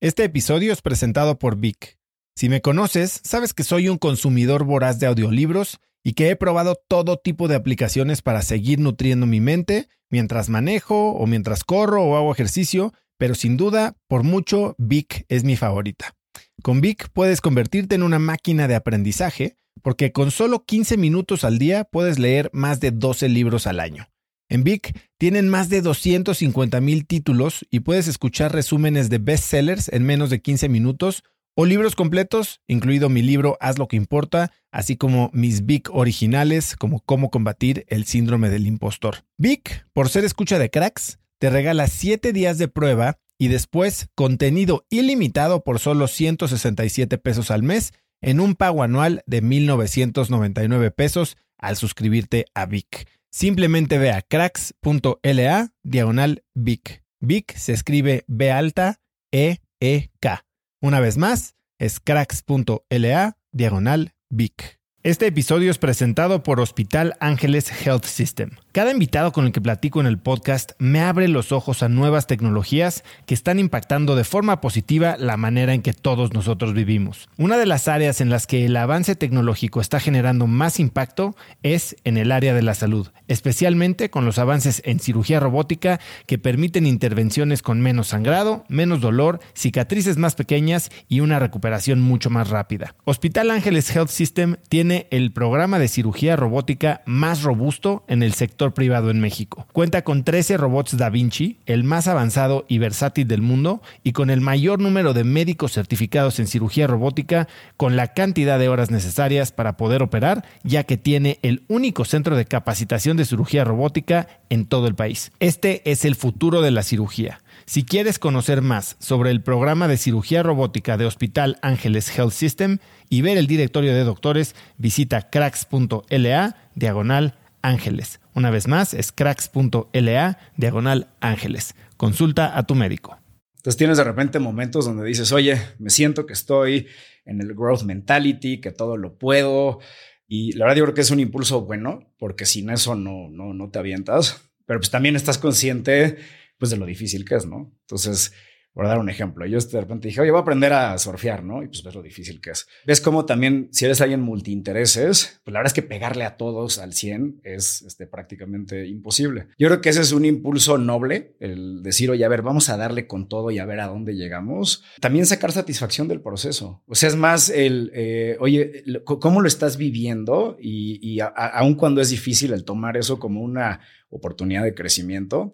[0.00, 1.98] Este episodio es presentado por Vic.
[2.36, 6.80] Si me conoces, sabes que soy un consumidor voraz de audiolibros y que he probado
[6.86, 12.16] todo tipo de aplicaciones para seguir nutriendo mi mente mientras manejo o mientras corro o
[12.16, 16.14] hago ejercicio, pero sin duda, por mucho, Vic es mi favorita.
[16.62, 21.58] Con Vic puedes convertirte en una máquina de aprendizaje porque con solo 15 minutos al
[21.58, 24.06] día puedes leer más de 12 libros al año.
[24.50, 30.04] En Vic tienen más de 250 mil títulos y puedes escuchar resúmenes de bestsellers en
[30.04, 31.22] menos de 15 minutos
[31.54, 36.76] o libros completos, incluido mi libro Haz lo que importa, así como mis Vic originales
[36.76, 39.24] como Cómo combatir el síndrome del impostor.
[39.36, 44.86] Vic, por ser escucha de cracks, te regala 7 días de prueba y después contenido
[44.88, 51.76] ilimitado por solo 167 pesos al mes en un pago anual de 1.999 pesos al
[51.76, 53.06] suscribirte a Vic.
[53.30, 57.04] Simplemente ve a cracks.la diagonal Vic.
[57.20, 59.00] Vic se escribe B alta
[59.32, 60.44] E E K.
[60.80, 64.78] Una vez más, es cracks.la diagonal Vic.
[65.02, 68.50] Este episodio es presentado por Hospital Ángeles Health System.
[68.70, 72.26] Cada invitado con el que platico en el podcast me abre los ojos a nuevas
[72.26, 77.30] tecnologías que están impactando de forma positiva la manera en que todos nosotros vivimos.
[77.38, 81.96] Una de las áreas en las que el avance tecnológico está generando más impacto es
[82.04, 86.86] en el área de la salud, especialmente con los avances en cirugía robótica que permiten
[86.86, 92.94] intervenciones con menos sangrado, menos dolor, cicatrices más pequeñas y una recuperación mucho más rápida.
[93.06, 98.58] Hospital Ángeles Health System tiene el programa de cirugía robótica más robusto en el sector
[98.74, 99.66] privado en México.
[99.72, 104.30] Cuenta con 13 robots Da Vinci, el más avanzado y versátil del mundo, y con
[104.30, 109.52] el mayor número de médicos certificados en cirugía robótica, con la cantidad de horas necesarias
[109.52, 114.66] para poder operar, ya que tiene el único centro de capacitación de cirugía robótica en
[114.66, 115.32] todo el país.
[115.40, 117.40] Este es el futuro de la cirugía.
[117.68, 122.78] Si quieres conocer más sobre el programa de cirugía robótica de Hospital Ángeles Health System
[123.10, 128.20] y ver el directorio de doctores, visita cracks.la diagonal ángeles.
[128.38, 131.74] Una vez más, es cracks.la diagonal ángeles.
[131.96, 133.18] Consulta a tu médico.
[133.56, 136.86] Entonces tienes de repente momentos donde dices, oye, me siento que estoy
[137.24, 139.80] en el growth mentality, que todo lo puedo.
[140.28, 143.54] Y la verdad yo creo que es un impulso bueno, porque sin eso no, no,
[143.54, 144.40] no te avientas.
[144.66, 146.18] Pero pues también estás consciente
[146.58, 147.76] pues de lo difícil que es, ¿no?
[147.80, 148.32] Entonces,
[148.72, 151.62] por dar un ejemplo, yo de repente dije, oye, voy a aprender a surfear, ¿no?
[151.62, 152.68] Y pues ves lo difícil que es.
[152.86, 156.78] Ves cómo también, si eres alguien multiintereses, pues la verdad es que pegarle a todos
[156.78, 159.48] al 100 es este, prácticamente imposible.
[159.58, 162.76] Yo creo que ese es un impulso noble, el decir, oye, a ver, vamos a
[162.76, 164.84] darle con todo y a ver a dónde llegamos.
[165.00, 166.82] También sacar satisfacción del proceso.
[166.86, 170.56] O sea, es más el, eh, oye, ¿cómo lo estás viviendo?
[170.60, 173.80] Y, y aun cuando es difícil el tomar eso como una
[174.10, 175.52] oportunidad de crecimiento.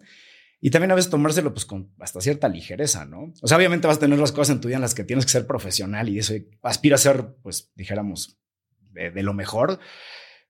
[0.61, 3.33] Y también a veces tomárselo pues con hasta cierta ligereza, ¿no?
[3.41, 5.25] O sea, obviamente vas a tener las cosas en tu vida en las que tienes
[5.25, 6.33] que ser profesional y eso
[6.63, 8.39] aspira a ser, pues dijéramos,
[8.91, 9.79] de, lo mejor.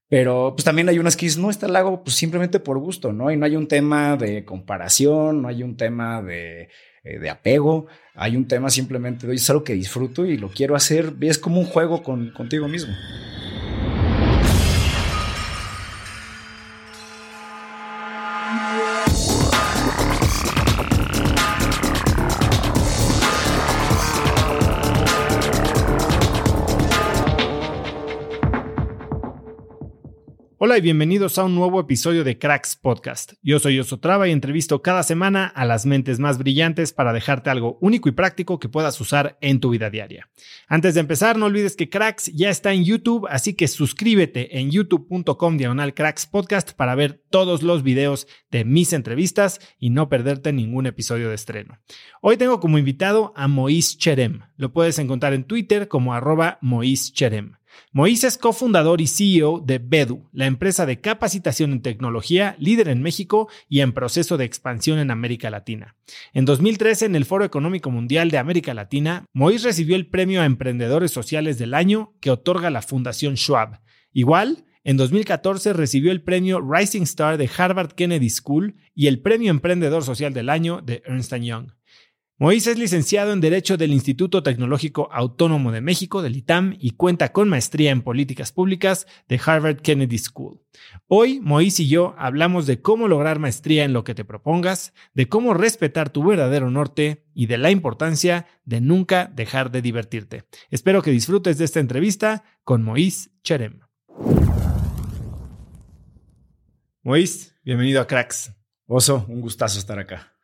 [0.07, 3.31] Pero pues también hay unas que no, está el pues simplemente por gusto, ¿no?
[3.31, 6.69] Y no hay un tema de comparación, no hay un tema de,
[7.03, 10.75] eh, de apego, hay un tema simplemente de, es algo que disfruto y lo quiero
[10.75, 12.94] hacer, es como un juego con, contigo mismo.
[30.78, 33.34] Y bienvenidos a un nuevo episodio de Cracks Podcast.
[33.41, 37.78] Yo soy Osotrava y entrevisto cada semana a las mentes más brillantes para dejarte algo
[37.80, 40.28] único y práctico que puedas usar en tu vida diaria.
[40.68, 44.69] Antes de empezar, no olvides que Cracks ya está en YouTube, así que suscríbete en
[44.69, 50.52] youtube.com diagonal Cracks Podcast para ver todos los videos de mis entrevistas y no perderte
[50.52, 51.80] ningún episodio de estreno.
[52.19, 54.42] Hoy tengo como invitado a Mois Cherem.
[54.57, 56.59] Lo puedes encontrar en Twitter como arroba
[57.13, 57.53] Cherem.
[57.91, 63.02] Moisés es cofundador y CEO de Bedu, la empresa de capacitación en tecnología líder en
[63.02, 65.96] México y en proceso de expansión en América Latina.
[66.34, 70.45] En 2013, en el Foro Económico Mundial de América Latina, Mois recibió el premio a
[70.45, 73.81] Emprendedores Sociales del Año que otorga la Fundación Schwab.
[74.12, 79.50] Igual, en 2014 recibió el premio Rising Star de Harvard Kennedy School y el premio
[79.50, 81.71] Emprendedor Social del Año de Ernst Young.
[82.37, 87.31] Moisés es licenciado en Derecho del Instituto Tecnológico Autónomo de México, del ITAM, y cuenta
[87.31, 90.59] con maestría en Políticas Públicas de Harvard Kennedy School.
[91.07, 95.29] Hoy, Moisés y yo hablamos de cómo lograr maestría en lo que te propongas, de
[95.29, 100.43] cómo respetar tu verdadero norte y de la importancia de nunca dejar de divertirte.
[100.69, 103.79] Espero que disfrutes de esta entrevista con Moisés Cherem.
[107.01, 108.51] Moisés, bienvenido a Cracks.
[108.87, 110.34] Oso, un gustazo estar acá.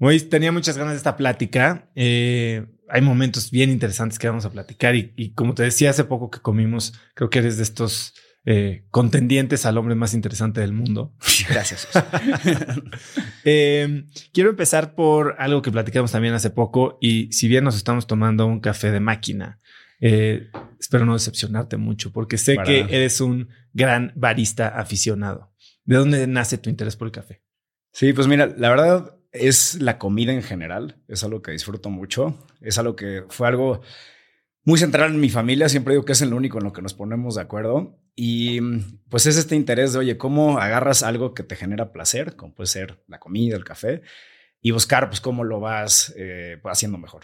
[0.00, 1.90] Mois, tenía muchas ganas de esta plática.
[1.94, 6.30] Eh, hay momentos bien interesantes que vamos a platicar y, como te decía hace poco
[6.30, 8.14] que comimos, creo que eres de estos
[8.46, 11.14] eh, contendientes al hombre más interesante del mundo.
[11.48, 11.86] Gracias.
[13.44, 14.04] Eh,
[14.34, 18.46] quiero empezar por algo que platicamos también hace poco y si bien nos estamos tomando
[18.46, 19.60] un café de máquina,
[19.98, 25.54] eh, espero no decepcionarte mucho porque sé que eres un gran barista aficionado.
[25.84, 27.42] ¿De dónde nace tu interés por el café?
[27.92, 31.02] Sí, pues mira, la verdad es la comida en general.
[31.08, 32.38] Es algo que disfruto mucho.
[32.60, 33.82] Es algo que fue algo
[34.64, 35.68] muy central en mi familia.
[35.68, 37.98] Siempre digo que es el único en lo que nos ponemos de acuerdo.
[38.14, 38.60] Y
[39.08, 42.66] pues es este interés de, oye, ¿cómo agarras algo que te genera placer, como puede
[42.66, 44.02] ser la comida, el café,
[44.60, 47.22] y buscar pues cómo lo vas eh, haciendo mejor?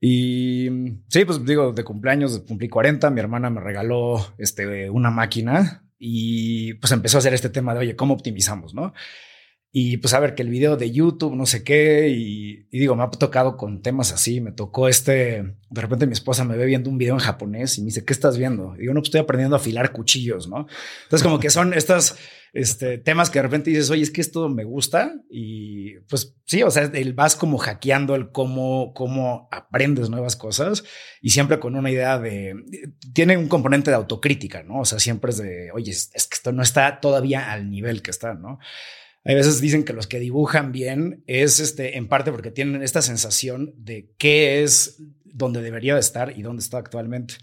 [0.00, 0.68] Y
[1.08, 6.74] sí, pues digo, de cumpleaños cumplí 40, mi hermana me regaló este, una máquina y
[6.74, 8.74] pues empezó a hacer este tema de, oye, ¿cómo optimizamos?
[8.74, 8.92] ¿No?
[9.76, 13.02] Y pues a ver, que el video de YouTube, no sé qué, y, digo, me
[13.02, 16.88] ha tocado con temas así, me tocó este, de repente mi esposa me ve viendo
[16.88, 18.76] un video en japonés y me dice, ¿qué estás viendo?
[18.76, 20.68] Y digo, no, pues estoy aprendiendo a afilar cuchillos, ¿no?
[21.02, 22.14] Entonces como que son estos
[22.52, 26.62] este, temas que de repente dices, oye, es que esto me gusta y pues sí,
[26.62, 30.84] o sea, el vas como hackeando el cómo, cómo aprendes nuevas cosas
[31.20, 32.54] y siempre con una idea de,
[33.12, 34.82] tiene un componente de autocrítica, ¿no?
[34.82, 38.12] O sea, siempre es de, oye, es que esto no está todavía al nivel que
[38.12, 38.60] está, ¿no?
[39.24, 43.02] Hay veces dicen que los que dibujan bien es este, en parte porque tienen esta
[43.02, 47.34] sensación de qué es donde debería de estar y dónde está actualmente.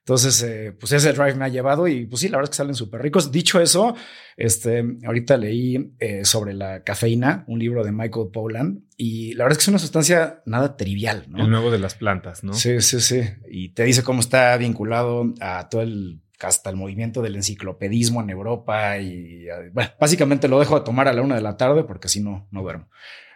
[0.00, 2.62] Entonces, eh, pues ese drive me ha llevado y pues sí, la verdad es que
[2.62, 3.30] salen súper ricos.
[3.30, 3.94] Dicho eso,
[4.38, 9.58] este, ahorita leí eh, sobre la cafeína, un libro de Michael Pollan, y la verdad
[9.58, 11.44] es que es una sustancia nada trivial, ¿no?
[11.44, 12.54] El nuevo de las plantas, ¿no?
[12.54, 13.20] Sí, sí, sí.
[13.50, 18.30] Y te dice cómo está vinculado a todo el hasta el movimiento del enciclopedismo en
[18.30, 22.08] Europa y bueno, básicamente lo dejo de tomar a la una de la tarde porque
[22.08, 22.88] si no, no duermo.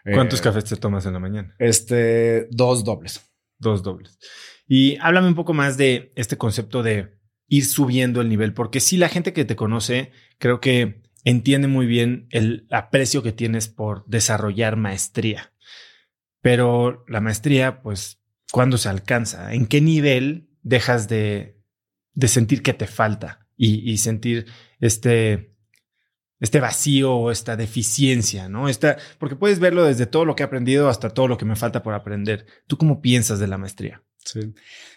[0.05, 1.55] ¿Cuántos eh, cafés te tomas en la mañana?
[1.59, 3.33] Este, dos dobles.
[3.59, 4.19] Dos dobles.
[4.67, 7.19] Y háblame un poco más de este concepto de
[7.49, 11.87] ir subiendo el nivel, porque si la gente que te conoce creo que entiende muy
[11.87, 15.53] bien el aprecio que tienes por desarrollar maestría.
[16.41, 18.21] Pero la maestría, pues,
[18.51, 19.55] ¿cuándo se alcanza?
[19.55, 21.62] ¿En qué nivel dejas de
[22.15, 24.47] de sentir que te falta y, sentir
[24.81, 25.55] este,
[26.41, 28.69] este vacío o esta deficiencia, ¿no?
[28.69, 31.55] Esta, porque puedes verlo desde todo lo que he aprendido hasta todo lo que me
[31.55, 32.47] falta por aprender.
[32.67, 34.03] ¿Tú cómo piensas de la maestría?
[34.25, 34.41] Sí.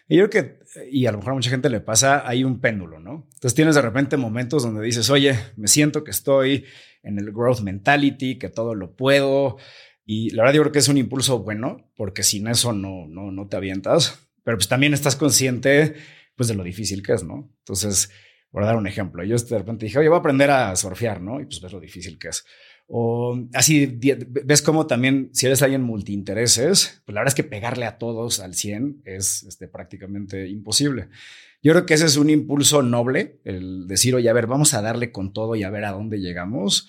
[0.07, 0.59] yo creo que,
[0.91, 3.27] y a lo mejor a mucha gente le pasa, hay un péndulo, ¿no?
[3.33, 6.65] Entonces tienes de repente momentos donde dices, oye, me siento que estoy
[7.03, 9.57] en el growth mentality, que todo lo puedo.
[10.05, 13.31] Y la verdad yo creo que es un impulso bueno, porque sin eso no, no,
[13.31, 14.27] no te avientas.
[14.43, 15.95] Pero pues también estás consciente
[16.35, 17.49] pues de lo difícil que es, ¿no?
[17.59, 18.09] Entonces,
[18.51, 21.41] por dar un ejemplo, yo de repente dije, oye, voy a aprender a surfear, ¿no?
[21.41, 22.45] Y pues ves lo difícil que es.
[22.87, 27.85] O así, ves cómo también si eres alguien multiintereses, pues la verdad es que pegarle
[27.85, 31.09] a todos al 100 es este, prácticamente imposible.
[31.63, 34.83] Yo creo que ese es un impulso noble, el decir, oye, a ver, vamos a
[34.83, 36.87] darle con todo y a ver a dónde llegamos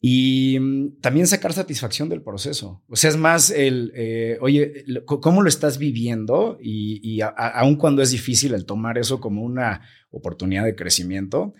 [0.00, 2.82] y mm, también sacar satisfacción del proceso.
[2.88, 6.58] O sea, es más el, eh, oye, ¿cómo lo estás viviendo?
[6.60, 11.54] Y, y aun cuando es difícil el tomar eso como una oportunidad de crecimiento.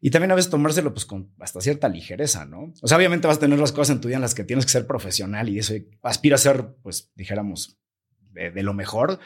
[0.00, 2.74] Y también a veces tomárselo pues con hasta cierta ligereza, ¿no?
[2.82, 4.66] O sea, obviamente vas a tener las cosas en tu vida en las que tienes
[4.66, 5.72] que ser profesional y eso
[6.02, 7.78] aspira a ser, pues dijéramos,
[8.32, 9.18] de, lo mejor.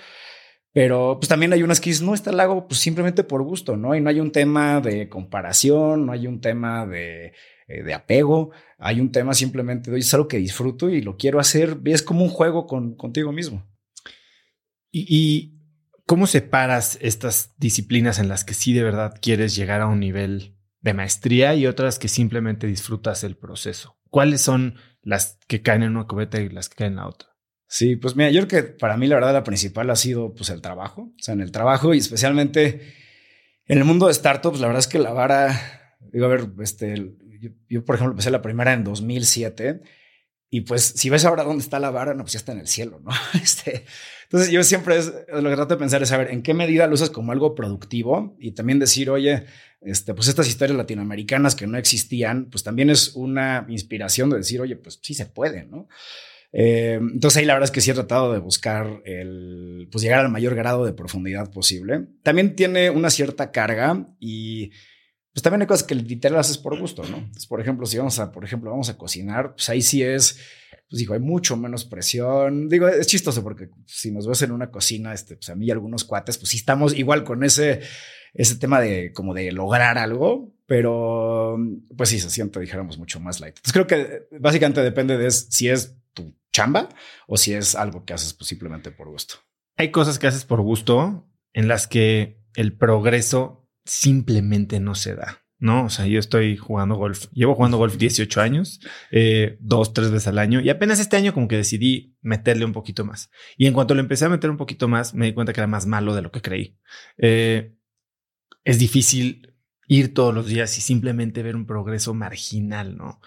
[0.72, 3.94] Pero pues también hay unas que no, está el hago pues simplemente por gusto, ¿no?
[3.96, 7.32] Y no hay un tema de comparación, no hay un tema de
[7.68, 11.38] eh, de apego, hay un tema simplemente de, es algo que disfruto y lo quiero
[11.38, 13.66] hacer, es como un juego con, contigo mismo.
[14.90, 15.54] ¿Y,
[16.06, 20.56] cómo separas estas disciplinas en las que sí de verdad quieres llegar a un nivel
[20.80, 23.98] de maestría y otras que simplemente disfrutas el proceso?
[24.08, 27.28] ¿Cuáles son las que caen en una cubeta y las que caen en la otra?
[27.66, 30.48] Sí, pues mira, yo creo que para mí la verdad la principal ha sido pues
[30.48, 32.94] el trabajo, o sea, en el trabajo y especialmente
[33.66, 36.94] en el mundo de startups, la verdad es que la vara, digo, a ver, este,
[37.68, 39.80] yo, por ejemplo, empecé la primera en 2007
[40.50, 42.68] y pues si ves ahora dónde está la vara, no, pues ya está en el
[42.68, 43.10] cielo, ¿no?
[43.42, 43.84] Este,
[44.24, 46.94] entonces yo siempre es, lo que trato de pensar es saber en qué medida lo
[46.94, 49.44] usas como algo productivo y también decir, oye,
[49.82, 54.60] este, pues estas historias latinoamericanas que no existían, pues también es una inspiración de decir,
[54.60, 55.88] oye, pues sí se puede, ¿no?
[56.52, 60.20] Eh, entonces ahí la verdad es que sí he tratado de buscar el, pues llegar
[60.20, 62.06] al mayor grado de profundidad posible.
[62.22, 64.70] También tiene una cierta carga y
[65.32, 67.18] pues también hay cosas que literal haces por gusto, ¿no?
[67.18, 70.38] Entonces, por ejemplo, si vamos a, por ejemplo, vamos a cocinar, pues ahí sí es,
[70.88, 72.68] pues digo, hay mucho menos presión.
[72.68, 75.70] Digo, es chistoso porque si nos ves en una cocina, este, pues a mí y
[75.70, 77.80] algunos cuates, pues sí estamos igual con ese,
[78.32, 81.58] ese tema de como de lograr algo, pero
[81.96, 83.56] pues sí se siente, dijéramos, mucho más light.
[83.56, 86.88] Entonces creo que básicamente depende de si es tu chamba
[87.26, 89.36] o si es algo que haces pues, simplemente por gusto.
[89.76, 95.42] hay cosas que haces por gusto en las que el progreso simplemente no se da.
[95.60, 97.26] No, o sea, yo estoy jugando golf.
[97.32, 98.80] Llevo jugando golf 18 años,
[99.10, 100.60] eh, dos, tres veces al año.
[100.60, 103.30] Y apenas este año como que decidí meterle un poquito más.
[103.56, 105.66] Y en cuanto le empecé a meter un poquito más, me di cuenta que era
[105.66, 106.78] más malo de lo que creí.
[107.16, 107.74] Eh,
[108.62, 109.56] es difícil
[109.88, 113.20] ir todos los días y simplemente ver un progreso marginal, ¿no?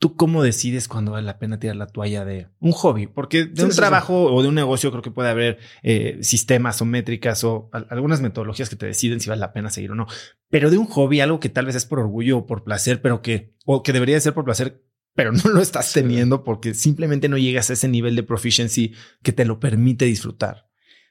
[0.00, 3.06] ¿Tú cómo decides cuando vale la pena tirar la toalla de un hobby?
[3.06, 6.86] Porque de un trabajo o de un negocio creo que puede haber eh, sistemas o
[6.86, 10.06] métricas o algunas metodologías que te deciden si vale la pena seguir o no.
[10.48, 13.20] Pero de un hobby, algo que tal vez es por orgullo o por placer, pero
[13.20, 14.82] que, o que debería ser por placer,
[15.14, 19.32] pero no lo estás teniendo porque simplemente no llegas a ese nivel de proficiency que
[19.32, 20.69] te lo permite disfrutar.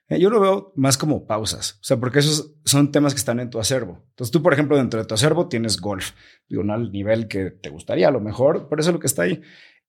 [0.09, 3.39] Eh, yo lo veo más como pausas, o sea, porque esos son temas que están
[3.39, 4.03] en tu acervo.
[4.09, 6.11] Entonces tú, por ejemplo, dentro de tu acervo tienes golf,
[6.47, 9.07] digo, no al nivel que te gustaría a lo mejor, pero eso es lo que
[9.07, 9.41] está ahí.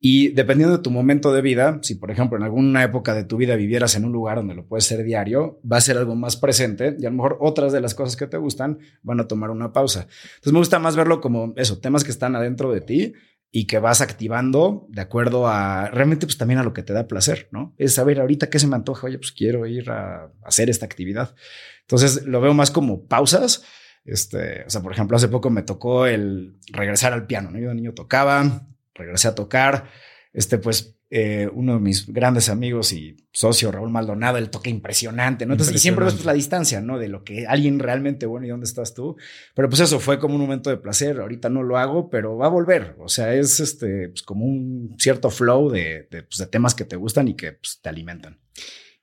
[0.03, 3.37] Y dependiendo de tu momento de vida, si por ejemplo en alguna época de tu
[3.37, 6.39] vida vivieras en un lugar donde lo puedes ser diario, va a ser algo más
[6.39, 9.51] presente y a lo mejor otras de las cosas que te gustan van a tomar
[9.51, 10.07] una pausa.
[10.37, 13.13] Entonces me gusta más verlo como eso, temas que están adentro de ti
[13.53, 17.09] y que vas activando de acuerdo a realmente pues también a lo que te da
[17.09, 17.75] placer, ¿no?
[17.79, 21.35] Es saber ahorita qué se me antoja, oye, pues quiero ir a hacer esta actividad.
[21.81, 23.65] Entonces lo veo más como pausas.
[24.05, 27.59] Este, o sea, por ejemplo, hace poco me tocó el regresar al piano, ¿no?
[27.59, 29.91] Yo de niño tocaba, regresé a tocar,
[30.33, 35.45] este, pues eh, uno de mis grandes amigos y socio, Raúl Maldonado, él toca impresionante,
[35.45, 35.55] ¿no?
[35.55, 36.99] Entonces, y siempre ves pues, la distancia, ¿no?
[36.99, 39.17] De lo que alguien realmente bueno y dónde estás tú.
[39.55, 41.21] Pero pues eso fue como un momento de placer.
[41.21, 42.95] Ahorita no lo hago, pero va a volver.
[43.01, 46.85] O sea, es este, pues, como un cierto flow de, de, pues, de temas que
[46.85, 48.39] te gustan y que pues, te alimentan.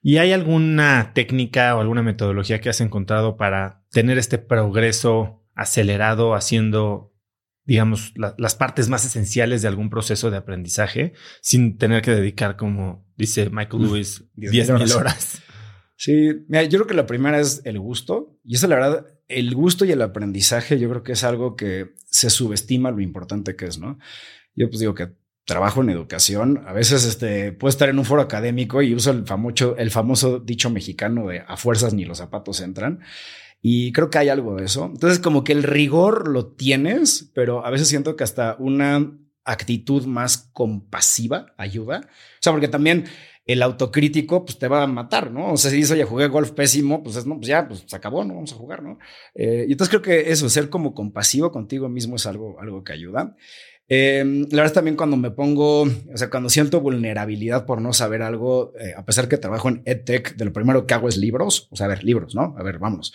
[0.02, 6.36] ¿Y hay alguna técnica o alguna metodología que has encontrado para tener este progreso acelerado
[6.36, 7.12] haciendo
[7.68, 13.06] digamos, las partes más esenciales de algún proceso de aprendizaje sin tener que dedicar, como
[13.18, 15.42] dice Michael Lewis, 10 mil horas.
[15.98, 18.40] Sí, mira, yo creo que la primera es el gusto.
[18.46, 21.94] Y eso, la verdad, el gusto y el aprendizaje, yo creo que es algo que
[22.06, 24.00] se subestima lo importante que es, ¿no?
[24.56, 25.10] Yo pues digo que
[25.44, 26.64] trabajo en educación.
[26.68, 30.40] A veces este, puedo estar en un foro académico y uso el famoso, el famoso
[30.40, 33.02] dicho mexicano de a fuerzas ni los zapatos entran.
[33.62, 34.86] Y creo que hay algo de eso.
[34.86, 39.12] Entonces, como que el rigor lo tienes, pero a veces siento que hasta una
[39.44, 42.02] actitud más compasiva ayuda.
[42.06, 43.06] O sea, porque también
[43.48, 45.54] el autocrítico pues te va a matar, ¿no?
[45.54, 47.96] O sea, si dices, oye, jugué golf pésimo, pues es, no, pues ya, pues se
[47.96, 48.36] acabó, ¿no?
[48.36, 49.00] Vamos a jugar, ¿no?
[49.34, 52.92] Eh, y entonces creo que eso, ser como compasivo contigo mismo es algo, algo que
[52.92, 53.36] ayuda.
[53.90, 58.22] Eh, la verdad también cuando me pongo, o sea, cuando siento vulnerabilidad por no saber
[58.22, 61.70] algo, eh, a pesar que trabajo en EdTech, de lo primero que hago es libros,
[61.72, 62.56] o sea, a ver, libros, ¿no?
[62.58, 63.14] A ver, vamos.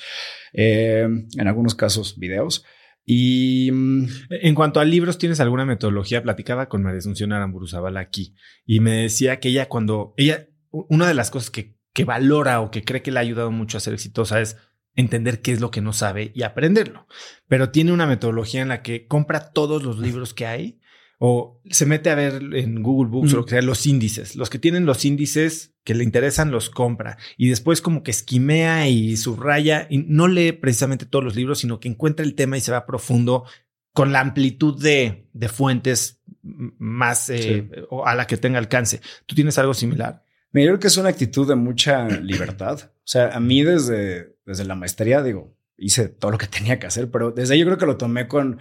[0.52, 2.64] Eh, en algunos casos, videos.
[3.04, 6.22] Y mm, en cuanto a libros, ¿tienes alguna metodología?
[6.22, 11.14] Platicaba con María Asunción Aramburuzabal aquí y me decía que ella cuando, ella, una de
[11.14, 13.92] las cosas que, que valora o que cree que le ha ayudado mucho a ser
[13.92, 14.56] exitosa es
[14.94, 17.06] entender qué es lo que no sabe y aprenderlo.
[17.48, 20.80] Pero tiene una metodología en la que compra todos los libros que hay
[21.18, 24.34] o se mete a ver en Google Books o lo que sea los índices.
[24.34, 28.88] Los que tienen los índices que le interesan los compra y después como que esquimea
[28.88, 32.60] y subraya y no lee precisamente todos los libros, sino que encuentra el tema y
[32.60, 33.44] se va profundo
[33.92, 37.68] con la amplitud de, de fuentes más eh,
[38.04, 39.00] a la que tenga alcance.
[39.26, 40.24] ¿Tú tienes algo similar?
[40.52, 42.78] Me creo que es una actitud de mucha libertad.
[42.82, 46.86] O sea, a mí desde, desde la maestría, digo, hice todo lo que tenía que
[46.86, 48.58] hacer, pero desde ahí yo creo que lo tomé con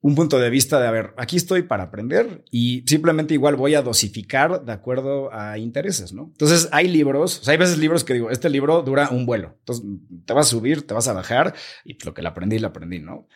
[0.00, 3.74] un punto de vista de, a ver, aquí estoy para aprender y simplemente igual voy
[3.74, 6.26] a dosificar de acuerdo a intereses, ¿no?
[6.26, 9.56] Entonces hay libros, o sea, hay veces libros que digo, este libro dura un vuelo,
[9.58, 9.84] entonces
[10.24, 11.54] te vas a subir, te vas a bajar
[11.84, 13.26] y lo que le aprendí, lo aprendí, ¿no?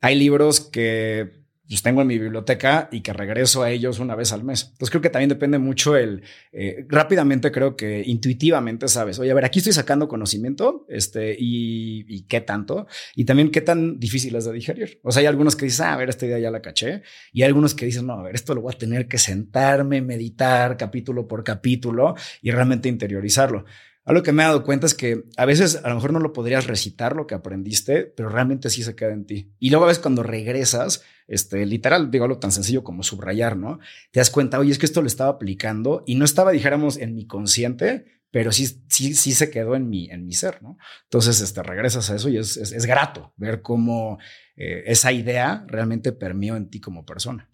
[0.00, 4.32] Hay libros que pues tengo en mi biblioteca y que regreso a ellos una vez
[4.32, 4.62] al mes.
[4.72, 6.22] Entonces creo que también depende mucho el,
[6.52, 12.04] eh, rápidamente creo que intuitivamente sabes, oye, a ver, aquí estoy sacando conocimiento, este, y,
[12.08, 15.00] y, qué tanto, y también qué tan difícil es de digerir.
[15.02, 17.42] O sea, hay algunos que dicen, ah, a ver, esta idea ya la caché, y
[17.42, 20.76] hay algunos que dicen, no, a ver, esto lo voy a tener que sentarme, meditar
[20.76, 23.64] capítulo por capítulo y realmente interiorizarlo.
[24.08, 26.32] Algo que me he dado cuenta es que a veces a lo mejor no lo
[26.32, 29.52] podrías recitar lo que aprendiste, pero realmente sí se queda en ti.
[29.58, 33.80] Y luego a veces cuando regresas, este, literal, digo algo tan sencillo como subrayar, ¿no?
[34.10, 37.14] Te das cuenta, oye, es que esto lo estaba aplicando y no estaba, dijéramos, en
[37.14, 40.78] mi consciente, pero sí, sí, sí se quedó en mi, en mi ser, ¿no?
[41.02, 44.18] Entonces, este, regresas a eso y es, es, grato ver cómo
[44.56, 47.50] eh, esa idea realmente permeó en ti como persona.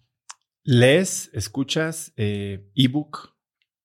[0.63, 3.35] ¿Lees, escuchas, eh, ebook?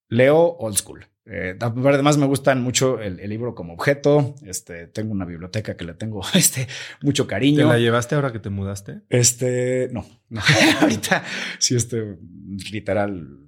[0.09, 1.10] Leo old school.
[1.27, 4.35] Eh, además me gustan mucho el, libro como objeto.
[4.45, 6.67] Este, tengo una biblioteca que le tengo este,
[7.03, 7.59] mucho cariño.
[7.59, 9.03] ¿Te la llevaste ahora que te mudaste?
[9.09, 10.41] Este, no, no.
[10.81, 11.25] ahorita
[11.59, 12.17] sí, este,
[12.73, 13.39] literal,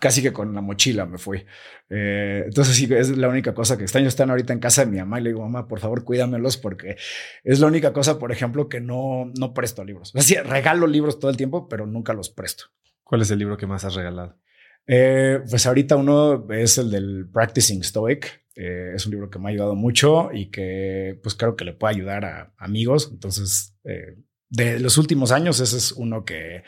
[0.00, 1.44] casi que con la mochila me fui.
[1.88, 4.08] Eh, entonces sí, es la única cosa que extraño.
[4.08, 6.96] Están ahorita en casa de mi mamá y le digo, mamá, por favor, cuídamelos porque
[7.42, 10.12] es la única cosa, por ejemplo, que no, no presto libros.
[10.14, 12.66] Así, regalo libros todo el tiempo, pero nunca los presto.
[13.02, 14.38] ¿Cuál es el libro que más has regalado?
[14.92, 18.42] Eh, pues ahorita uno es el del Practicing Stoic.
[18.56, 21.74] Eh, es un libro que me ha ayudado mucho y que pues creo que le
[21.74, 23.08] puede ayudar a amigos.
[23.12, 23.76] Entonces,
[24.48, 26.64] de los últimos años, ese es uno que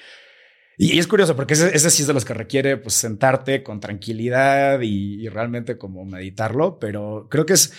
[0.78, 4.80] y, es curioso porque ese, sí es de los que requiere pues sentarte con tranquilidad
[4.80, 7.72] y, realmente como meditarlo, pero creo que es,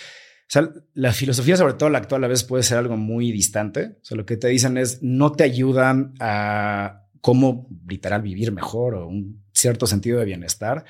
[0.94, 3.98] la filosofía, sobre todo la actual, a veces puede ser algo muy distante.
[4.02, 8.96] O sea, lo que te dicen es no te ayudan a cómo literal vivir mejor
[8.96, 10.84] o un cierto sentido de bienestar.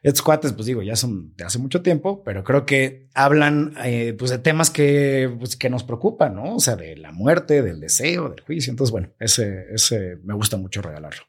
[0.00, 4.14] Estos cuates, pues digo, ya son de hace mucho tiempo, pero creo que hablan eh,
[4.16, 6.54] pues de temas que, pues, que nos preocupan, ¿no?
[6.54, 8.70] O sea, de la muerte, del deseo, del juicio.
[8.70, 11.24] Entonces, bueno, ese, ese me gusta mucho regalarlo.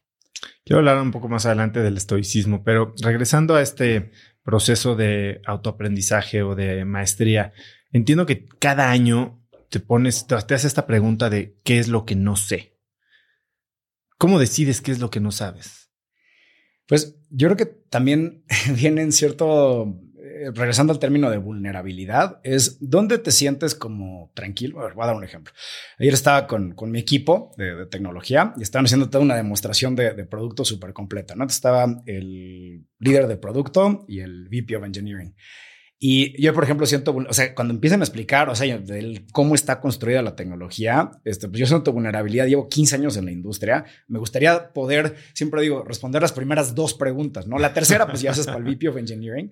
[0.64, 4.12] Quiero hablar un poco más adelante del estoicismo, pero regresando a este
[4.44, 7.52] proceso de autoaprendizaje o de maestría,
[7.90, 12.14] entiendo que cada año te pones, te haces esta pregunta de qué es lo que
[12.14, 12.73] no sé.
[14.18, 15.90] ¿Cómo decides qué es lo que no sabes?
[16.86, 18.44] Pues yo creo que también
[18.76, 20.00] viene en cierto
[20.36, 24.80] eh, regresando al término de vulnerabilidad, es dónde te sientes como tranquilo.
[24.80, 25.52] A ver, voy a dar un ejemplo.
[25.98, 30.14] Ayer estaba con, con mi equipo de, tecnología y estaban haciendo toda una demostración de,
[30.14, 31.34] de producto súper completa.
[31.34, 31.44] ¿no?
[31.44, 35.34] Estaba el líder de producto y el VP of Engineering.
[36.06, 39.54] Y yo, por ejemplo, siento, o sea, cuando empiezan a explicar, o sea, del cómo
[39.54, 43.86] está construida la tecnología, este, pues yo siento vulnerabilidad, llevo 15 años en la industria,
[44.06, 47.58] me gustaría poder, siempre digo, responder las primeras dos preguntas, ¿no?
[47.58, 49.50] La tercera, pues ya haces para el VP of Engineering.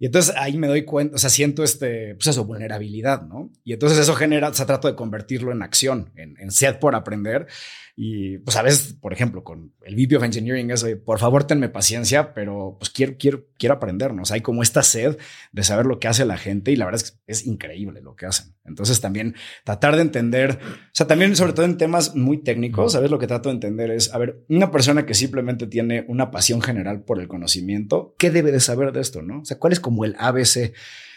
[0.00, 3.52] Y entonces ahí me doy cuenta, o sea, siento este, pues eso, vulnerabilidad, ¿no?
[3.62, 6.96] Y entonces eso genera, o sea, trato de convertirlo en acción, en, en set por
[6.96, 7.46] aprender.
[7.94, 11.68] Y pues a veces, por ejemplo, con el VP of Engineering es, por favor, tenme
[11.68, 14.22] paciencia, pero pues quiero, quiero, quiero aprender, ¿no?
[14.22, 15.18] O sea, hay como esta sed
[15.52, 18.16] de saber lo que hace la gente y la verdad es que es increíble lo
[18.16, 18.54] que hacen.
[18.64, 19.34] Entonces también
[19.64, 23.10] tratar de entender, o sea, también sobre todo en temas muy técnicos, ¿sabes?
[23.10, 26.62] Lo que trato de entender es, a ver, una persona que simplemente tiene una pasión
[26.62, 29.40] general por el conocimiento, ¿qué debe de saber de esto, no?
[29.40, 30.72] O sea, ¿cuál es como el ABC?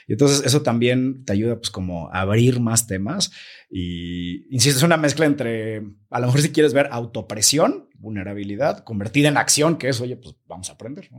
[0.07, 3.31] Y entonces eso también te ayuda pues como a abrir más temas
[3.69, 9.29] y, insisto, es una mezcla entre, a lo mejor si quieres ver autopresión, vulnerabilidad, convertida
[9.29, 11.09] en acción, que es, oye, pues vamos a aprender.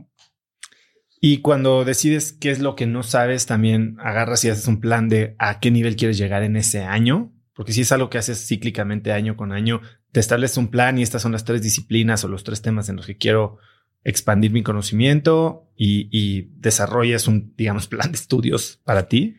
[1.19, 5.09] Y cuando decides qué es lo que no sabes, también agarras y haces un plan
[5.09, 8.47] de a qué nivel quieres llegar en ese año, porque si es algo que haces
[8.47, 12.27] cíclicamente año con año, te estableces un plan y estas son las tres disciplinas o
[12.27, 13.57] los tres temas en los que quiero
[14.07, 19.37] expandir mi conocimiento y, desarrollas un, digamos, plan de estudios para ti?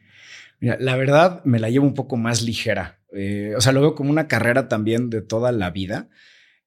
[0.60, 3.00] La verdad me la llevo un poco más ligera.
[3.12, 6.08] Eh, o sea, lo veo como una carrera también de toda la vida.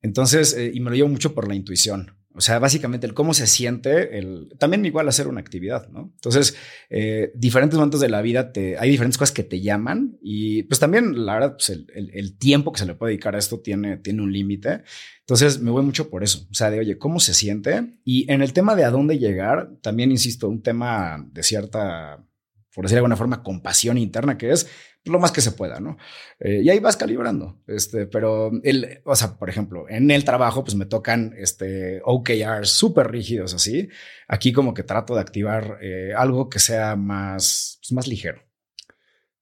[0.02, 2.16] Entonces, eh, y me lo llevo mucho por la intuición.
[2.34, 6.12] O sea, básicamente el cómo se siente, el, también igual hacer una actividad, ¿no?
[6.16, 6.56] Entonces,
[6.90, 10.80] eh, diferentes momentos de la vida, te, hay diferentes cosas que te llaman y pues
[10.80, 14.22] también, la verdad, pues el, tiempo que se le puede dedicar a esto tiene, tiene
[14.22, 14.84] un límite.
[15.20, 16.48] Entonces, me voy mucho por eso.
[16.50, 17.98] O sea, de, oye, ¿cómo se siente?
[18.06, 22.26] Y en el tema de a dónde llegar, también, insisto, un tema de cierta,
[22.74, 24.68] por decir de alguna forma, compasión interna, que es
[25.06, 25.98] lo más que se pueda, ¿no?
[26.40, 30.64] Eh, y ahí vas calibrando, este, pero el, o sea, por ejemplo, en el trabajo,
[30.64, 33.90] pues me tocan, este, OKRs súper rígidos así.
[34.28, 38.44] Aquí como que trato de activar eh, algo que sea más, pues, más ligero.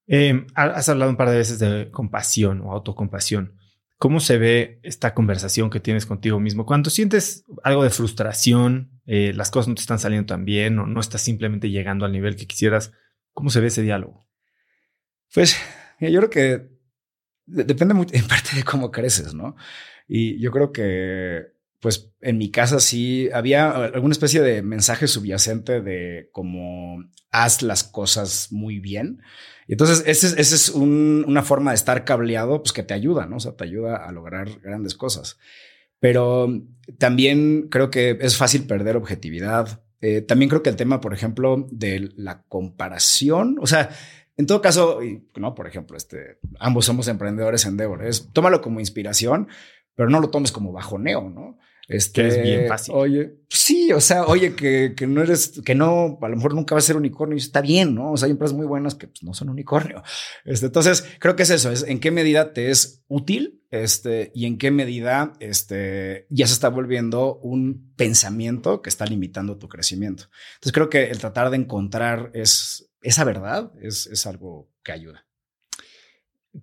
[0.08, 3.60] Em, has hablado un par de veces de compasión o autocompasión.
[3.98, 6.66] ¿Cómo se ve esta conversación que tienes contigo mismo?
[6.66, 10.88] Cuando sientes algo de frustración, eh, las cosas no te están saliendo tan bien o
[10.88, 12.94] no estás simplemente llegando al nivel que quisieras,
[13.34, 14.29] ¿cómo se ve ese diálogo?
[15.34, 15.56] Pues
[16.00, 16.70] yo creo que
[17.46, 19.56] depende en parte de cómo creces, ¿no?
[20.08, 25.82] Y yo creo que, pues en mi casa sí había alguna especie de mensaje subyacente
[25.82, 29.22] de cómo haz las cosas muy bien.
[29.68, 33.38] Y entonces, esa es, es una forma de estar cableado, pues que te ayuda, ¿no?
[33.38, 35.38] O sea, te ayuda a lograr grandes cosas.
[36.00, 36.50] Pero
[36.98, 39.84] también creo que es fácil perder objetividad.
[40.02, 43.90] Eh, también creo que el tema, por ejemplo, de la comparación, o sea,
[44.40, 45.02] en todo caso,
[45.36, 47.76] no, por ejemplo, este, ambos somos emprendedores en
[48.08, 49.50] es tómalo como inspiración,
[49.96, 51.58] pero no lo tomes como bajoneo, ¿no?
[51.90, 52.94] Este, que es bien fácil.
[52.96, 56.76] Oye, sí, o sea, oye, que, que, no eres, que no, a lo mejor nunca
[56.76, 58.12] va a ser unicornio y está bien, ¿no?
[58.12, 60.04] O sea, hay empresas muy buenas que pues, no son unicornio.
[60.46, 64.46] Este, entonces, creo que es eso, es en qué medida te es útil, este, y
[64.46, 70.26] en qué medida, este, ya se está volviendo un pensamiento que está limitando tu crecimiento.
[70.54, 75.26] Entonces, creo que el tratar de encontrar es, esa verdad es, algo que ayuda.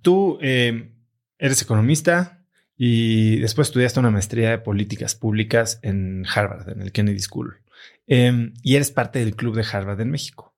[0.02, 0.94] Tú eh,
[1.36, 2.45] eres economista
[2.76, 7.62] y después estudiaste una maestría de políticas públicas en Harvard, en el Kennedy School.
[8.06, 10.54] Em, y eres parte del Club de Harvard en México.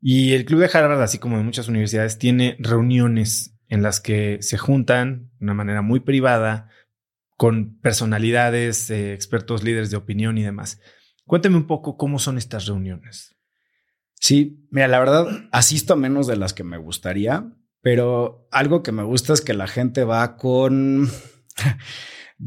[0.00, 4.38] Y el Club de Harvard, así como en muchas universidades, tiene reuniones en las que
[4.40, 6.68] se juntan de una manera muy privada
[7.36, 10.80] con personalidades, eh, expertos, líderes de opinión y demás.
[11.24, 13.36] Cuéntame un poco cómo son estas reuniones.
[14.14, 18.92] Sí, mira, la verdad, asisto a menos de las que me gustaría, pero algo que
[18.92, 21.10] me gusta es que la gente va con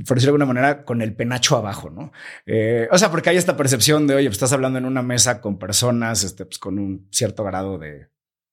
[0.07, 2.11] por decirlo de alguna manera, con el penacho abajo, ¿no?
[2.45, 5.41] Eh, o sea, porque hay esta percepción de, oye, pues estás hablando en una mesa
[5.41, 8.09] con personas, este, pues con un cierto grado de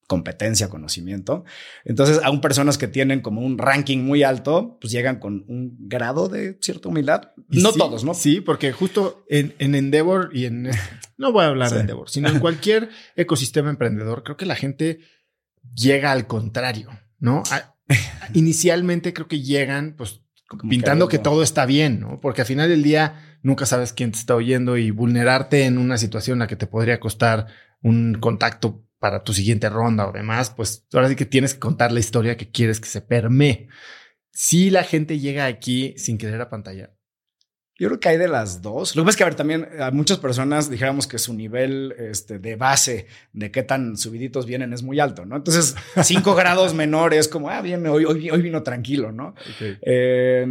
[0.07, 1.45] competencia, conocimiento.
[1.85, 6.29] Entonces, aún personas que tienen como un ranking muy alto, pues llegan con un grado
[6.29, 7.33] de cierta humildad.
[7.49, 8.13] no todos, ¿no?
[8.13, 10.71] Sí, porque justo en, Endeavor y en...
[11.17, 15.01] No voy a hablar de Endeavor, sino en cualquier ecosistema emprendedor, creo que la gente
[15.75, 17.43] llega al contrario, ¿no?
[18.35, 20.22] Inicialmente creo que llegan, pues
[20.69, 22.21] pintando que, todo está bien, ¿no?
[22.21, 25.99] Porque al final del día nunca sabes quién te está oyendo y vulnerarte en una
[25.99, 27.47] situación en la que te podría costar
[27.83, 31.91] un contacto para tu siguiente ronda o demás, pues ahora sí que tienes que contar
[31.91, 33.69] la historia que quieres que se permee.
[34.31, 36.95] Si la gente llega aquí sin querer a pantalla,
[37.83, 38.95] yo creo que hay de las dos.
[38.95, 41.93] Lo que pasa es que, a ver, también a muchas personas dijéramos que su nivel
[41.99, 45.35] este, de base de qué tan subiditos vienen es muy alto, ¿no?
[45.35, 49.35] Entonces, cinco grados menores, como, ah, bien, hoy, hoy, hoy vino tranquilo, ¿no?
[49.61, 50.47] Eh,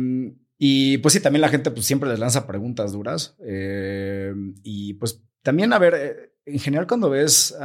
[0.57, 3.37] y pues sí, también la gente pues siempre les lanza preguntas duras.
[3.47, 7.55] Eh, y pues también, a ver, eh, en general cuando ves,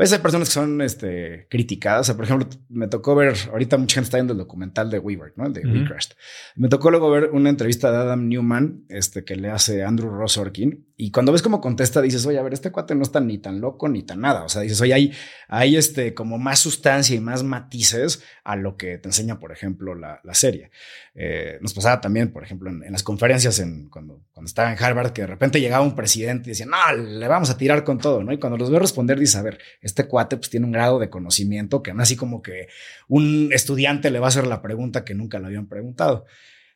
[0.00, 2.00] veces hay personas que son este, criticadas.
[2.00, 4.98] O sea, por ejemplo, me tocó ver, ahorita mucha gente está viendo el documental de
[4.98, 5.46] WeWork, ¿no?
[5.46, 5.84] El de uh
[6.56, 10.38] Me tocó luego ver una entrevista de Adam Newman, este, que le hace Andrew Ross
[10.38, 10.86] Orkin.
[10.96, 13.60] Y cuando ves cómo contesta, dices, oye, a ver, este cuate no está ni tan
[13.60, 14.44] loco ni tan nada.
[14.44, 15.12] O sea, dices, oye, hay,
[15.48, 19.94] hay este, como más sustancia y más matices a lo que te enseña, por ejemplo,
[19.94, 20.70] la, la serie.
[21.14, 25.12] Eh, nos pasaba también, por ejemplo, en, las conferencias, en, cuando, cuando estaba en Harvard,
[25.12, 28.22] que de repente llegaba un presidente y decía, no, le vamos a tirar con todo,
[28.22, 28.32] ¿no?
[28.32, 29.58] Y cuando los veo responder, dice, a ver,
[29.90, 32.68] este cuate pues tiene un grado de conocimiento que no así como que
[33.08, 36.24] un estudiante le va a hacer la pregunta que nunca le habían preguntado.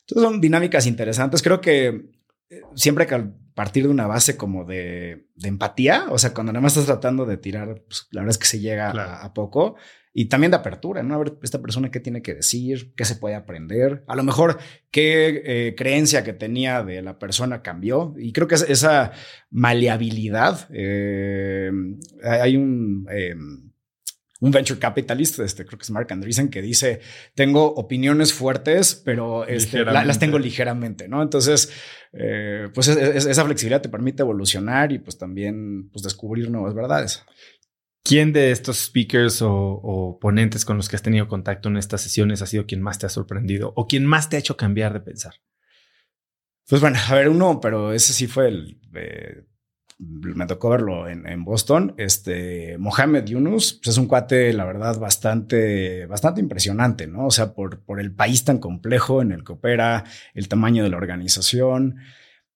[0.01, 1.43] Entonces son dinámicas interesantes.
[1.43, 2.11] Creo que
[2.51, 3.25] eh, siempre que
[3.55, 7.37] partir de una base como de, empatía, o sea, cuando nada más estás tratando de
[7.37, 9.77] tirar, pues la verdad es que se llega a, poco
[10.17, 11.17] y también de apertura, ¿no?
[11.17, 14.59] A ver, esta persona qué tiene que decir, qué se puede aprender, a lo mejor
[14.93, 18.15] qué eh, creencia que tenía de la persona cambió.
[18.17, 19.11] Y creo que esa
[19.51, 21.71] maleabilidad, eh,
[22.23, 23.07] hay un...
[23.11, 23.35] Eh,
[24.41, 27.01] un venture capitalist, este, creo que es Mark Andreessen, que dice,
[27.35, 31.23] tengo opiniones fuertes, pero este, las tengo ligeramente, ¿no?
[31.23, 31.73] Entonces,
[32.75, 37.25] pues esa flexibilidad te permite evolucionar y pues también pues, descubrir nuevas verdades.
[38.05, 42.43] ¿Quién de estos speakers o, ponentes con los que has tenido contacto en estas sesiones
[42.43, 45.01] ha sido quien más te ha sorprendido o quien más te ha hecho cambiar de
[45.01, 45.37] pensar?
[46.69, 48.79] Pues bueno, a ver, uno, pero ese sí fue el...
[48.95, 49.45] Eh,
[49.99, 51.95] me tocó verlo en, Boston.
[51.97, 57.27] Este Mohamed Yunus pues es un cuate, la verdad, bastante, bastante impresionante, ¿no?
[57.27, 60.91] O sea, por, por el país tan complejo en el que opera, el tamaño de
[60.91, 62.01] la organización.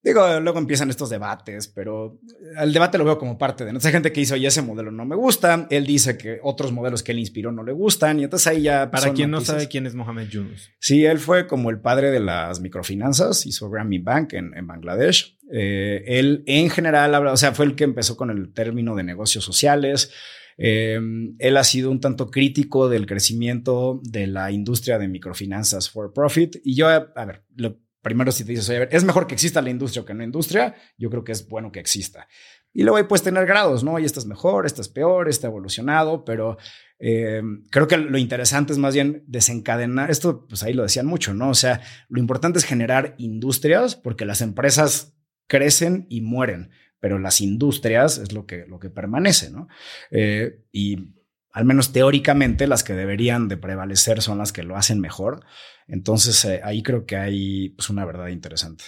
[0.01, 2.21] Digo, luego empiezan estos debates, pero
[2.57, 3.73] el debate lo veo como parte de.
[3.73, 5.67] No hay gente que dice, oye, ese modelo no me gusta.
[5.71, 8.21] Él dice que otros modelos que él inspiró no le gustan.
[8.21, 8.91] Y entonces ahí ya.
[8.93, 10.71] Para quien no sabe quién es Mohamed Yunus.
[10.79, 13.45] Sí, él fue como el padre de las microfinanzas.
[13.45, 15.37] Hizo Grammy Bank en, Bangladesh.
[15.53, 19.03] Eh, él en general habla, o sea, fue el que empezó con el término de
[19.03, 20.13] negocios sociales.
[20.59, 21.01] Eh,
[21.39, 26.57] él ha sido un tanto crítico del crecimiento de la industria de microfinanzas for profit.
[26.63, 30.05] Y yo, a ver, lo primero si te dices, es mejor que exista la industria
[30.05, 32.29] que no industria, yo creo que es bueno que exista.
[32.73, 33.99] Y luego ahí puedes tener grados, ¿no?
[33.99, 36.59] Y esta es mejor, esta es peor, esta ha evolucionado, pero
[36.99, 41.35] eh, creo que lo interesante es más bien desencadenar, esto pues ahí lo decían mucho,
[41.35, 41.51] ¿no?
[41.51, 45.15] O sea, lo importante es generar industrias porque las empresas
[45.47, 49.69] crecen y mueren, pero las industrias es lo que, lo que permanece, ¿no?
[50.11, 51.15] Eh, y
[51.53, 55.41] al menos teóricamente las que deberían de prevalecer son las que lo hacen mejor.
[55.89, 58.85] Entonces eh, ahí creo que hay pues, una verdad interesante.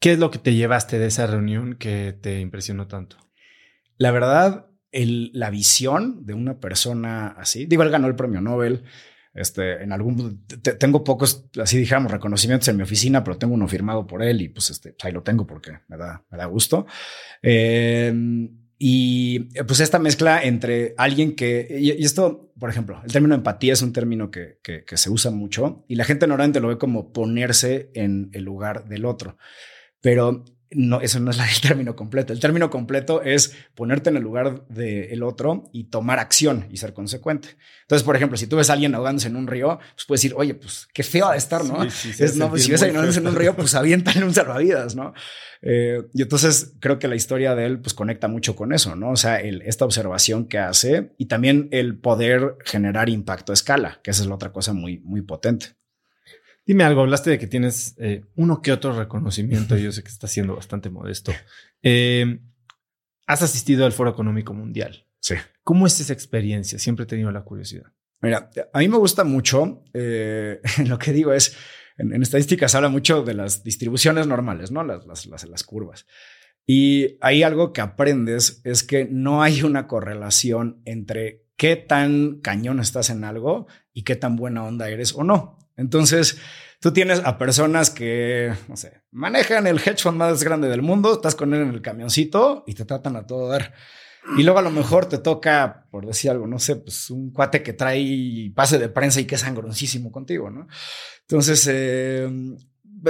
[0.00, 3.16] ¿Qué es lo que te llevaste de esa reunión que te impresionó tanto?
[3.98, 8.84] La verdad, la visión de una persona así, digo, él ganó el premio Nobel.
[9.32, 10.44] Este, en algún,
[10.78, 14.48] tengo pocos, así dijéramos, reconocimientos en mi oficina, pero tengo uno firmado por él y
[14.48, 16.86] pues este, ahí lo tengo porque me da, me da gusto.
[17.42, 18.12] Eh,
[18.82, 23.74] y eh, pues esta mezcla entre alguien que, y, esto, por ejemplo, el término empatía
[23.74, 27.12] es un término que, que, se usa mucho y la gente normalmente lo ve como
[27.12, 29.36] ponerse en el lugar del otro.
[30.00, 32.32] Pero no, eso no es el término completo.
[32.32, 36.92] El término completo es ponerte en el lugar del otro y tomar acción y ser
[36.92, 37.56] consecuente.
[37.82, 40.34] Entonces, por ejemplo, si tú ves a alguien ahogándose en un río, pues puedes decir,
[40.36, 41.82] oye, pues qué feo ha de estar, ¿no?
[41.82, 44.94] es, no pues, si ves a alguien ahogándose en un río, pues aviéntale un salvavidas,
[44.94, 45.12] ¿no?
[45.62, 49.10] Eh, y entonces creo que la historia de él, pues conecta mucho con eso, ¿no?
[49.10, 54.00] O sea, el, esta observación que hace y también el poder generar impacto a escala,
[54.02, 55.79] que esa es la otra cosa muy, muy potente.
[56.70, 60.28] Dime algo, hablaste de que tienes eh, uno que otro reconocimiento, yo sé que está
[60.28, 61.32] siendo bastante modesto.
[61.82, 62.38] Eh,
[63.26, 65.04] has asistido al Foro Económico Mundial.
[65.18, 65.34] Sí.
[65.64, 66.78] ¿Cómo es esa experiencia?
[66.78, 67.86] Siempre he tenido la curiosidad.
[68.20, 71.56] Mira, a mí me gusta mucho, eh, lo que digo es,
[71.98, 74.84] en, estadísticas habla mucho de las distribuciones normales, ¿no?
[74.84, 76.06] Las, las, las, las curvas.
[76.68, 82.78] Y hay algo que aprendes es que no hay una correlación entre qué tan cañón
[82.78, 85.58] estás en algo y qué tan buena onda eres o no.
[85.80, 86.38] Entonces,
[86.80, 91.14] tú tienes a personas que, no sé, manejan el hedge fund más grande del mundo,
[91.14, 93.72] estás con él en el camioncito y te tratan a todo dar.
[94.36, 97.62] Y luego a lo mejor te toca, por decir algo, no sé, pues un cuate
[97.62, 100.68] que trae pase de prensa y que es sangroncísimo contigo, ¿no?
[101.22, 102.28] Entonces, eh,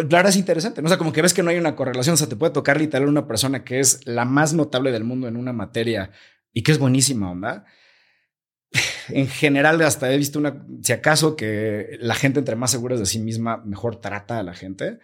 [0.09, 0.87] claro, es interesante, ¿no?
[0.87, 2.79] O sea, como que ves que no hay una correlación, o sea, te puede tocar
[2.81, 6.13] literal una persona que es la más notable del mundo en una materia
[6.53, 7.65] y que es buenísima, ¿onda?
[9.09, 13.07] En general hasta he visto una, si acaso que la gente entre más seguras de
[13.07, 14.99] sí misma, mejor trata a la gente.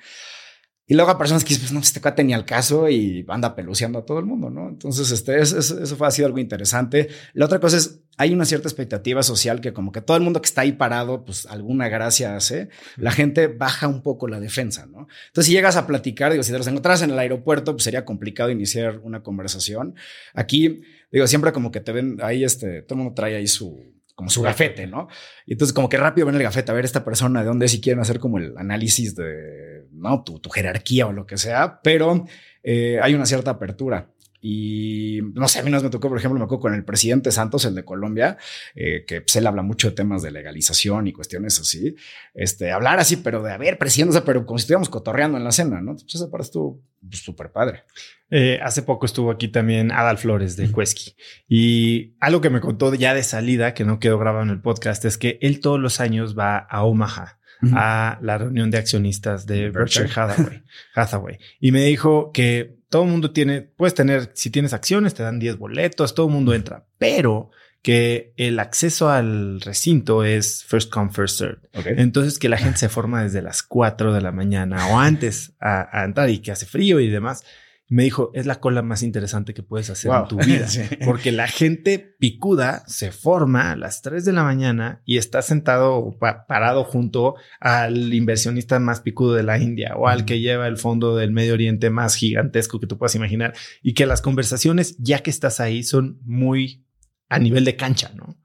[0.89, 3.57] Y luego a personas que dicen, pues no, este cuate ni al caso y anda
[3.57, 4.69] peluceando a todo el mundo, ¿no?
[4.69, 7.09] Entonces, este, eso fue, ha sido algo interesante.
[7.33, 10.41] La otra cosa es, hay una cierta expectativa social que como que todo el mundo
[10.41, 14.87] que está ahí parado, pues alguna gracia hace, la gente baja un poco la defensa,
[14.87, 15.09] ¿no?
[15.27, 18.05] Entonces, si llegas a platicar, digo, si te los encontrás en el aeropuerto, pues sería
[18.05, 19.97] complicado iniciar una conversación.
[20.35, 20.83] Aquí,
[21.17, 23.83] digo, siempre como que te ven ahí, este, todo el mundo trae ahí su,
[24.15, 25.09] como su gafete, ¿no?
[25.47, 27.81] Y entonces como que rápido ven el gafete a ver esta persona de dónde si
[27.81, 30.23] quieren hacer como el análisis de, ¿no?
[30.25, 32.27] Tu, tu jerarquía o lo que sea, pero
[32.63, 34.11] eh, hay una cierta apertura.
[34.49, 37.33] Y no sé, a mí nos me tocó, por ejemplo, me tocó con el presidente
[37.33, 38.39] Santos, el de Colombia,
[38.77, 41.97] eh, que pues, él habla mucho de temas de legalización y cuestiones así.
[42.33, 45.51] Este, hablar así, pero de, a ver, presidente, pero como si estuviéramos cotorreando en la
[45.51, 45.91] cena, ¿no?
[45.91, 47.83] Entonces, esa parte estuvo pues, súper padre.
[48.31, 51.17] Eh, hace poco estuvo aquí también Adal Flores de Cuesqui
[51.49, 55.05] y algo que me contó ya de salida, que no quedó grabado en el podcast,
[55.07, 57.41] es que él todos los años va a Omaha
[57.73, 60.63] a la reunión de accionistas de Berkshire Hathaway,
[60.95, 61.39] Hathaway.
[61.59, 65.39] Y me dijo que todo el mundo tiene, puedes tener, si tienes acciones, te dan
[65.39, 67.51] 10 boletos, todo el mundo entra, pero
[67.83, 71.59] que el acceso al recinto es first come, first served.
[71.85, 76.05] Entonces que la gente se forma desde las 4 de la mañana o antes a
[76.05, 77.45] entrar y que hace frío y demás
[77.89, 80.67] me dijo, es la cola más interesante que puedes hacer en tu vida.
[81.05, 86.17] Porque la gente picuda se forma a las 3 de la mañana y está sentado
[86.19, 91.17] parado junto al inversionista más picudo de la India o al que lleva el fondo
[91.17, 93.55] del Medio Oriente más gigantesco que tú puedas imaginar.
[93.83, 96.85] Y que las conversaciones, ya que estás ahí, son muy
[97.29, 98.37] a nivel de cancha, ¿no?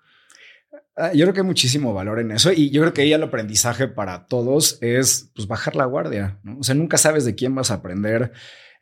[1.01, 3.87] Ah, yo creo que hay muchísimo valor en eso y yo creo que el aprendizaje
[3.87, 6.59] para todos es pues bajar la guardia, ¿no?
[6.59, 8.31] O sea, nunca sabes de quién vas a aprender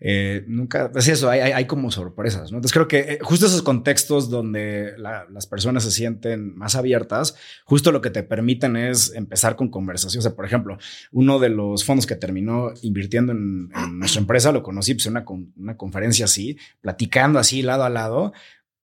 [0.02, 2.58] eh, nunca, es eso, hay, hay, como sorpresas, ¿no?
[2.58, 7.92] Entonces creo que eh, justo esos contextos donde las personas se sienten más abiertas, justo
[7.92, 10.30] lo que te permiten es empezar con conversaciones.
[10.30, 10.78] Por ejemplo,
[11.12, 15.26] uno de los fondos que terminó invirtiendo en, nuestra empresa, lo conocí pues, en una,
[15.58, 18.32] una conferencia así, platicando así lado a lado,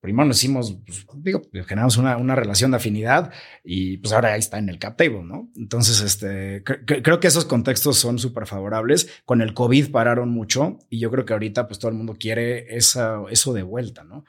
[0.01, 3.31] primero nos hicimos, pues, digo, generamos una, una, relación de afinidad
[3.63, 5.49] y pues ahora ahí está en el cap table, ¿no?
[5.55, 9.09] Entonces, este, creo que esos contextos son súper favorables.
[9.25, 12.75] Con el COVID pararon mucho y yo creo que ahorita pues todo el mundo quiere
[12.75, 14.25] esa, eso de vuelta, ¿no?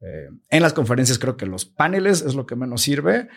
[0.00, 3.28] Eh, en las conferencias creo que los paneles es lo que menos sirve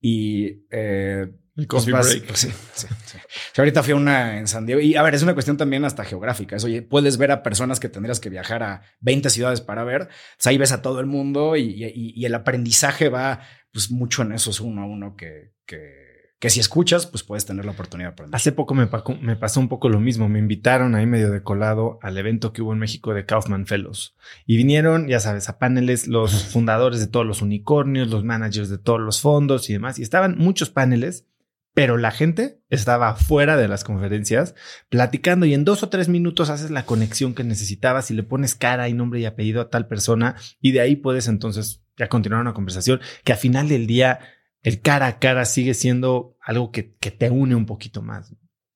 [0.00, 2.26] y eh, el coffee break.
[2.26, 3.18] Pues sí, sí, sí.
[3.56, 6.04] ahorita fui a una en San Diego y a ver, es una cuestión también hasta
[6.04, 6.56] geográfica.
[6.56, 10.08] Eso, oye, puedes ver a personas que tendrías que viajar a 20 ciudades para ver.
[10.44, 13.40] ahí ves a todo el mundo y, el aprendizaje va
[13.72, 16.09] pues mucho en eso, es uno a uno que, que,
[16.40, 18.34] que, si escuchas, pues puedes tener la oportunidad de aprender.
[18.34, 18.88] Hace poco me,
[19.20, 20.28] me pasó un poco lo mismo.
[20.28, 24.16] Me invitaron ahí medio de colado al evento que hubo en México de Kaufman Fellows
[24.46, 28.78] y vinieron, ya sabes, a paneles los fundadores de todos los unicornios, los managers de
[28.78, 29.98] todos los fondos y demás.
[29.98, 31.26] Y estaban muchos paneles
[31.72, 34.54] pero la gente estaba fuera de las conferencias
[34.88, 38.54] platicando y en dos o tres minutos haces la conexión que necesitabas y le pones
[38.54, 42.40] cara y nombre y apellido a tal persona y de ahí puedes entonces ya continuar
[42.42, 44.18] una conversación que al final del día
[44.62, 48.34] el cara a cara sigue siendo algo que, te une un poquito más.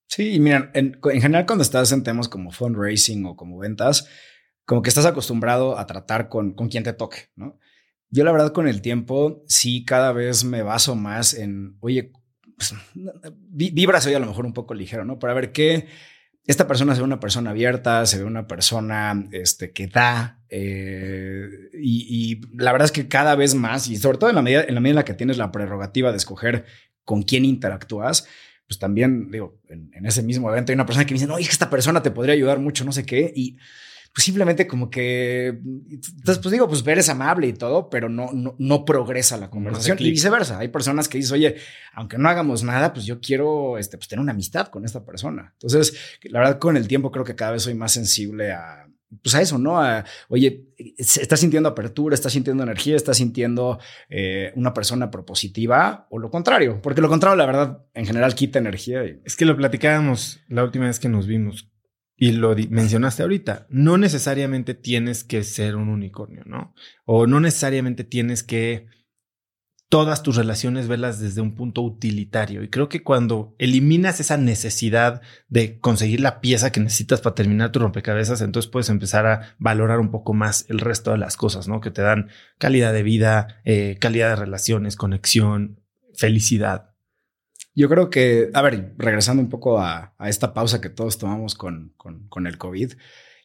[0.09, 4.09] Sí, y miren, en, general cuando estás en temas como fundraising o como ventas,
[4.65, 7.59] como que estás acostumbrado a tratar con, con quien te toque, ¿no?
[8.11, 12.13] Yo la verdad con el tiempo sí cada vez me baso más en, oye,
[12.57, 12.75] pues,
[13.49, 15.19] vibras hoy a lo mejor un poco ligero, ¿no?
[15.19, 15.89] Para ver qué,
[16.47, 20.41] esta persona se ve una persona abierta, se ve una persona este, que da.
[20.51, 24.63] Eh, y, la verdad es que cada vez más, y sobre todo en la, medida,
[24.63, 26.67] en la medida en la que tienes la prerrogativa de escoger
[27.05, 28.27] con quién interactúas,
[28.67, 31.47] pues también digo, en, ese mismo evento hay una persona que me dice, no, es
[31.47, 33.33] que esta persona te podría ayudar mucho, no sé qué.
[33.35, 33.57] Y
[34.15, 38.31] pues simplemente como que, entonces pues digo, pues ver es amable y todo, pero no,
[38.33, 40.61] no, no progresa la conversación y viceversa.
[40.61, 41.57] Hay personas que dicen, oye,
[41.95, 45.51] aunque no hagamos nada, pues yo quiero este, pues tener una amistad con esta persona.
[45.55, 48.87] Entonces, la verdad, con el tiempo creo que cada vez soy más sensible a,
[49.21, 49.83] pues a eso, ¿no?
[49.83, 50.65] A, oye,
[50.97, 56.81] estás sintiendo apertura, estás sintiendo energía, estás sintiendo eh, una persona propositiva o lo contrario,
[56.81, 59.03] porque lo contrario, la verdad, en general quita energía.
[59.25, 61.74] Es que lo platicábamos la última vez que nos vimos
[62.17, 66.75] y lo mencionaste ahorita, no necesariamente tienes que ser un unicornio, ¿no?
[67.05, 68.87] O no necesariamente tienes que
[69.89, 72.63] todas tus relaciones verlas desde un punto utilitario.
[72.63, 77.71] Y creo que cuando eliminas esa necesidad de conseguir la pieza que necesitas para terminar
[77.71, 81.69] tu rompecabezas, entonces puedes empezar a valorar un poco más el resto de las cosas,
[81.69, 81.81] ¿no?
[81.81, 85.81] Que te dan calidad de vida, eh, calidad de relaciones, conexión,
[86.17, 86.94] felicidad.
[87.75, 91.93] Yo creo que, a ver, regresando un poco a, esta pausa que todos tomamos con,
[91.97, 92.93] con, el COVID,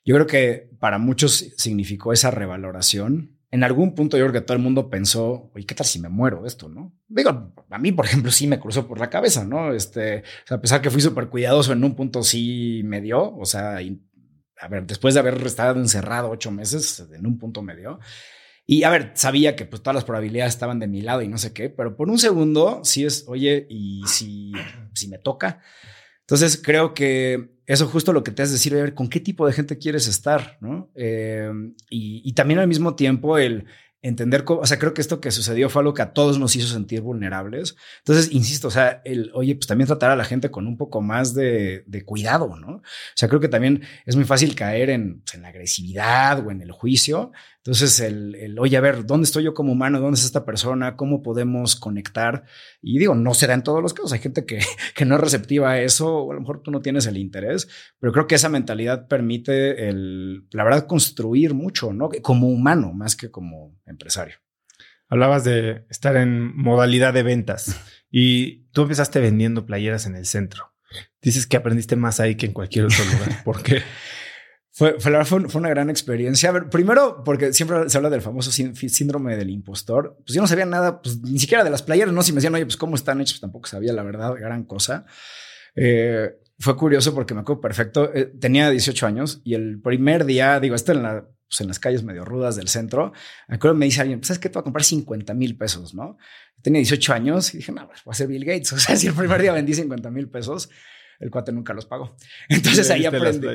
[0.05, 3.37] yo creo que para muchos significó esa revaloración.
[3.51, 6.09] En algún punto yo creo que todo el mundo pensó, oye, ¿qué tal si me
[6.09, 6.93] muero esto, no?
[7.07, 9.73] Digo, a mí, por ejemplo, sí me cruzó por la cabeza, ¿no?
[9.73, 13.35] Este, o sea, a pesar que fui súper cuidadoso, en un punto sí me dio,
[13.35, 17.75] o sea, a ver, después de haber estado encerrado ocho meses, en un punto me
[17.75, 17.99] dio.
[18.71, 21.39] Y a ver, sabía que pues todas las probabilidades estaban de mi lado y no
[21.39, 24.51] sé qué, pero por un segundo sí es, oye, y si,
[24.93, 25.59] si me toca.
[26.19, 29.47] Entonces creo que eso justo lo que te hace decir, a ver, ¿con qué tipo
[29.47, 30.59] de gente quieres estar?
[30.61, 30.91] ¿no?
[30.93, 31.51] Eh,
[31.89, 33.65] y, y, también al mismo tiempo el,
[34.01, 36.55] entender cómo, o sea, creo que esto que sucedió fue algo que a todos nos
[36.55, 37.75] hizo sentir vulnerables.
[37.99, 41.01] Entonces, insisto, o sea, el, oye, pues también tratar a la gente con un poco
[41.01, 42.77] más de, de cuidado, ¿no?
[42.77, 42.81] O
[43.15, 46.61] sea, creo que también es muy fácil caer en, pues, en la agresividad o en
[46.61, 47.31] el juicio.
[47.69, 49.99] Entonces, el, el, oye, a ver, ¿dónde estoy yo como humano?
[49.99, 50.95] ¿Dónde es esta persona?
[50.95, 52.45] ¿Cómo podemos conectar?
[52.81, 54.11] Y digo, no se da en todos los casos.
[54.11, 54.57] Hay gente que,
[54.95, 57.67] que no es receptiva a eso, o a lo mejor tú no tienes el interés,
[57.99, 62.09] pero creo que esa mentalidad permite, el, la verdad, construir mucho, ¿no?
[62.23, 64.37] Como humano, más que como empresario.
[65.07, 67.79] Hablabas de estar en modalidad de ventas
[68.09, 70.73] y tú empezaste vendiendo playeras en el centro.
[71.21, 73.43] Dices que aprendiste más ahí que en cualquier otro lugar.
[73.43, 73.83] ¿Por qué?
[74.79, 76.47] Fue, fue, una gran experiencia.
[76.47, 80.15] A ver, primero, porque siempre se habla del famoso síndrome del impostor.
[80.25, 82.23] Pues yo no sabía nada, pues ni siquiera de las playeras, ¿no?
[82.23, 85.05] Si me decían, oye, pues cómo están hechos, pues tampoco sabía la verdad, gran cosa.
[85.75, 88.09] Eh, fue curioso porque me acuerdo perfecto.
[88.15, 92.23] Eh, tenía 18 años y el primer día, digo, esto pues en las calles medio
[92.23, 93.11] rudas del centro,
[93.49, 94.47] me acuerdo me dice alguien, ¿sabes qué?
[94.47, 96.17] Te voy a comprar 50 mil pesos, ¿no?
[96.61, 98.71] Tenía 18 años y dije, no, pues voy a ser Bill Gates.
[98.73, 100.69] O sea, si el primer día vendí 50 mil pesos,
[101.19, 102.15] el cuate nunca los pagó.
[102.49, 103.47] Entonces ahí aprendí.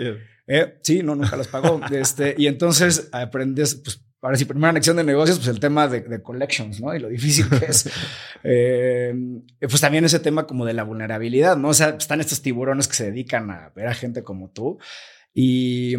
[0.47, 1.81] Eh, sí, no, nunca los pagó.
[1.93, 6.01] este, y entonces aprendes, pues, ahora sí, primera lección de negocios, pues el tema de,
[6.01, 6.95] de collections, ¿no?
[6.95, 7.91] Y lo difícil que es.
[8.45, 9.15] eh,
[9.61, 11.69] pues también ese tema como de la vulnerabilidad, ¿no?
[11.69, 14.79] O sea, están estos tiburones que se dedican a ver a gente como tú.
[15.33, 15.97] Y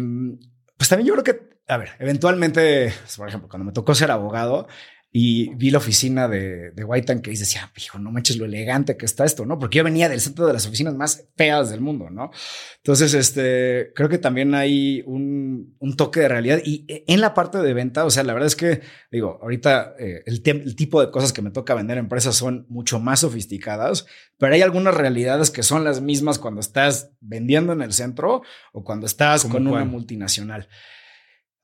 [0.76, 4.68] pues también yo creo que, a ver, eventualmente, por ejemplo, cuando me tocó ser abogado,
[5.12, 9.06] y vi la oficina de, de White que decía, hijo, no manches lo elegante que
[9.06, 9.58] está esto, ¿no?
[9.58, 12.30] Porque yo venía del centro de las oficinas más feas del mundo, ¿no?
[12.78, 17.58] Entonces, este, creo que también hay un, un toque de realidad y en la parte
[17.58, 21.10] de venta, o sea, la verdad es que, digo, ahorita eh, el, el, tipo de
[21.10, 24.06] cosas que me toca vender a empresas son mucho más sofisticadas,
[24.38, 28.42] pero hay algunas realidades que son las mismas cuando estás vendiendo en el centro
[28.72, 30.68] o cuando estás con una multinacional.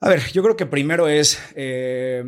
[0.01, 1.39] A ver, yo creo que primero es...
[1.55, 2.25] Eh,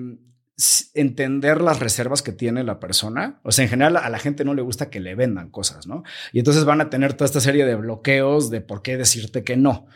[0.94, 3.40] entender las reservas que tiene la persona.
[3.42, 6.04] O sea, en general a la gente no le gusta que le vendan cosas, ¿no?
[6.32, 9.56] Y entonces van a tener toda esta serie de bloqueos de por qué decirte que
[9.56, 9.86] no.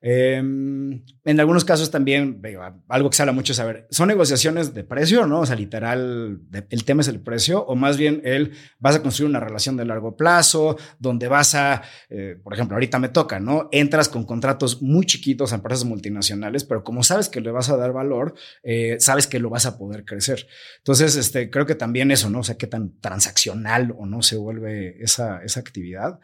[0.00, 2.40] Em, en algunos casos también,
[2.88, 5.40] algo que se habla mucho es saber, ¿son negociaciones de precio, no?
[5.40, 9.28] O sea, literal, el tema es el precio, o más bien el vas a construir
[9.28, 13.68] una relación de largo plazo, donde vas a, eh, por ejemplo, ahorita me toca, ¿no?
[13.72, 17.76] Entras con contratos muy chiquitos a empresas multinacionales, pero como sabes que le vas a
[17.76, 20.46] dar valor, eh, sabes que lo vas a poder crecer.
[20.78, 22.40] Entonces, este, creo que también eso, ¿no?
[22.40, 26.20] O sea, qué tan transaccional o no se vuelve esa, esa actividad.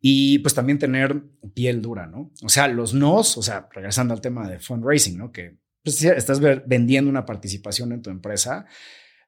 [0.00, 1.22] Y pues también tener
[1.54, 2.30] piel dura, ¿no?
[2.42, 5.32] O sea, los o sea, regresando al tema de fundraising, ¿no?
[5.32, 8.66] Que pues, estás vendiendo una participación en tu empresa.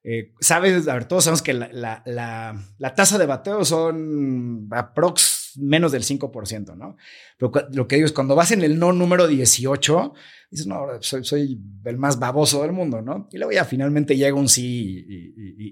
[0.05, 5.93] Eh, sabes, a ver, todos sabemos que la, la, tasa de bateo son aprox menos
[5.93, 6.97] del 5%, ¿no?
[7.37, 10.15] Pero lo que digo es, cuando vas en el no número 18,
[10.51, 13.29] dices, no, soy, soy el más baboso del mundo, ¿no?
[13.33, 15.05] Y luego ya finalmente llega un sí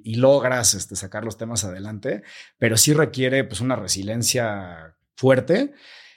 [0.05, 2.23] y, logras este, sacar los temas adelante,
[2.59, 5.73] pero sí requiere pues una resiliencia fuerte.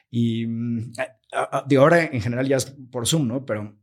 [0.10, 0.94] Y mm,
[1.68, 3.46] de ahora en general ya es por Zoom, ¿no?
[3.46, 3.76] Pero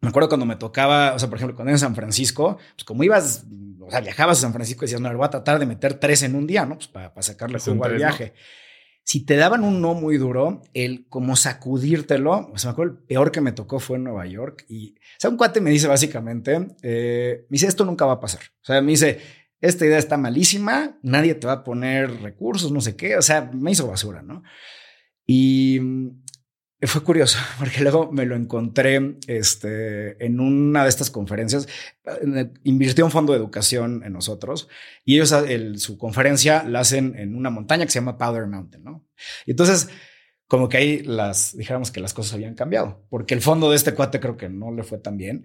[0.00, 3.02] me acuerdo cuando me tocaba, o sea, por ejemplo, cuando en San Francisco, pues como
[3.04, 3.46] ibas,
[3.80, 6.22] o sea, viajabas a San Francisco y decías, no, voy a tratar de meter tres
[6.22, 6.76] en un día, ¿no?
[6.76, 8.34] Pues para, sacarle juego al viaje.
[9.02, 12.98] Si te daban un no muy duro, el como sacudírtelo, o sea, me acuerdo, el
[13.00, 14.64] peor que me tocó fue en Nueva York.
[14.68, 18.20] Y, o sea, un cuate me dice básicamente, eh, me dice, esto nunca va a
[18.20, 18.40] pasar.
[18.62, 19.20] O sea, me dice,
[19.60, 23.16] esta idea está malísima, nadie te va a poner recursos, no sé qué.
[23.16, 24.42] O sea, me hizo basura, ¿no?
[25.26, 25.80] Y
[26.86, 31.68] fue curioso porque luego me lo encontré este, en una de estas conferencias.
[32.64, 34.68] Invirtió un fondo de educación en nosotros
[35.04, 35.34] y ellos
[35.76, 39.06] su conferencia la hacen en una montaña que se llama Powder Mountain, ¿no?
[39.46, 39.88] Y entonces,
[40.46, 43.94] como que ahí las, dijéramos que las cosas habían cambiado, porque el fondo de este
[43.94, 45.44] cuate creo que no le fue tan bien.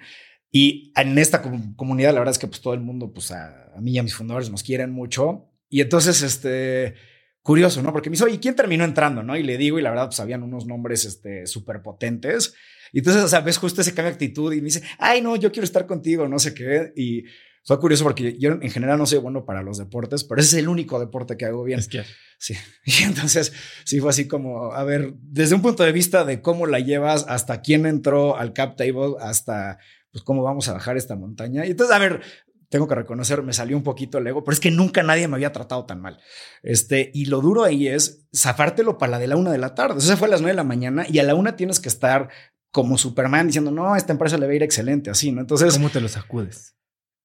[0.51, 1.43] Y en esta
[1.75, 4.03] comunidad, la verdad es que pues todo el mundo, pues a, a mí y a
[4.03, 5.51] mis fundadores nos quieren mucho.
[5.69, 6.95] Y entonces, este,
[7.41, 7.91] curioso, ¿no?
[7.91, 9.23] Porque me dice, oye, ¿quién terminó entrando?
[9.23, 9.35] ¿No?
[9.35, 12.53] Y le digo, y la verdad, pues habían unos nombres este, súper potentes.
[12.91, 15.35] Y entonces, o sea, ves justo ese cambio de actitud y me dice, ay, no,
[15.35, 16.91] yo quiero estar contigo, no sé qué.
[16.95, 17.23] Y
[17.63, 20.63] fue curioso porque yo en general no soy bueno para los deportes, pero ese es
[20.63, 21.79] el único deporte que hago bien.
[21.79, 22.03] Es que
[22.37, 22.55] sí.
[22.85, 23.53] Y entonces
[23.85, 27.25] sí fue así como, a ver, desde un punto de vista de cómo la llevas,
[27.27, 29.77] hasta quién entró al cap table, hasta
[30.11, 31.65] pues cómo vamos a bajar esta montaña.
[31.65, 32.21] Y entonces, a ver,
[32.69, 35.35] tengo que reconocer, me salió un poquito el ego, pero es que nunca nadie me
[35.35, 36.19] había tratado tan mal.
[36.61, 39.99] Este, y lo duro ahí es zafártelo para la de la una de la tarde.
[39.99, 42.29] Eso fue a las nueve de la mañana y a la una tienes que estar
[42.71, 45.41] como Superman diciendo, no, a esta empresa le va a ir excelente, así, ¿no?
[45.41, 45.73] Entonces.
[45.73, 46.75] ¿Cómo te lo sacudes?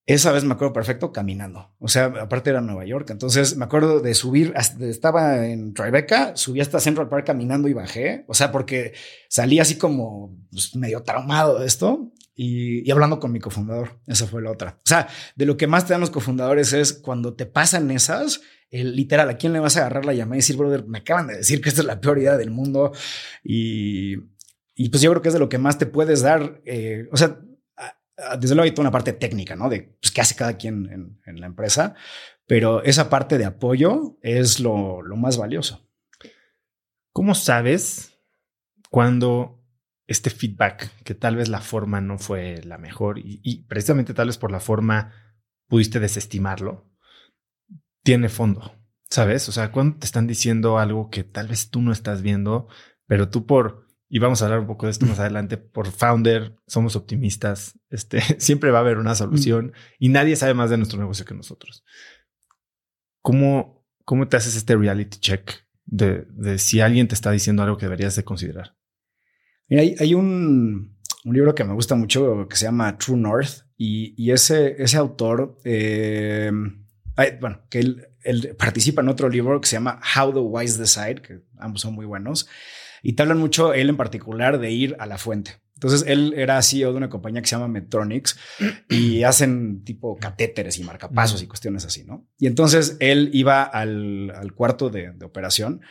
[0.07, 1.75] Esa vez me acuerdo perfecto caminando.
[1.79, 3.09] O sea, aparte era Nueva York.
[3.11, 7.73] Entonces me acuerdo de subir, hasta, estaba en Tribeca, subí hasta Central Park caminando y
[7.73, 8.25] bajé.
[8.29, 8.93] O sea, porque
[9.29, 14.01] salí así como pues, medio traumado de esto y, hablando con mi cofundador.
[14.07, 14.79] Esa fue la otra.
[14.79, 18.41] O sea, de lo que más te dan los cofundadores es cuando te pasan esas,
[18.71, 21.29] el literal, ¿a quién le vas a agarrar la llamada y decir, brother, me acaban
[21.29, 22.93] de decir que esta es la peor idea del mundo?
[23.45, 24.17] Y,
[24.75, 26.61] y pues yo creo que es de lo que más te puedes dar.
[26.65, 27.39] Eh, o sea,
[28.39, 29.69] desde luego hay toda una parte técnica, ¿no?
[29.69, 31.95] De pues, qué hace cada quien en, en, la empresa,
[32.47, 35.89] pero esa parte de apoyo es lo, lo más valioso.
[37.13, 38.19] ¿Cómo sabes
[38.91, 39.64] cuando
[40.07, 44.39] este feedback, que tal vez la forma no fue la mejor y, precisamente tal vez
[44.39, 45.13] por la forma
[45.69, 46.91] pudiste desestimarlo,
[48.03, 48.75] tiene fondo,
[49.09, 49.49] ¿sabes?
[49.49, 52.69] O sea, cuando te están diciendo algo que tal vez tú no estás viendo,
[53.07, 56.55] pero tú por, y vamos a hablar un poco de esto más adelante, por founder,
[56.67, 60.99] somos optimistas, este, siempre va a haber una solución y nadie sabe más de nuestro
[60.99, 61.83] negocio que nosotros.
[63.23, 65.51] ¿Cómo, cómo te haces este reality check
[65.87, 68.77] de, de si alguien te está diciendo algo que deberías de considerar?
[69.79, 70.95] Hay, un,
[71.25, 76.51] libro que me gusta mucho que se llama True North y, ese, ese autor, eh,
[77.41, 81.41] bueno, que él, participa en otro libro que se llama How the Wise Decide, que
[81.59, 82.49] ambos son muy buenos,
[83.03, 85.61] y te hablan mucho, él en particular, de ir a la fuente.
[85.75, 88.39] Entonces, él era CEO de una compañía que se llama Medtronics
[88.89, 92.27] y hacen tipo catéteres y marcapasos y cuestiones así, ¿no?
[92.39, 95.83] Y entonces él iba al, cuarto de, de operación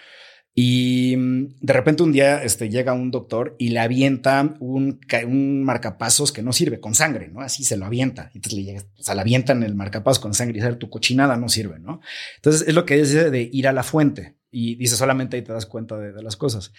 [0.55, 5.63] y mm, de repente un día este, llega un doctor y le avienta un, un
[5.63, 7.41] marcapasos que no sirve con sangre, ¿no?
[7.41, 8.29] Así se lo avienta.
[8.35, 11.37] Entonces le llega, o sea, le avientan el marcapasos con sangre y dice, tu cochinada
[11.37, 12.01] no sirve, ¿no?
[12.35, 15.53] Entonces es lo que dice de ir a la fuente y dice solamente ahí te
[15.53, 16.71] das cuenta de, de las cosas.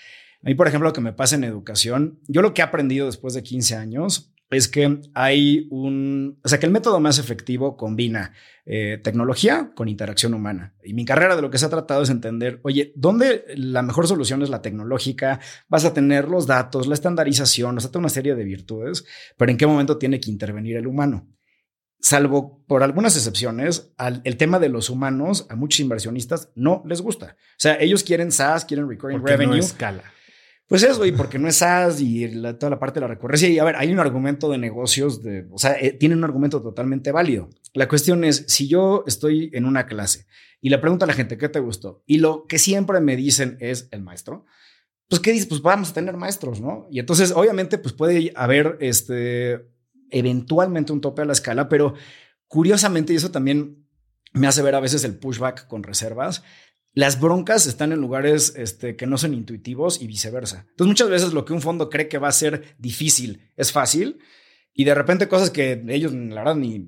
[0.43, 3.07] A mí, por ejemplo, lo que me pasa en educación, yo lo que he aprendido
[3.07, 7.77] después de 15 años es que hay un, o sea, que el método más efectivo
[7.77, 8.33] combina
[8.67, 10.75] eh, tecnología con interacción humana.
[10.83, 14.07] Y mi carrera de lo que se ha tratado es entender, oye, ¿dónde la mejor
[14.07, 15.41] solución es la tecnológica?
[15.69, 19.05] Vas a tener los datos, la estandarización, o sea, una serie de virtudes,
[19.37, 21.29] pero ¿en qué momento tiene que intervenir el humano?
[22.01, 27.37] Salvo por algunas excepciones, el tema de los humanos a muchos inversionistas no les gusta.
[27.39, 29.59] O sea, ellos quieren SaaS, quieren recurring revenue.
[29.59, 30.03] escala.
[30.67, 32.27] Pues eso, y porque no es SaaS y
[32.59, 33.49] toda la parte de la recurrencia.
[33.49, 36.63] Y a ver, hay un argumento de negocios, de, o sea, eh, tiene un argumento
[36.63, 37.51] totalmente válido.
[37.75, 40.27] La cuestión es, si yo estoy en una clase
[40.61, 42.03] y le pregunto a la gente, ¿qué te gustó?
[42.07, 44.47] Y lo que siempre me dicen es el maestro.
[45.09, 45.47] Pues, ¿qué dices?
[45.47, 46.89] Pues vamos a tener maestros, ¿no?
[46.91, 49.67] Y entonces, obviamente, pues puede haber este,
[50.11, 51.95] eventualmente un tope a la escala, pero
[52.49, 53.87] curiosamente, y eso también
[54.33, 56.43] me hace ver a veces el pushback con reservas,
[56.95, 60.67] las broncas están en lugares este, que no son intuitivos y viceversa.
[60.71, 64.19] Entonces muchas veces lo que un fondo cree que va a ser difícil es fácil
[64.73, 66.87] y de repente cosas que ellos la verdad ni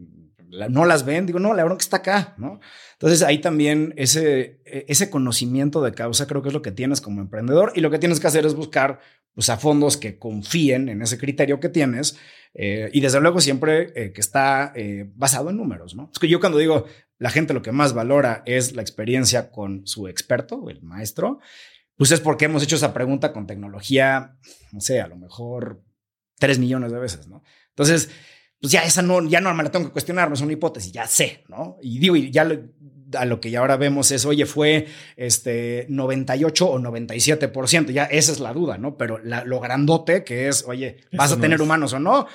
[0.49, 2.61] no las ven, digo, no, la bronca está acá, ¿no?
[2.93, 7.21] Entonces ahí también ese, ese conocimiento de causa creo que es lo que tienes como
[7.21, 9.01] emprendedor y lo que tienes que hacer es buscar
[9.35, 12.17] pues, a fondos que confíen en ese criterio que tienes
[12.55, 16.11] eh, y desde luego siempre eh, que está eh, basado en números, ¿no?
[16.11, 16.87] Es que yo cuando digo
[17.19, 21.41] la gente lo que más valora es la experiencia con su experto, el maestro,
[21.97, 24.37] pues es porque hemos hecho esa pregunta con tecnología,
[24.73, 25.83] no sé, a lo mejor
[26.39, 27.43] tres millones de veces, ¿no?
[27.71, 28.11] Entonces,
[28.61, 30.93] pues ya esa no, ya no me la tengo que cuestionar, no es una hipótesis,
[30.93, 31.79] ya sé, ¿no?
[31.81, 32.47] Y digo, y ya
[33.15, 34.87] a lo que ya ahora vemos es, oye, fue
[35.17, 38.97] este 98 o 97%, ya esa es la duda, ¿no?
[38.97, 42.27] Pero lo grandote que es, oye, ¿vas a tener humanos o no?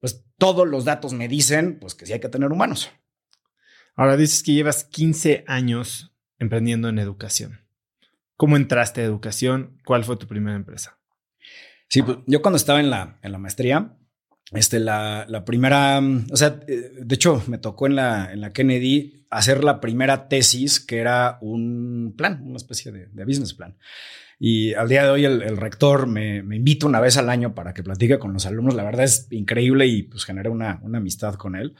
[0.00, 2.90] Pues todos los datos me dicen, pues que sí hay que tener humanos.
[3.96, 7.60] Ahora dices que llevas 15 años emprendiendo en educación.
[8.36, 9.80] ¿Cómo entraste a educación?
[9.86, 10.98] ¿Cuál fue tu primera empresa?
[11.88, 13.96] Sí, pues yo cuando estaba en la, en la maestría,
[14.52, 18.52] este, la, la, primera, o sea, eh, de hecho me tocó en la, en la
[18.52, 23.76] Kennedy hacer la primera tesis que era un plan, una especie de, de business plan.
[24.38, 27.72] Y al día de hoy el, rector me, me, invita una vez al año para
[27.72, 28.74] que platique con los alumnos.
[28.74, 31.74] La verdad es increíble y pues generé una, una amistad con él.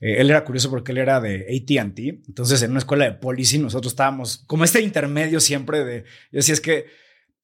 [0.00, 2.26] Eh, él era curioso porque él era de ATT.
[2.28, 6.04] Entonces, en una escuela de policy, nosotros estábamos como este intermedio siempre de.
[6.32, 6.86] Yo decía, es que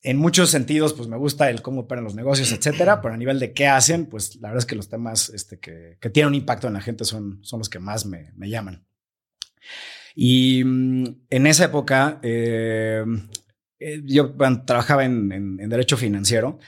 [0.02, 3.38] en muchos sentidos, pues me gusta el cómo operan los negocios, etcétera, pero a nivel
[3.38, 6.34] de qué hacen, pues la verdad es que los temas este, que, que tienen un
[6.36, 8.86] impacto en la gente son, son los que más me, me llaman.
[10.14, 13.04] Y mm, en esa época, eh,
[13.78, 14.34] eh, yo
[14.66, 16.58] trabajaba en, en, Derecho Financiero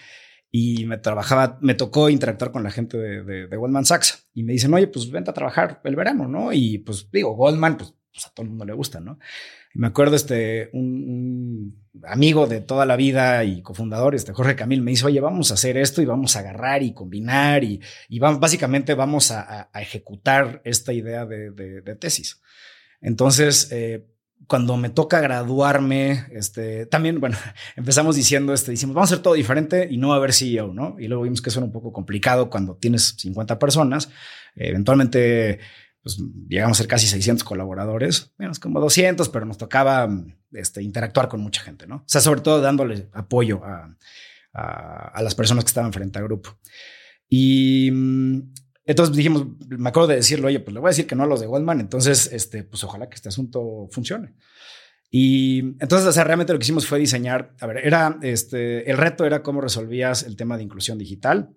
[0.52, 4.72] y me trabajaba, me tocó interactuar con la gente de, Goldman Sachs y me dicen,
[4.74, 6.52] oye, pues vente a trabajar el verano, ¿no?
[6.52, 9.18] Y pues digo, Goldman, pues, pues a todo el mundo le gusta, ¿no?
[9.74, 14.90] me acuerdo, este, un, amigo de toda la vida y cofundador, este Jorge Camil, me
[14.90, 18.94] dice, oye, vamos a hacer esto y vamos a agarrar y combinar y, y básicamente
[18.94, 22.40] vamos a, a, ejecutar esta idea de, de, tesis.
[23.00, 24.06] Entonces, eh,
[24.46, 27.36] cuando me toca graduarme, este, también, bueno,
[27.76, 30.72] empezamos diciendo, este, decimos, vamos a hacer todo diferente y no va a haber CEO,
[30.72, 30.96] ¿no?
[30.98, 34.10] Y luego vimos que eso era un poco complicado cuando tienes 50 personas.
[34.54, 35.60] eventualmente
[36.02, 36.18] pues
[36.48, 40.08] llegamos a ser casi 600 colaboradores, menos como 200, pero nos tocaba
[40.50, 41.96] este, interactuar con mucha gente, ¿no?
[41.96, 43.96] O sea, sobre todo dándole apoyo a,
[44.52, 46.58] a, las personas que estaban frente al grupo.
[47.28, 48.52] Y mm,
[48.84, 51.26] entonces dijimos, me acuerdo de decirle, oye, pues le voy a decir que no a
[51.26, 54.34] los de Goldman, entonces, este, pues ojalá que este asunto funcione.
[55.10, 58.96] Y entonces, o sea, realmente lo que hicimos fue diseñar, a ver, era, este, el
[58.96, 61.50] reto era cómo resolvías el tema de inclusión digital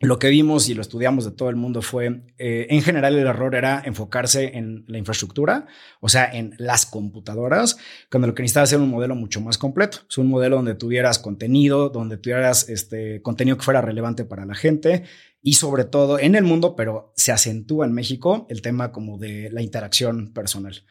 [0.00, 3.26] lo que vimos y lo estudiamos de todo el mundo fue, eh, en general el
[3.26, 5.66] error era enfocarse en la infraestructura,
[6.00, 7.78] o sea, en las computadoras,
[8.10, 9.98] cuando lo que necesitaba era un modelo mucho más completo.
[10.08, 14.54] Es un modelo donde tuvieras contenido, donde tuvieras este contenido que fuera relevante para la
[14.54, 15.04] gente
[15.40, 19.50] y sobre todo en el mundo, pero se acentúa en México el tema como de
[19.50, 20.84] la interacción personal.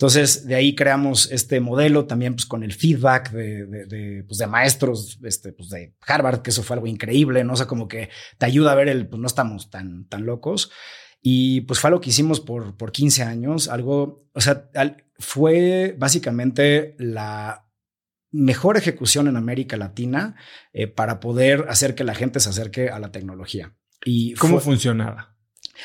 [0.00, 4.46] Entonces, de ahí creamos este modelo también pues, con el feedback de, de, pues, de
[4.46, 7.52] maestros este, pues, de Harvard, que eso fue algo increíble, ¿no?
[7.52, 10.70] O sea, como que te ayuda a ver el, pues no estamos tan, tan locos.
[11.20, 14.70] Y pues fue algo que hicimos por, por 15 años, algo, o sea,
[15.18, 17.68] fue básicamente la
[18.30, 20.34] mejor ejecución en América Latina
[20.72, 23.76] eh, para poder hacer que la gente se acerque a la tecnología.
[24.02, 25.36] Y ¿Cómo funcionaba?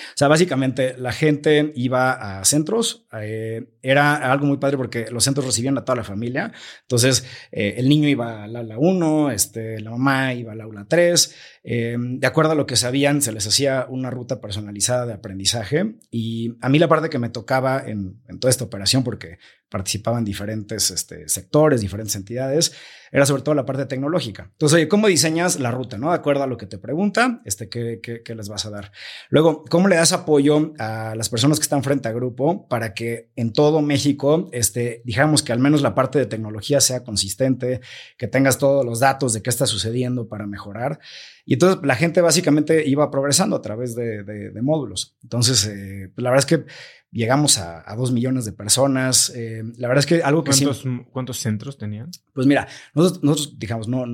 [0.09, 5.23] O sea, básicamente la gente iba a centros, eh, era algo muy padre porque los
[5.23, 9.79] centros recibían a toda la familia, entonces eh, el niño iba al aula 1, este,
[9.79, 11.35] la mamá iba al aula 3,
[11.67, 15.95] eh, de acuerdo a lo que sabían, se les hacía una ruta personalizada de aprendizaje
[16.11, 19.39] y a mí la parte que me tocaba en, en toda esta operación, porque
[19.69, 22.71] participaban diferentes este, sectores, diferentes entidades,
[23.11, 24.49] era sobre todo la parte tecnológica.
[24.51, 25.97] Entonces, oye, ¿cómo diseñas la ruta?
[25.97, 26.09] ¿no?
[26.09, 28.91] De acuerdo a lo que te pregunta, este, ¿qué, qué, les vas a dar?
[29.29, 33.31] Luego, ¿cómo le das apoyo a las personas que están frente a grupo para que
[33.35, 37.81] en todo México, este, digamos que al menos la parte de tecnología sea consistente,
[38.17, 40.99] que tengas todos los datos de qué está sucediendo para mejorar?
[41.45, 45.15] Y entonces la gente básicamente iba progresando a través de, módulos.
[45.23, 46.65] Entonces, eh, pues, la verdad es que
[47.11, 49.31] llegamos a, dos millones de personas.
[49.35, 52.11] Eh, la verdad es que algo que ¿Cuántos, ¿Cuántos centros tenían?
[52.33, 54.05] Pues mira, nosotros, nosotros digamos, no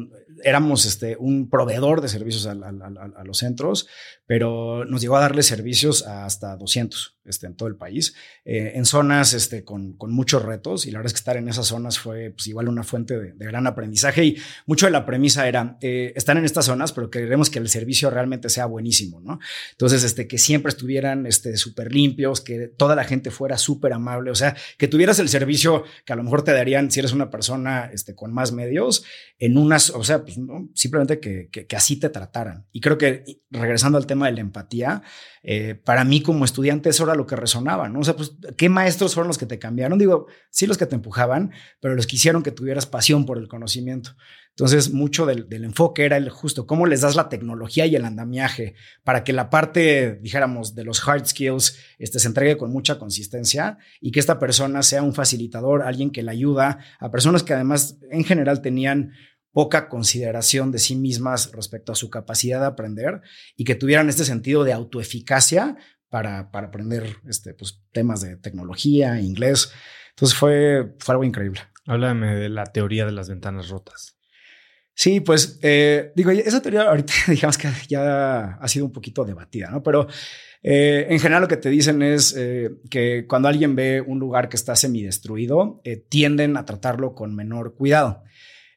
[0.44, 2.54] éramos este, un proveedor de servicios a,
[3.24, 3.88] los centros,
[4.26, 8.16] pero nos llegó a darle servicios a hasta 200 este, en todo el país,
[8.46, 10.86] eh, en zonas este, con, con, muchos retos.
[10.86, 13.34] Y la verdad es que estar en esas zonas fue pues, igual una fuente de,
[13.38, 14.26] gran aprendizaje.
[14.26, 17.70] Y mucho de la premisa era, eh, están en estas zonas, pero queremos que el
[17.70, 19.40] servicio realmente sea buenísimo, ¿no?
[19.72, 24.32] Entonces, este, que siempre estuvieran súper este, limpios, que toda la gente fuera súper amable,
[24.32, 27.30] o sea, que tuvieras el servicio que a lo mejor te darían si eres una
[27.30, 29.04] persona este, con más medios,
[29.38, 32.66] en unas, o sea, pues, simplemente que, así te trataran.
[32.72, 35.02] Y creo que regresando al tema de la empatía,
[35.44, 38.00] eh, para mí como estudiante eso era lo que resonaba, ¿no?
[38.00, 39.98] O pues, ¿qué maestros fueron los que te cambiaron?
[39.98, 43.48] Digo, sí los que te empujaban, pero los que hicieron que tuvieras pasión por el
[43.48, 44.16] conocimiento.
[44.52, 48.76] Entonces, mucho del, enfoque era el justo cómo les das la tecnología y el andamiaje
[49.04, 53.78] para que la parte, dijéramos, de los hard skills este, se entregue con mucha consistencia
[54.02, 57.98] y que esta persona sea un facilitador, alguien que le ayuda a personas que además
[58.12, 59.14] en general tenían
[59.52, 63.22] poca consideración de sí mismas respecto a su capacidad de aprender
[63.56, 65.78] y que tuvieran este sentido de autoeficacia
[66.10, 69.72] para, para aprender este, pues, temas de tecnología, inglés.
[70.12, 71.62] Entonces fue, fue algo increíble.
[71.86, 74.18] Háblame de la teoría de las ventanas rotas.
[74.94, 79.72] Sí, pues eh, digo, esa teoría ahorita digamos que ya ha sido un poquito debatida,
[79.72, 79.82] ¿no?
[79.82, 80.08] Pero
[80.62, 84.48] eh, en general lo que te dicen es eh, que cuando alguien ve un lugar
[84.48, 88.24] que está semidestruido, tienden a tratarlo con menor cuidado.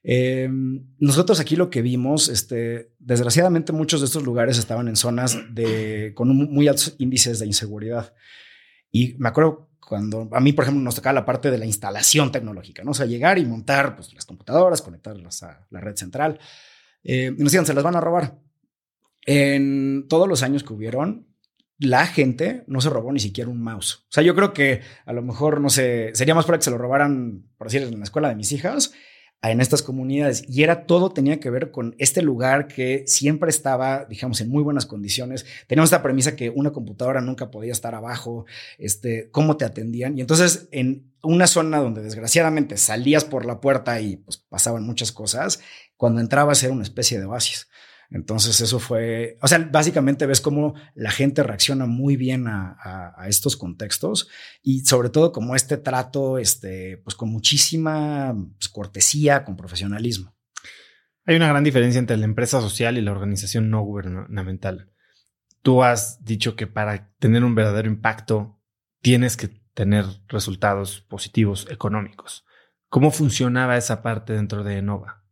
[0.06, 0.50] Eh,
[0.98, 6.12] nosotros aquí lo que vimos, este, desgraciadamente muchos de estos lugares estaban en zonas de,
[6.14, 8.12] con muy altos índices de inseguridad.
[8.92, 12.30] Y me acuerdo cuando a mí, por ejemplo, nos tocaba la parte de la instalación
[12.30, 12.92] tecnológica, ¿no?
[12.92, 16.38] O sea, llegar y montar pues, las computadoras, conectarlas a la red central.
[17.02, 18.38] Eh, y nos decían, se las van a robar.
[19.26, 21.28] En todos los años que hubieron,
[21.78, 24.04] la gente no se robó ni siquiera un mouse.
[24.08, 26.70] O sea, yo creo que a lo mejor, no sé, sería más para que se
[26.70, 28.92] lo robaran, por decir, en la escuela de mis hijas
[29.50, 34.04] en estas comunidades y era todo tenía que ver con este lugar que siempre estaba,
[34.06, 35.44] digamos, en muy buenas condiciones.
[35.66, 38.46] Teníamos esta premisa que una computadora nunca podía estar abajo,
[38.78, 40.16] este, cómo te atendían.
[40.16, 45.12] Y entonces en una zona donde desgraciadamente salías por la puerta y pues, pasaban muchas
[45.12, 45.60] cosas,
[45.96, 47.68] cuando entrabas era una especie de oasis.
[48.10, 52.76] Entonces eso fue, o sea, básicamente ves cómo la gente reacciona muy bien a,
[53.26, 54.28] estos contextos
[54.62, 60.34] y sobre todo como este trato, este, pues con muchísima pues, cortesía, con profesionalismo.
[61.26, 64.90] Hay una gran diferencia entre la empresa social y la organización no gubernamental.
[65.62, 68.60] Tú has dicho que para tener un verdadero impacto
[69.00, 72.44] tienes que tener resultados positivos económicos.
[72.88, 75.24] ¿Cómo funcionaba esa parte dentro de Enova?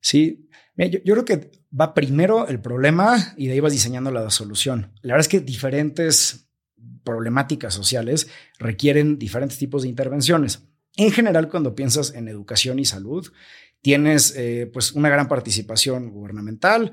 [0.00, 4.92] Sí, yo, creo que va primero el problema y de ahí vas diseñando la solución.
[5.02, 6.48] La verdad es que diferentes
[7.02, 10.64] problemáticas sociales requieren diferentes tipos de intervenciones.
[10.96, 13.30] En general, cuando piensas en educación y salud,
[13.80, 16.92] tienes eh, pues una gran participación gubernamental,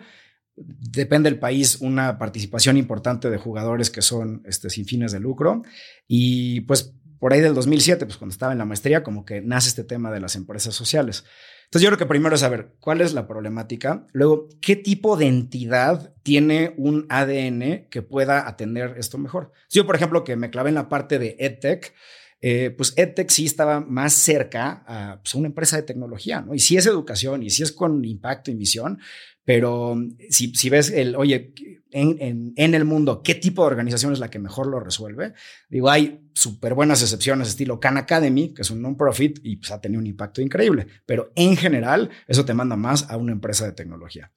[0.55, 5.63] depende del país, una participación importante de jugadores que son este, sin fines de lucro.
[6.07, 9.69] Y pues por ahí del 2007, pues cuando estaba en la maestría, como que nace
[9.69, 11.23] este tema de las empresas sociales.
[11.65, 15.27] Entonces yo creo que primero es saber cuál es la problemática, luego qué tipo de
[15.27, 19.51] entidad tiene un ADN que pueda atender esto mejor.
[19.67, 21.93] Si yo, por ejemplo, que me clavé en la parte de EdTech,
[22.45, 26.53] eh, pues EdTech sí estaba más cerca a pues, una empresa de tecnología, ¿no?
[26.53, 28.99] Y si es educación y si es con impacto y misión,
[29.45, 29.95] pero
[30.29, 31.53] si, si ves el, oye,
[31.91, 35.33] en, en, el mundo, ¿qué tipo de organización es la que mejor lo resuelve?
[35.69, 39.79] Digo, hay súper buenas excepciones, estilo Khan Academy, que es un non-profit y pues, ha
[39.79, 43.73] tenido un impacto increíble, pero en general eso te manda más a una empresa de
[43.73, 44.31] tecnología.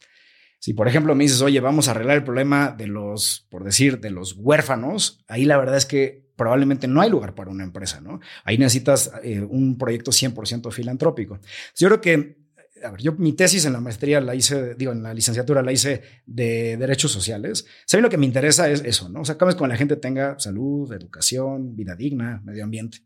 [0.59, 4.01] Si, por ejemplo, me dices, oye, vamos a arreglar el problema de los, por decir,
[4.01, 8.01] de los huérfanos, ahí la verdad es que probablemente no hay lugar para una empresa,
[8.01, 8.21] ¿no?
[8.45, 11.41] Ahí necesitas eh, un proyecto 100% filantrópico.
[11.77, 12.46] Yo creo que
[12.87, 15.73] a ver, yo mi tesis en la maestría la hice, digo, en la licenciatura la
[15.73, 17.67] hice de derechos sociales.
[17.85, 19.21] ¿Saben lo que me interesa es eso, no?
[19.21, 22.99] O sea, cómo es que la gente tenga salud, educación, vida digna, medio ambiente.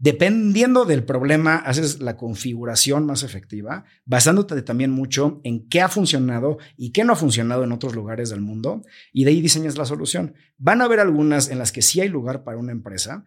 [0.00, 6.58] Dependiendo del problema, haces la configuración más efectiva, basándote también mucho en qué ha funcionado
[6.76, 9.84] y qué no ha funcionado en otros lugares del mundo, y de ahí diseñas la
[9.84, 10.34] solución.
[10.56, 13.24] Van a haber algunas en las que sí hay lugar para una empresa,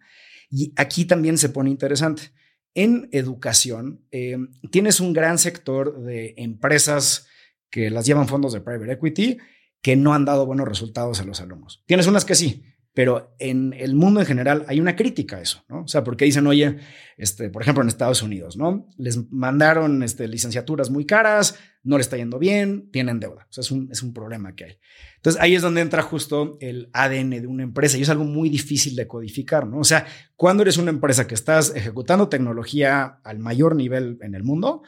[0.50, 2.32] y aquí también se pone interesante
[2.74, 4.38] en educación eh,
[4.70, 7.26] tienes un gran sector de empresas
[7.70, 9.38] que las llevan fondos de private equity
[9.82, 11.82] que no han dado buenos resultados a los alumnos.
[11.86, 12.64] Tienes unas que sí,
[12.94, 15.82] pero en el mundo en general hay una crítica a eso, ¿no?
[15.82, 16.76] O sea, porque dicen, oye,
[17.16, 18.86] este, por ejemplo, en Estados Unidos, ¿no?
[18.98, 23.46] Les mandaron este, licenciaturas muy caras, no le está yendo bien, tienen deuda.
[23.48, 24.78] O sea, es un, es un problema que hay.
[25.16, 28.50] Entonces, ahí es donde entra justo el ADN de una empresa y es algo muy
[28.50, 29.78] difícil de codificar, ¿no?
[29.78, 34.44] O sea, cuando eres una empresa que estás ejecutando tecnología al mayor nivel en el
[34.44, 34.82] mundo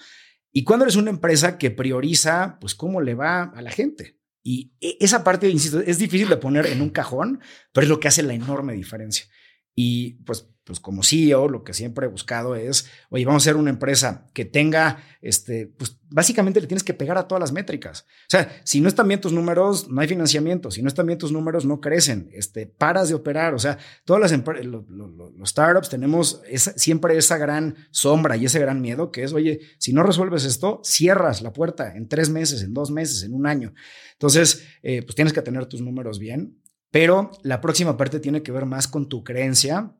[0.53, 4.19] y cuando eres una empresa que prioriza, pues, cómo le va a la gente.
[4.45, 7.41] Y e, esa parte, insisto, es difícil de poner en un cajón,
[7.73, 9.27] pero es lo que hace la enorme diferencia.
[9.75, 13.57] Y pues, pues como CEO, lo que siempre he buscado es, oye, vamos a ser
[13.57, 18.07] una empresa que tenga, este, pues básicamente le tienes que pegar a todas las métricas.
[18.23, 20.71] O sea, si no están bien tus números, no hay financiamiento.
[20.71, 22.31] Si no están bien tus números, no crecen.
[22.33, 23.53] Este, paras de operar.
[23.53, 26.41] O sea, todas las los, startups tenemos
[26.77, 30.81] siempre esa gran sombra y ese gran miedo que es, oye, si no resuelves esto,
[30.83, 33.75] cierras la puerta en tres meses, en dos meses, en un año.
[34.13, 36.61] Entonces, eh, pues tienes que tener tus números bien
[36.95, 39.97] pero la próxima parte tiene que ver más con tu creencia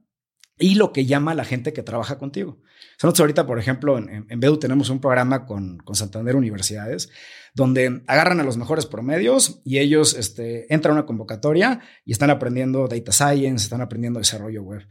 [0.59, 2.61] y lo que llama la gente que trabaja contigo.
[3.03, 7.11] Nosotros ahorita, por ejemplo, en, en Bedu tenemos un programa con, con, Santander Universidades,
[7.55, 12.31] donde agarran a los mejores promedios y ellos este, entran a una convocatoria y están
[12.31, 14.87] aprendiendo data science, están aprendiendo desarrollo web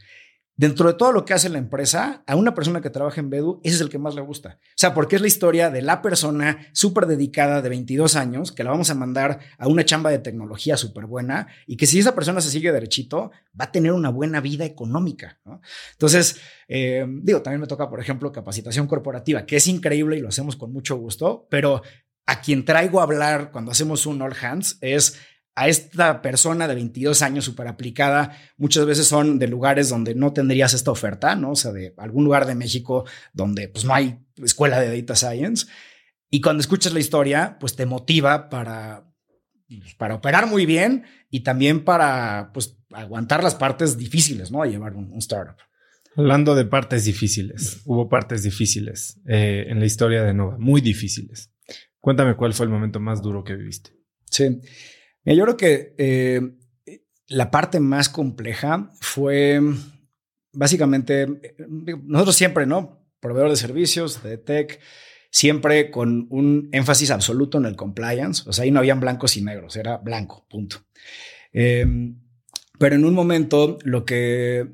[0.55, 3.59] dentro de todo lo que hace la empresa, a una persona que trabaja en Bedu,
[3.63, 4.59] ese es el que más le gusta.
[4.61, 8.63] O sea, porque es la historia de la persona súper dedicada de 22 años, que
[8.63, 12.15] la vamos a mandar a una chamba de tecnología súper buena y que si esa
[12.15, 15.39] persona se sigue derechito, va a tener una buena vida económica.
[15.93, 20.29] Entonces, eh, digo, también me toca, por ejemplo, capacitación corporativa, que es increíble y lo
[20.29, 21.81] hacemos con mucho gusto, pero
[22.25, 25.19] a quien traigo a hablar cuando hacemos un all hands es
[25.55, 30.33] a esta persona de 22 años súper aplicada, muchas veces son de lugares donde no
[30.33, 31.51] tendrías esta oferta, ¿no?
[31.51, 35.67] O sea, de algún lugar de México donde pues no hay escuela de data science.
[36.29, 39.05] Y cuando escuchas la historia, pues te motiva para,
[39.97, 44.63] para operar muy bien y también para pues aguantar las partes difíciles, ¿no?
[44.63, 45.57] A llevar un, startup.
[46.15, 51.51] Hablando de partes difíciles, hubo partes difíciles eh, en la historia de Nova, muy difíciles.
[51.99, 53.91] Cuéntame cuál fue el momento más duro que viviste.
[54.25, 54.59] Sí
[55.25, 56.41] yo creo que eh,
[57.27, 59.61] la parte más compleja fue
[60.53, 61.27] básicamente,
[62.05, 63.05] nosotros siempre, ¿no?
[63.19, 64.79] Proveedor de servicios, de tech,
[65.29, 68.43] siempre con un énfasis absoluto en el compliance.
[68.47, 70.85] O sea, ahí no habían blancos y negros, era blanco, punto.
[71.51, 72.19] Em,
[72.79, 74.67] pero en un momento lo que,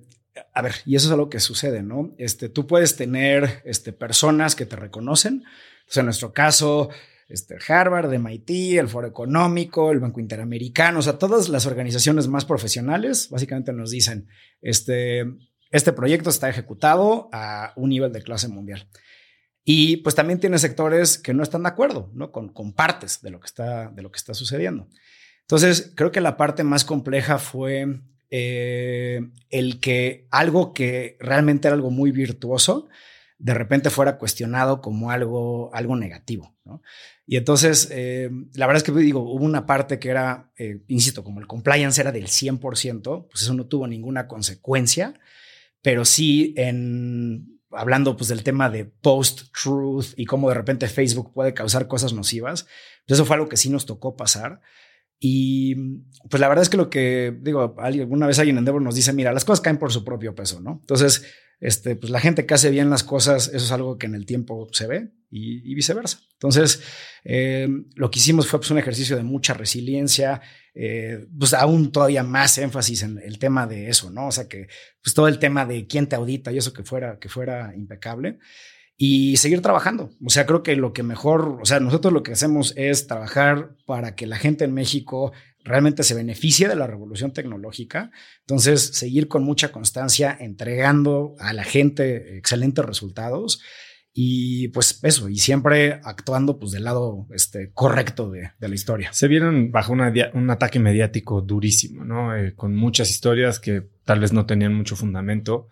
[0.54, 2.14] a ver, y eso es algo que sucede, ¿no?
[2.18, 5.43] Este, tú puedes tener este, personas que te reconocen.
[5.80, 6.89] Entonces, en nuestro caso,
[7.30, 12.43] este, Harvard, MIT, el Foro Económico, el Banco Interamericano, o sea, todas las organizaciones más
[12.43, 14.27] profesionales básicamente nos dicen,
[14.61, 15.25] este,
[15.71, 18.89] este proyecto está ejecutado a un nivel de clase mundial.
[19.63, 22.32] Y pues también tiene sectores que no están de acuerdo, ¿no?
[22.32, 24.88] Con, con partes de lo, que está, de lo que está sucediendo.
[25.41, 28.01] Entonces, creo que la parte más compleja fue
[28.32, 32.88] eh, el que algo que realmente era algo muy virtuoso,
[33.38, 36.55] de repente fuera cuestionado como algo, algo negativo.
[36.65, 36.82] ¿no?
[37.32, 41.23] Y entonces, eh, la verdad es que digo, hubo una parte que era, eh, insisto,
[41.23, 45.13] como el compliance era del 100%, pues eso no tuvo ninguna consecuencia,
[45.84, 51.53] pero sí en, hablando pues del tema de post-truth y cómo de repente Facebook puede
[51.53, 52.63] causar cosas nocivas,
[53.05, 54.61] pues eso fue algo que sí nos tocó pasar.
[55.19, 55.75] Y
[56.32, 59.13] pues la verdad es que lo que digo, alguna vez alguien en Endeavor nos dice,
[59.13, 60.80] mira, las cosas caen por su propio peso, ¿no?
[60.82, 61.27] Entonces,
[61.60, 64.26] este, pues la gente que hace bien las cosas, eso es algo que en el
[64.26, 66.20] tiempo se ve y, viceversa.
[66.34, 66.82] Entonces,
[67.24, 70.41] eh, lo que hicimos fue pues, un ejercicio de mucha resiliencia,
[70.74, 74.28] eh, pues aún todavía más énfasis en el tema de eso, ¿no?
[74.28, 74.68] O sea, que
[75.03, 78.39] pues todo el tema de quién te audita y eso que fuera, que fuera impecable
[79.01, 80.12] y seguir trabajando.
[80.26, 83.76] O sea, creo que lo que mejor, o sea, nosotros lo que hacemos es trabajar
[83.86, 85.32] para que la gente en México
[85.70, 88.11] realmente se beneficie de la revolución tecnológica.
[88.41, 93.61] Entonces, seguir con mucha constancia, entregando a la gente excelentes resultados
[94.11, 99.13] y pues eso, y siempre actuando pues del lado este, correcto de, la historia.
[99.13, 102.36] Se vieron bajo un ataque mediático durísimo, ¿no?
[102.36, 105.70] Eh, con muchas historias que tal vez no tenían mucho fundamento.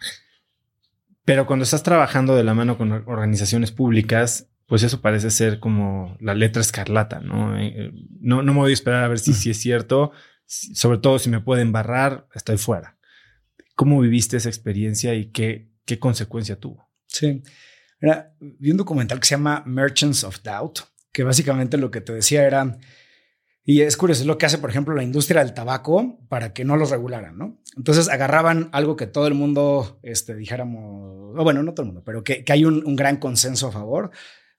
[1.26, 6.15] Pero cuando estás trabajando de la mano con organizaciones públicas, pues eso parece ser como
[6.20, 7.57] la letra escarlata, ¿no?
[7.57, 10.11] Eh, eh, no, no me voy a esperar a ver si, si es cierto,
[10.45, 12.97] sobre todo si me pueden barrar, estoy fuera.
[13.76, 16.89] ¿Cómo viviste esa experiencia y qué, qué consecuencia tuvo?
[17.07, 17.41] Sí,
[18.39, 20.80] vi un documental que se llama Merchants of Doubt,
[21.11, 22.78] que básicamente lo que te decía era
[23.70, 26.63] y es curioso, es lo que hace, por ejemplo, la industria del tabaco para que
[26.63, 27.59] no los regularan, ¿no?
[27.76, 32.01] Entonces agarraban algo que todo el mundo, este, dijéramos, o bueno, no todo el mundo,
[32.05, 34.11] pero que, que hay un, un, gran consenso a favor.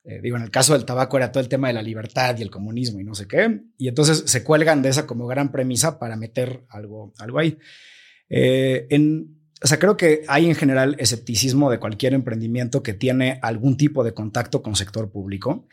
[0.09, 2.41] Eh, digo, en el caso del tabaco era todo el tema de la libertad y
[2.41, 3.61] el comunismo y no sé qué.
[3.77, 7.59] Y entonces se cuelgan de esa como gran premisa para meter algo, algo ahí.
[8.27, 13.37] Eh, en, o sea, creo que hay en general escepticismo de cualquier emprendimiento que tiene
[13.43, 15.67] algún tipo de contacto con sector público.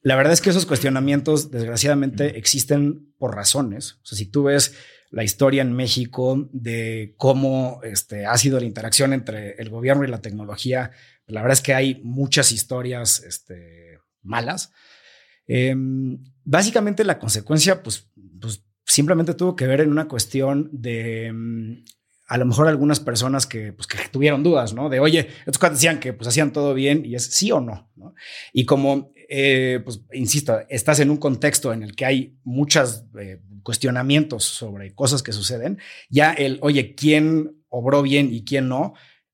[0.00, 3.98] La verdad es que esos cuestionamientos, desgraciadamente, existen por razones.
[4.02, 4.74] O sea, si tú ves
[5.10, 10.08] la historia en México de cómo este, ha sido la interacción entre el gobierno y
[10.08, 10.92] la tecnología,
[11.26, 14.72] la verdad es que hay muchas historias este, malas.
[15.46, 18.10] Em, básicamente la consecuencia, pues,
[18.40, 21.84] pues, simplemente tuvo que ver en una cuestión de em,
[22.28, 24.88] a lo mejor algunas personas que, pues, que tuvieron dudas, ¿no?
[24.88, 27.90] De, oye, estos cuates decían que pues hacían todo bien y es sí o no,
[27.94, 28.14] ¿no?
[28.52, 33.40] Y como eh, pues, insisto, estás en un contexto en el que hay muchos eh,
[33.62, 35.78] cuestionamientos sobre cosas que suceden,
[36.10, 38.92] ya el, oye, ¿quién obró bien y quién no?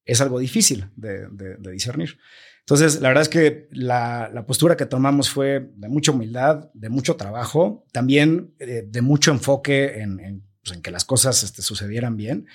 [0.09, 1.29] Es algo difícil de,
[1.71, 2.19] discernir.
[2.61, 7.17] Entonces, la verdad es que la, postura que tomamos fue de mucha humildad, de mucho
[7.17, 12.47] trabajo, también eh, de mucho enfoque en, pues, que las cosas este, sucedieran bien.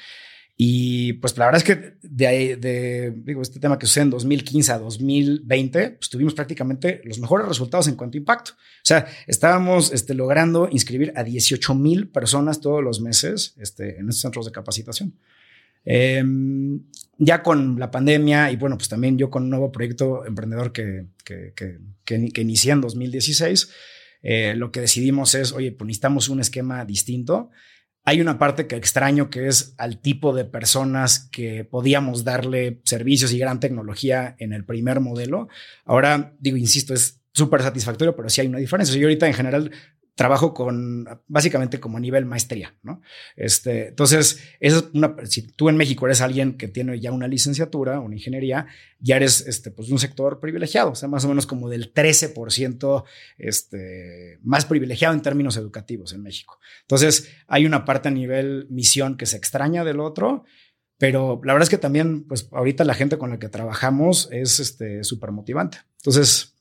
[0.55, 4.71] Y pues la verdad es que de, ahí, de este tema que sucede en 2015
[4.71, 8.51] a 2020, pues tuvimos prácticamente los mejores resultados en cuanto a impacto.
[8.51, 14.09] O sea, estábamos este, logrando inscribir a 18 mil personas todos los meses este, en
[14.09, 15.15] estos centros de capacitación.
[15.85, 16.81] Em,
[17.17, 21.05] ya con la pandemia y bueno, pues también yo con un nuevo proyecto emprendedor que,
[21.23, 23.69] que, que, que inicié en 2016,
[24.23, 27.49] eh, lo que decidimos es, oye, pues necesitamos un esquema distinto
[28.05, 33.31] hay una parte que extraño que es al tipo de personas que podíamos darle servicios
[33.31, 35.47] y gran tecnología en el primer modelo.
[35.85, 38.95] Ahora, digo, insisto, es súper satisfactorio, pero sí hay una diferencia.
[38.97, 39.71] Yo ahorita en general
[40.15, 43.01] trabajo con básicamente como nivel maestría, ¿no?
[43.35, 47.99] Este, entonces, es una, si tú en México eres alguien que tiene ya una licenciatura,
[47.99, 48.67] una ingeniería,
[48.99, 53.03] ya eres este, pues, un sector privilegiado, o sea, más o menos como del 13%
[53.39, 56.59] este, más privilegiado en términos educativos en México.
[56.81, 60.43] Entonces, hay una parte a nivel misión que se extraña del otro,
[60.99, 64.59] pero la verdad es que también, pues ahorita la gente con la que trabajamos es
[64.59, 65.79] este, súper motivante.
[65.97, 66.51] Entonces.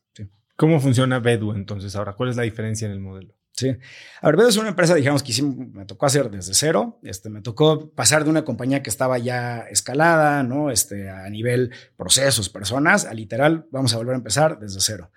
[0.57, 2.15] ¿Cómo funciona Bedu entonces ahora?
[2.15, 3.35] ¿Cuál es la diferencia en el modelo?
[3.63, 3.77] Sí.
[4.21, 6.99] A ver, es una empresa, digamos, que me tocó hacer desde cero.
[7.05, 10.73] Este, me tocó pasar de una compañía que estaba ya escalada, ¿no?
[10.73, 15.13] Este, a nivel procesos, personas, a literal, vamos a volver a empezar desde cero.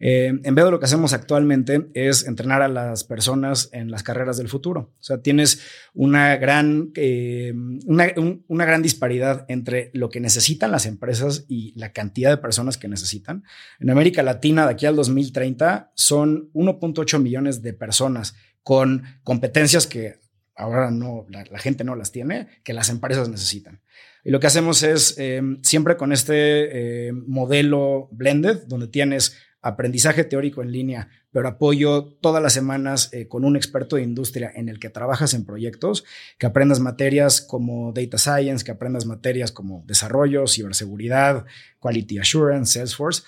[0.00, 4.02] Eh, en vez de lo que hacemos actualmente es entrenar a las personas en las
[4.02, 4.92] carreras del futuro.
[4.98, 5.60] O sea, tienes
[5.92, 7.52] una gran, eh,
[7.86, 12.88] una, gran disparidad entre lo que necesitan las empresas y la cantidad de personas que
[12.88, 13.42] necesitan.
[13.80, 20.20] En América Latina, de aquí al 2030, son 1.8 millones de personas con competencias que
[20.54, 23.80] ahora no, la, gente no las tiene, que las empresas necesitan.
[24.24, 29.36] Y lo que hacemos es eh, siempre con este modelo blended, donde tienes
[29.68, 34.50] aprendizaje teórico en línea, pero apoyo todas las semanas eh, con un experto de industria
[34.54, 36.04] en el que trabajas en proyectos,
[36.38, 41.44] que aprendas materias como data science, que aprendas materias como desarrollo, ciberseguridad,
[41.80, 43.22] quality assurance, Salesforce.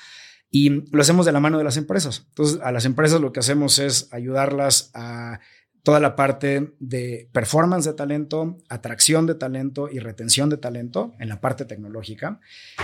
[0.50, 2.26] Y lo hacemos de la mano de las empresas.
[2.30, 5.38] Entonces, a las empresas lo que hacemos es ayudarlas a
[5.82, 11.28] toda la parte de performance de talento, atracción de talento y retención de talento en
[11.28, 12.40] la parte tecnológica.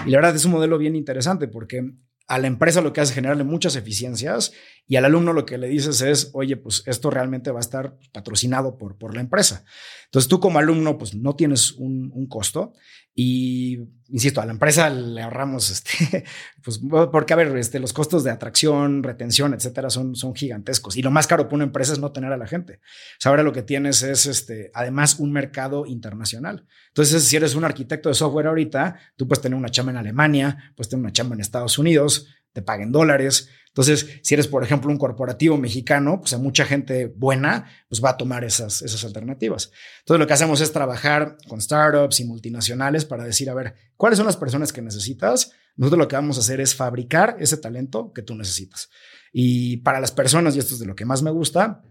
[0.06, 1.92] Y la verdad es un modelo bien interesante porque
[2.28, 4.52] a la empresa lo que hace es generarle muchas eficiencias
[4.86, 7.96] y al alumno lo que le dices es, oye, pues esto realmente va a estar
[8.12, 9.64] patrocinado por, por la empresa.
[10.06, 12.72] Entonces tú como alumno, pues no tienes un, un costo
[13.18, 13.78] y,
[14.10, 16.22] insisto, a la empresa le ahorramos, este,
[16.62, 16.78] pues
[17.10, 20.98] porque, a ver, este, los costos de atracción, retención, etcétera, son, son gigantescos.
[20.98, 22.74] Y lo más caro para una empresa es no tener a la gente.
[22.74, 26.66] O sea, ahora lo que tienes es, este, además, un mercado internacional.
[26.88, 30.72] Entonces, si eres un arquitecto de software ahorita, tú puedes tener una chamba en Alemania,
[30.76, 33.48] puedes tener una chamba en Estados Unidos, te paguen dólares.
[33.76, 38.08] Entonces, si eres, por ejemplo, un corporativo mexicano, pues a mucha gente buena, pues va
[38.08, 39.70] a tomar esas, esas alternativas.
[39.98, 44.16] Entonces, lo que hacemos es trabajar con startups y multinacionales para decir, a ver, ¿cuáles
[44.16, 45.52] son las personas que necesitas?
[45.76, 48.88] Nosotros lo que vamos a hacer es fabricar ese talento que tú necesitas.
[49.30, 51.82] Y para las personas, y esto es de lo que más me gusta,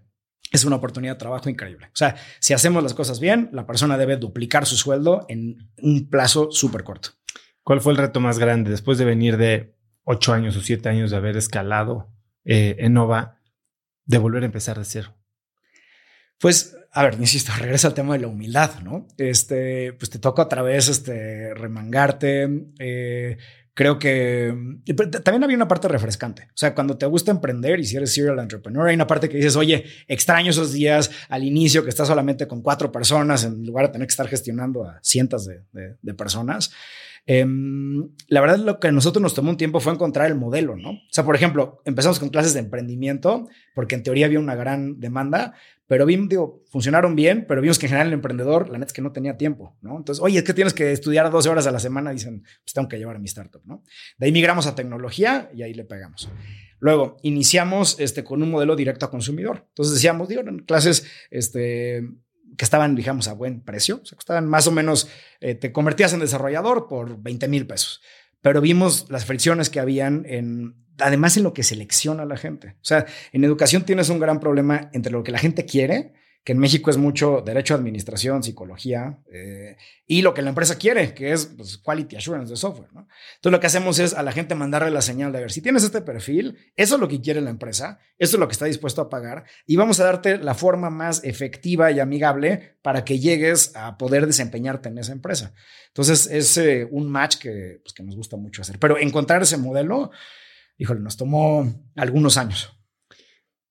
[0.51, 1.85] es una oportunidad de trabajo increíble.
[1.85, 6.09] O sea, si hacemos las cosas bien, la persona debe duplicar su sueldo en un
[6.09, 7.09] plazo súper corto.
[7.61, 9.74] ¿Cuál fue el reto más grande después de venir de
[10.05, 12.09] ocho años o siete años de haber escalado
[12.45, 13.41] eh, en Nova,
[14.05, 15.15] de volver a empezar de cero?
[16.39, 19.07] Pues, a ver, insisto, regresa al tema de la humildad, ¿no?
[19.17, 22.67] Este, pues te toca otra vez este, remangarte.
[22.79, 23.37] Eh,
[23.73, 24.55] creo que
[25.23, 26.43] también había una parte refrescante.
[26.43, 29.37] O sea, cuando te gusta emprender y si eres serial entrepreneur, hay una parte que
[29.37, 33.87] dices, oye, extraño esos días al inicio que estás solamente con cuatro personas en lugar
[33.87, 35.63] de tener que estar gestionando a cientos de,
[36.01, 36.71] de personas.
[37.27, 40.75] Em, la verdad, lo que a nosotros nos tomó un tiempo fue encontrar el modelo,
[40.75, 40.91] ¿no?
[40.91, 44.99] O sea, por ejemplo, empezamos con clases de emprendimiento, porque en teoría había una gran
[44.99, 45.55] demanda,
[45.87, 48.93] pero vimos, digo, funcionaron bien, pero vimos que en general el emprendedor, la neta es
[48.93, 49.97] que no tenía tiempo, ¿no?
[49.97, 52.87] Entonces, oye, es que tienes que estudiar 12 horas a la semana, dicen, pues tengo
[52.87, 53.83] que llevar a mi startup, ¿no?
[54.17, 56.29] De ahí migramos a tecnología y ahí le pegamos.
[56.79, 59.65] Luego, iniciamos este, con un modelo directo a consumidor.
[59.69, 62.07] Entonces decíamos, digo, en clases este,
[62.57, 63.99] que estaban, digamos, a buen precio.
[64.01, 65.09] O sea, costaban más o menos,
[65.41, 68.01] eh, te convertías en desarrollador por 20 mil pesos.
[68.41, 72.75] Pero vimos las fricciones que habían en, además en lo que selecciona la gente.
[72.75, 76.13] O sea, en educación tienes un gran problema entre lo que la gente quiere
[76.45, 80.77] que en México es mucho derecho a administración, psicología eh, y lo que la empresa
[80.77, 82.93] quiere, que es pues, quality assurance de software.
[82.93, 83.07] ¿no?
[83.37, 85.83] Entonces lo que hacemos es a la gente mandarle la señal de ver si tienes
[85.83, 89.01] este perfil, eso es lo que quiere la empresa, eso es lo que está dispuesto
[89.01, 93.75] a pagar y vamos a darte la forma más efectiva y amigable para que llegues
[93.75, 95.51] a poder desempeñarte en esa empresa.
[95.87, 99.57] Entonces es eh, un match que, pues, que nos gusta mucho hacer, pero encontrar ese
[99.57, 100.11] modelo,
[100.77, 102.74] híjole, nos tomó algunos años.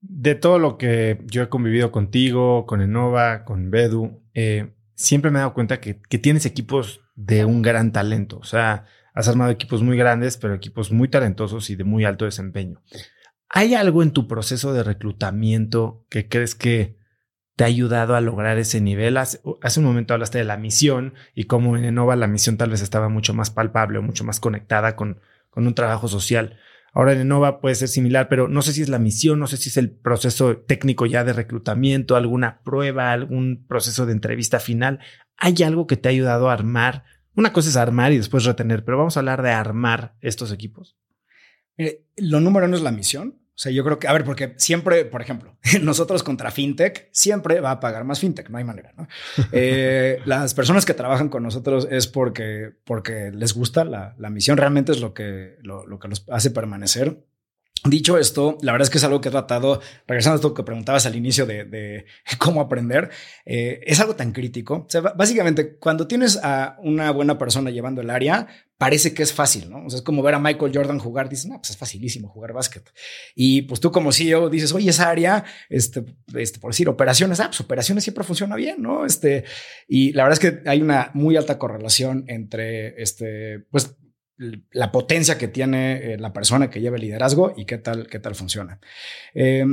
[0.08, 5.38] De todo lo que yo he convivido contigo, con Enova, con Bedu, eh, siempre me
[5.38, 8.38] he dado cuenta que, tienes equipos de un gran talento.
[8.38, 8.84] O sea,
[9.14, 12.82] has armado equipos muy grandes, pero equipos muy talentosos y de muy alto desempeño.
[13.48, 16.98] ¿Hay algo en tu proceso de reclutamiento que crees que
[17.56, 19.16] te ha ayudado a lograr ese nivel?
[19.16, 22.70] Hace, hace un momento hablaste de la misión y cómo en Enova la misión tal
[22.70, 26.58] vez estaba mucho más palpable o mucho más conectada con, con un trabajo social.
[26.96, 29.56] Ahora en Enova puede ser similar, pero no sé si es la misión, no sé
[29.56, 35.00] si es el proceso técnico ya de reclutamiento, alguna prueba, algún proceso de entrevista final.
[35.36, 37.02] ¿Hay algo que te ha ayudado a armar?
[37.34, 40.96] Una cosa es armar y después retener, pero vamos a hablar de armar estos equipos.
[42.16, 43.40] Lo número uno es la misión.
[43.54, 47.60] O sea, yo creo que, a ver, porque siempre, por ejemplo, nosotros contra FinTech, siempre
[47.60, 49.06] va a pagar más FinTech, no hay manera, ¿no?
[49.52, 54.56] Eh, las personas que trabajan con nosotros es porque, porque les gusta la, la misión,
[54.56, 57.24] realmente es lo que, lo, lo que los hace permanecer.
[57.86, 60.62] Dicho esto, la verdad es que es algo que he tratado, regresando a esto que
[60.62, 62.06] preguntabas al inicio de,
[62.38, 63.10] cómo aprender,
[63.44, 64.86] eh, es algo tan crítico.
[64.86, 68.46] O sea, básicamente, cuando tienes a una buena persona llevando el área,
[68.78, 69.84] parece que es fácil, ¿no?
[69.84, 72.54] O sea, es como ver a Michael Jordan jugar, dices, no, pues es facilísimo jugar
[72.54, 72.90] básquet.
[73.34, 77.48] Y pues tú como CEO dices, oye, esa área, este, este, por decir, operaciones, ah,
[77.48, 79.04] pues operaciones siempre funciona bien, ¿no?
[79.04, 79.44] Este,
[79.86, 83.94] y la verdad es que hay una muy alta correlación entre, este, pues,
[84.72, 88.18] la potencia que tiene eh, la persona que lleva el liderazgo y qué tal, qué
[88.18, 88.80] tal funciona.
[89.34, 89.64] Eh,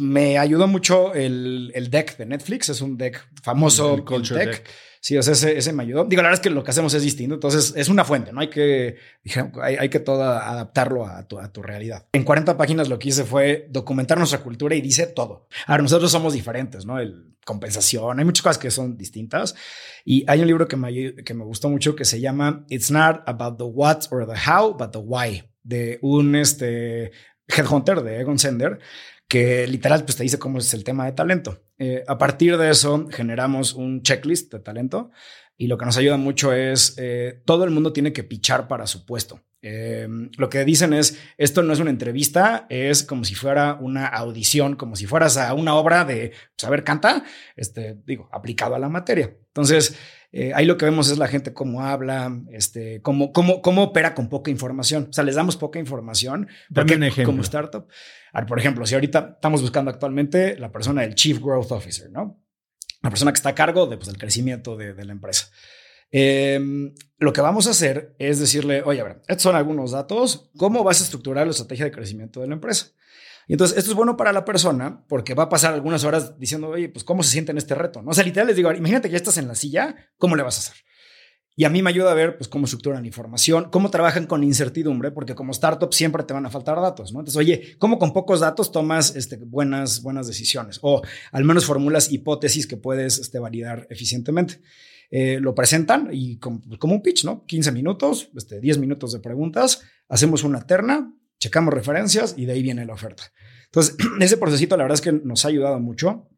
[0.00, 4.56] me ayudó mucho el, el, deck de Netflix, es un deck famoso, el Culture deck.
[4.56, 4.70] deck.
[5.08, 6.04] Sí, o sea, ese, ese, me ayudó.
[6.04, 8.42] Digo, la verdad es que lo que hacemos es distinto, entonces es una fuente, ¿no?
[8.42, 8.96] Hay que,
[9.62, 12.04] hay, hay que todo adaptarlo a tu, a tu, realidad.
[12.12, 15.48] En 40 páginas lo que hice fue documentar nuestra cultura y dice todo.
[15.66, 16.98] Ahora, nosotros somos diferentes, ¿no?
[16.98, 19.54] El compensación, hay muchas cosas que son distintas.
[20.04, 23.22] Y hay un libro que me, que me gustó mucho que se llama It's not
[23.24, 27.12] about the what or the how, but the why, de un este,
[27.46, 28.78] headhunter de Egon Sender
[29.28, 31.62] que literal pues te dice cómo es el tema de talento.
[31.78, 35.10] Eh, a partir de eso generamos un checklist de talento
[35.56, 38.86] y lo que nos ayuda mucho es eh, todo el mundo tiene que pichar para
[38.86, 39.40] su puesto.
[39.60, 40.06] Eh,
[40.36, 44.76] lo que dicen es, esto no es una entrevista, es como si fuera una audición,
[44.76, 47.24] como si fueras a una obra de saber pues, cantar,
[47.56, 49.36] este, digo, aplicado a la materia.
[49.48, 49.98] Entonces,
[50.30, 54.14] eh, ahí lo que vemos es la gente cómo habla, este, cómo, cómo, cómo opera
[54.14, 55.08] con poca información.
[55.10, 56.48] O sea, les damos poca información.
[56.68, 57.32] Dame un ejemplo.
[57.32, 57.86] Como startup.
[58.46, 62.42] por ejemplo, si ahorita estamos buscando actualmente la persona del Chief Growth Officer, ¿no?
[63.02, 65.50] La persona que está a cargo de, pues, del crecimiento de, de la empresa.
[66.10, 66.60] Eh,
[67.18, 70.82] lo que vamos a hacer es decirle, oye, a ver, estos son algunos datos, ¿cómo
[70.84, 72.92] vas a estructurar la estrategia de crecimiento de la empresa?
[73.48, 76.68] Y entonces esto es bueno para la persona porque va a pasar algunas horas diciendo,
[76.68, 78.10] oye, pues cómo se siente en este reto, ¿no?
[78.10, 80.56] O sea, literal les digo, imagínate que ya estás en la silla, ¿cómo le vas
[80.56, 80.84] a hacer?
[81.56, 85.10] Y a mí me ayuda a ver pues, cómo estructuran información, cómo trabajan con incertidumbre,
[85.10, 87.18] porque como startup siempre te van a faltar datos, ¿no?
[87.18, 90.78] Entonces, oye, ¿cómo con pocos datos tomas este, buenas, buenas decisiones?
[90.82, 94.60] O al menos formulas hipótesis que puedes este, validar eficientemente.
[95.10, 97.44] Eh, lo presentan y como, como, un pitch, ¿no?
[97.46, 102.62] 15 minutos, este, 10 minutos de preguntas, hacemos una terna, checamos referencias y de ahí
[102.62, 103.24] viene la oferta.
[103.66, 106.28] Entonces, ese procesito la verdad es que nos ha ayudado mucho.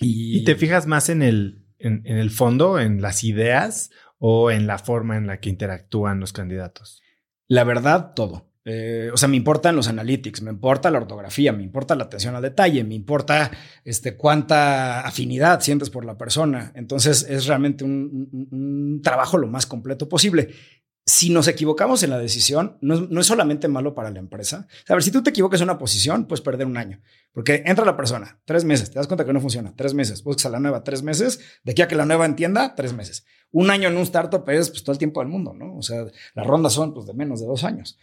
[0.00, 4.78] ¿Y, te fijas más en el, en, el fondo, en las ideas o en la
[4.78, 7.02] forma en la que interactúan los candidatos?
[7.48, 8.48] La verdad, todo.
[8.64, 12.36] Eh, o sea, me importan los analytics, me importa la ortografía, me importa la atención
[12.36, 13.50] al detalle, me importa
[13.82, 16.70] este, cuánta afinidad sientes por la persona.
[16.76, 20.50] Entonces es realmente un, un trabajo lo más completo posible
[21.08, 24.68] si nos equivocamos en la decisión, no, es solamente malo para la empresa.
[24.86, 27.00] A ver, si tú te equivocas en una posición, puedes perder un año.
[27.32, 30.44] Porque entra la persona, tres meses, te das cuenta que no funciona, tres meses, buscas
[30.46, 33.24] a la nueva, tres meses, de aquí a que la nueva entienda, tres meses.
[33.50, 35.76] Un año en un startup es pues, todo el tiempo del mundo, ¿no?
[35.76, 36.04] O sea,
[36.34, 37.98] las rondas son pues, de menos de dos años.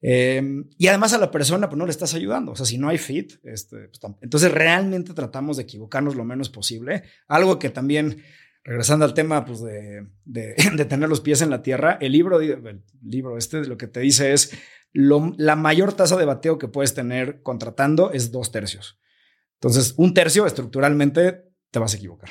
[0.00, 0.42] Eh,
[0.78, 2.52] y además a la persona pues, no le estás ayudando.
[2.52, 6.48] O sea, si no hay fit, este, pues, entonces realmente tratamos de equivocarnos lo menos
[6.48, 7.02] posible.
[7.26, 8.22] Algo que también
[8.64, 12.82] regresando al tema pues, de, de, tener los pies en la tierra, el libro, el
[13.02, 14.56] libro este lo que te dice es
[14.92, 18.98] la mayor tasa de bateo que puedes tener contratando es dos tercios.
[19.60, 22.30] Entonces, un tercio estructuralmente te vas a equivocar.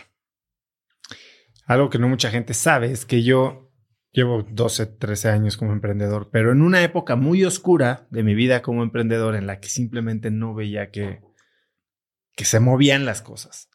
[1.65, 3.71] Algo que no mucha gente sabe es que yo
[4.11, 8.61] llevo 12, 13 años como emprendedor, pero en una época muy oscura de mi vida
[8.61, 11.21] como emprendedor en la que simplemente no veía que,
[12.36, 13.69] que se movían las cosas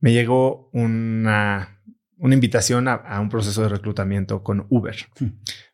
[0.00, 1.75] me llegó una,
[2.18, 4.96] una invitación a, un proceso de reclutamiento con Uber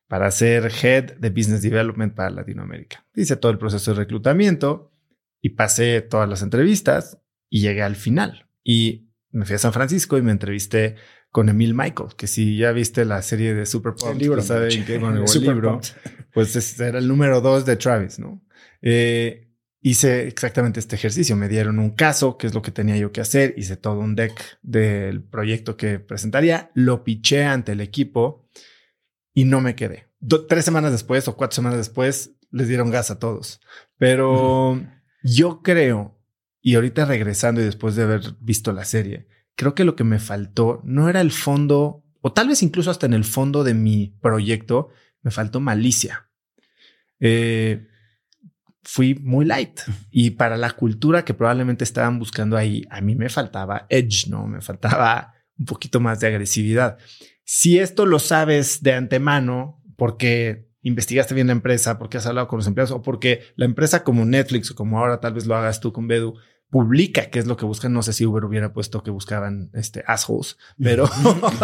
[0.08, 3.06] para ser Head de Business Development para Latinoamérica.
[3.14, 4.92] Hice todo el proceso de reclutamiento
[5.40, 7.18] y pasé todas las entrevistas
[7.48, 8.48] y llegué al final.
[8.64, 10.96] Y me fui a San Francisco y me entrevisté
[11.30, 15.00] con Emil Michael, que si ya viste la serie de Super Pop, libro, saben que
[15.00, 15.80] con el libro,
[16.32, 18.42] pues era el número dos de Travis, ¿no?
[18.82, 19.48] Eh,
[19.82, 21.36] hice exactamente este ejercicio.
[21.36, 23.54] Me dieron un caso, que es lo que tenía yo que hacer.
[23.56, 26.70] Hice todo un deck del proyecto que presentaría.
[26.74, 28.48] Lo piché ante el equipo
[29.34, 30.08] y no me quedé.
[30.48, 33.60] tres semanas después o cuatro semanas después les dieron gas a todos.
[33.98, 34.80] Pero
[35.22, 36.18] yo creo,
[36.60, 39.26] y ahorita regresando y después de haber visto la serie,
[39.56, 43.06] creo que lo que me faltó no era el fondo, o tal vez incluso hasta
[43.06, 44.90] en el fondo de mi proyecto,
[45.22, 46.28] me faltó malicia.
[47.20, 47.88] Eh,
[48.82, 49.80] fui muy light
[50.10, 54.46] y para la cultura que probablemente estaban buscando ahí, a mí me faltaba edge, no
[54.46, 56.98] me faltaba un poquito más de agresividad.
[57.44, 62.58] Si esto lo sabes de antemano, porque investigaste bien la empresa, porque has hablado con
[62.58, 65.80] los empleados o porque la empresa como Netflix o como ahora tal vez lo hagas
[65.80, 66.34] tú con Bedu,
[66.70, 67.92] publica qué es lo que buscan.
[67.92, 71.08] No sé si Uber hubiera puesto que buscaban este assholes, pero,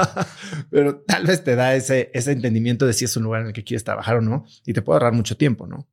[0.71, 3.53] pero tal vez te da ese, ese entendimiento de si es un lugar en el
[3.53, 5.89] que quieres trabajar o no y te puede ahorrar mucho tiempo, ¿no?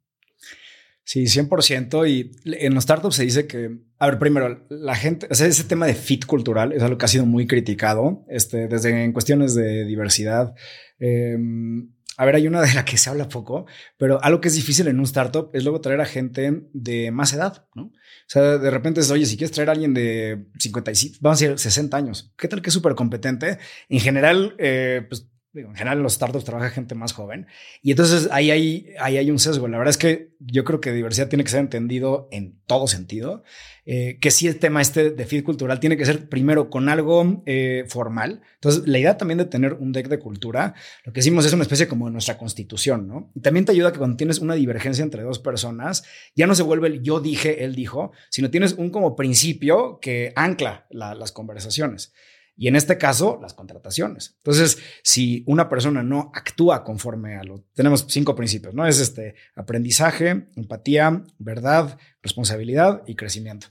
[1.06, 2.10] Sí, 100%.
[2.10, 5.64] Y en los startups se dice que, a ver, primero, la gente, o sea, ese
[5.64, 9.54] tema de fit cultural es algo que ha sido muy criticado, este, desde en cuestiones
[9.54, 10.56] de diversidad.
[10.98, 14.56] Em, a ver, hay una de la que se habla poco, pero algo que es
[14.56, 17.84] difícil en un startup es luego traer a gente de más edad, ¿no?
[17.84, 21.46] O sea, de repente es, oye, si quieres traer a alguien de 55, vamos a
[21.46, 23.60] decir 60 años, ¿qué tal que es súper competente?
[23.90, 25.28] En general, eh, pues
[25.62, 27.48] en general en los startups trabaja gente más joven
[27.82, 29.68] y entonces ahí hay, un sesgo.
[29.68, 33.44] La verdad es que yo creo que diversidad tiene que ser entendido en todo sentido,
[33.86, 37.44] eh, que si el tema este de feed cultural tiene que ser primero con algo
[37.46, 38.42] eh, formal.
[38.56, 40.74] Entonces la idea también de tener un deck de cultura,
[41.06, 43.32] lo que decimos es una especie como de nuestra constitución, ¿no?
[43.36, 46.04] Y también te ayuda que cuando tienes una divergencia entre dos personas,
[46.36, 50.34] ya no se vuelve el yo dije, él dijo, sino tienes un como principio que
[50.36, 52.14] ancla las conversaciones.
[52.58, 54.36] Y en este caso, las contrataciones.
[54.38, 57.66] Entonces, si una persona no actúa conforme a lo...
[57.74, 58.88] Tenemos cinco principios, ¿no?
[58.88, 63.68] Es este aprendizaje, empatía, verdad, responsabilidad y crecimiento.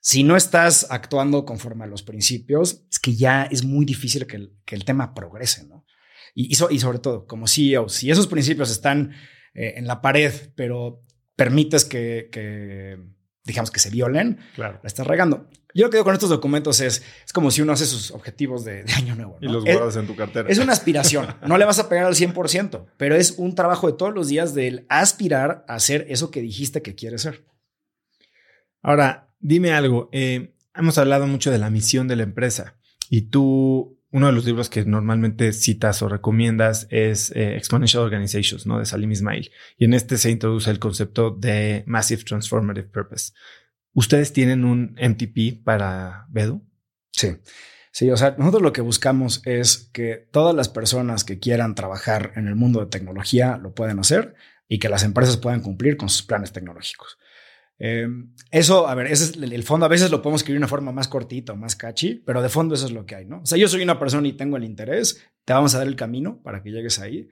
[0.00, 4.36] Si no estás actuando conforme a los principios, es que ya es muy difícil que
[4.36, 5.84] el, tema progrese, ¿no?
[6.34, 9.12] Y, y, sobre todo, como CEO, si esos principios están
[9.54, 11.02] eh, en la pared, pero
[11.34, 12.98] permites que, que
[13.48, 14.78] digamos, que se violen, claro.
[14.82, 15.48] la estás regando.
[15.74, 18.64] Yo lo que digo con estos documentos es, es como si uno hace sus objetivos
[18.64, 19.38] de, año nuevo.
[19.40, 20.48] Y los guardas en tu cartera.
[20.48, 21.26] Es una aspiración.
[21.46, 24.54] no le vas a pegar al 100%, pero es un trabajo de todos los días
[24.54, 27.44] del aspirar a hacer eso que dijiste que quieres ser.
[28.82, 30.08] Ahora, dime algo.
[30.12, 32.76] Eh, hemos hablado mucho de la misión de la empresa
[33.10, 38.66] y tú uno de los libros que normalmente citas o recomiendas es eh, Exponential Organizations,
[38.66, 38.78] ¿no?
[38.78, 39.50] De Salim Ismail.
[39.76, 43.32] Y en este se introduce el concepto de Massive Transformative Purpose.
[43.92, 46.64] ¿Ustedes tienen un MTP para Bedu?
[47.10, 47.36] Sí.
[47.90, 52.32] Sí, o sea, nosotros lo que buscamos es que todas las personas que quieran trabajar
[52.36, 54.36] en el mundo de tecnología lo puedan hacer
[54.68, 57.18] y que las empresas puedan cumplir con sus planes tecnológicos.
[57.78, 59.86] Em, eso, a ver, ese es el fondo.
[59.86, 62.48] A veces lo podemos escribir de una forma más cortita o más catchy, pero de
[62.48, 63.40] fondo eso es lo que hay, ¿no?
[63.40, 65.96] O sea, yo soy una persona y tengo el interés, te vamos a dar el
[65.96, 67.28] camino para que llegues ahí.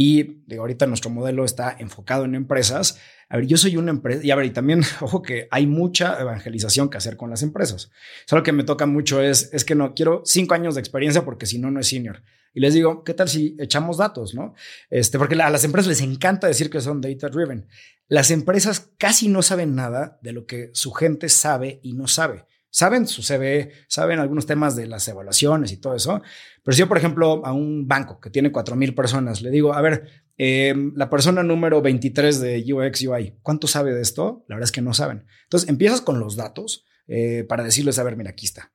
[0.00, 3.00] Y digo, ahorita nuestro modelo está enfocado en empresas.
[3.28, 6.20] A ver, yo soy una empresa y a ver, y también, ojo que hay mucha
[6.20, 7.90] evangelización que hacer con las empresas.
[8.26, 11.46] Solo que me toca mucho es, es que no quiero cinco años de experiencia porque
[11.46, 12.22] si no, no es senior.
[12.54, 14.54] Y les digo, ¿qué tal si echamos datos, no?
[14.90, 17.66] Este, porque a las empresas les encanta decir que son data driven.
[18.08, 22.46] Las empresas casi no saben nada de lo que su gente sabe y no sabe.
[22.70, 26.22] Saben su CV, saben algunos temas de las evaluaciones y todo eso.
[26.62, 29.80] Pero si yo, por ejemplo, a un banco que tiene 4.000 personas, le digo, a
[29.80, 34.44] ver, em, la persona número 23 de UX UI, ¿cuánto sabe de esto?
[34.48, 35.24] La verdad es que no saben.
[35.44, 38.70] Entonces, empiezas con los datos eh, para decirles, a ver, mira, aquí está.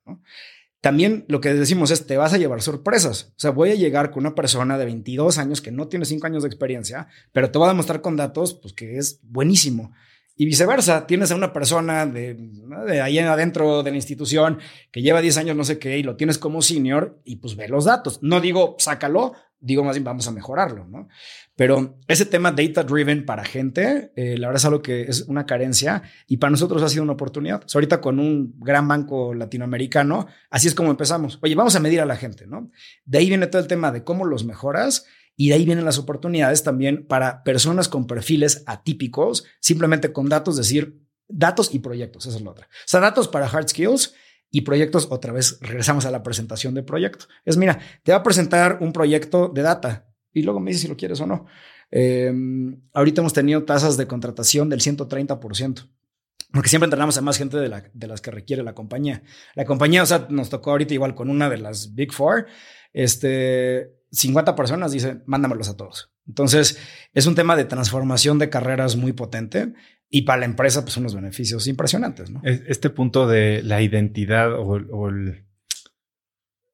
[0.84, 3.32] También lo que decimos es, te vas a llevar sorpresas.
[3.38, 6.28] O sea, voy a llegar con una persona de 22 años que no tiene 5
[6.28, 9.94] años de experiencia, pero te voy a demostrar con datos pues, que es buenísimo.
[10.36, 12.36] Y viceversa, tienes a una persona de,
[12.86, 14.60] de, ahí adentro de la institución
[14.92, 17.70] que lleva 10 años no sé qué y lo tienes como senior y pues ve
[17.70, 18.20] los datos.
[18.22, 21.08] No digo sácalo, digo más bien vamos a mejorarlo, ¿no?
[21.56, 25.46] Pero ese tema data driven para gente, eh, la verdad es algo que es una
[25.46, 27.64] carencia y para nosotros ha sido una oportunidad.
[27.74, 31.40] ahorita con un gran banco latinoamericano, así es como empezamos.
[31.42, 32.70] Oye, vamos a medir a la gente, ¿no?
[33.06, 35.98] De ahí viene todo el tema de cómo los mejoras y de ahí vienen las
[35.98, 42.38] oportunidades también para personas con perfiles atípicos, simplemente con datos, decir datos y proyectos, esa
[42.38, 42.68] es la otra.
[42.68, 44.14] O sea, datos para hard skills
[44.56, 47.26] y proyectos, otra vez regresamos a la presentación de proyecto.
[47.44, 50.88] Es, mira, te va a presentar un proyecto de data y luego me dices si
[50.88, 51.48] lo quieres o no.
[51.90, 55.90] Em, ahorita hemos tenido tasas de contratación del 130%.
[56.52, 59.24] Porque siempre entrenamos a más gente de, la, de las que requiere la compañía.
[59.56, 62.46] La compañía, o sea, nos tocó ahorita igual con una de las Big Four.
[62.94, 66.12] Este, 50 personas dicen, mándamelos a todos.
[66.28, 66.78] Entonces,
[67.16, 69.74] es un tema de transformación de carreras muy potente
[70.16, 72.40] y para la empresa, pues unos beneficios impresionantes, ¿no?
[72.44, 75.48] Este punto de la identidad o, el,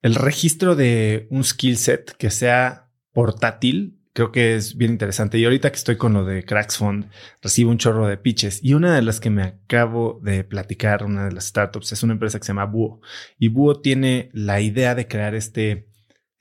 [0.02, 5.38] el registro de un skill set que sea portátil creo que es bien interesante.
[5.38, 7.10] Y ahorita que estoy con lo de Cracks Fund,
[7.42, 8.60] recibo un chorro de pitches.
[8.62, 12.12] Y una de las que me acabo de platicar, una de las startups, es una
[12.12, 13.00] empresa que se llama Buo.
[13.38, 15.88] Y Buo tiene la idea de crear este,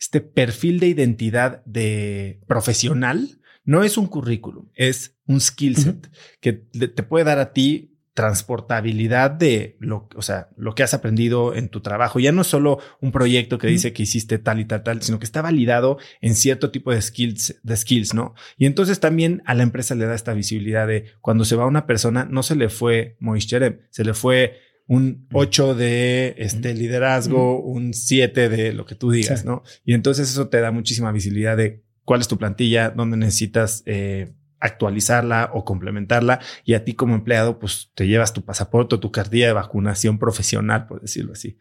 [0.00, 3.40] este perfil de identidad de profesional.
[3.62, 6.10] No es un currículum, es un skill set
[6.40, 11.54] que te puede dar a ti transportabilidad de lo, o sea, lo que has aprendido
[11.54, 12.18] en tu trabajo.
[12.18, 15.20] Ya no es solo un proyecto que dice que hiciste tal y tal, tal, sino
[15.20, 18.34] que está validado en cierto tipo de skills, de skills, ¿no?
[18.56, 21.86] Y entonces también a la empresa le da esta visibilidad de cuando se va una
[21.86, 24.56] persona, no se le fue Moisture, se le fue
[24.88, 29.62] un 8 de este liderazgo, un 7 de lo que tú digas, ¿no?
[29.84, 34.32] Y entonces eso te da muchísima visibilidad de cuál es tu plantilla, dónde necesitas eh,
[34.60, 39.12] actualizarla o complementarla y a ti como empleado pues te llevas tu pasaporte o tu
[39.12, 41.58] cartilla de vacunación profesional, por decirlo así.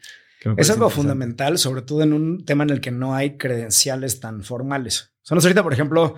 [0.55, 4.43] Es algo fundamental, sobre todo en un tema en el que no hay credenciales tan
[4.43, 5.13] formales.
[5.23, 6.15] Son ahorita, por ejemplo,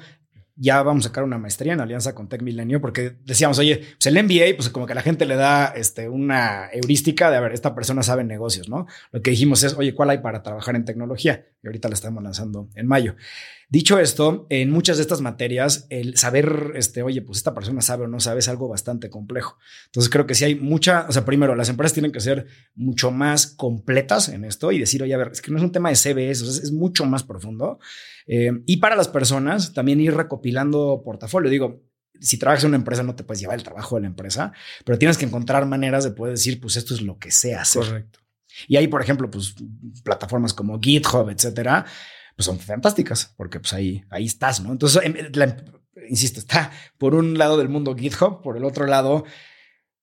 [0.60, 4.06] ya vamos a sacar una maestría en alianza con Tech Milenio porque decíamos, oye, pues
[4.08, 7.54] el MBA, pues como que la gente le da este, una heurística de, a ver,
[7.54, 8.86] esta persona sabe negocios, ¿no?
[9.12, 11.46] Lo que dijimos es, oye, ¿cuál hay para trabajar en tecnología?
[11.64, 13.16] Y ahorita la estamos lanzando en mayo.
[13.72, 18.06] Dicho esto, en muchas de estas materias, el saber, este, oye, pues esta persona sabe
[18.06, 19.60] o no sabe es algo bastante complejo.
[19.86, 23.12] Entonces creo que si hay mucha, o sea, primero, las empresas tienen que ser mucho
[23.12, 25.90] más completas en esto y decir, oye, a ver, es que no es un tema
[25.90, 27.80] de CBS, es mucho más profundo.
[28.32, 31.50] Eh, y para las personas, también ir recopilando portafolio.
[31.50, 31.82] Digo,
[32.20, 34.54] si trabajas en una empresa no te puedes llevar el trabajo de la empresa,
[34.86, 37.84] pero tienes que encontrar maneras de poder decir, pues esto es lo que sé hacer.
[37.84, 38.20] Correcto.
[38.68, 39.56] Y hay, por ejemplo, pues
[40.04, 41.86] plataformas como GitHub, etcétera,
[42.36, 44.72] pues son fantásticas, porque pues ahí, ahí estás, ¿no?
[44.72, 45.16] Entonces, em,
[46.08, 49.24] insisto, está por un lado del mundo GitHub, por el otro lado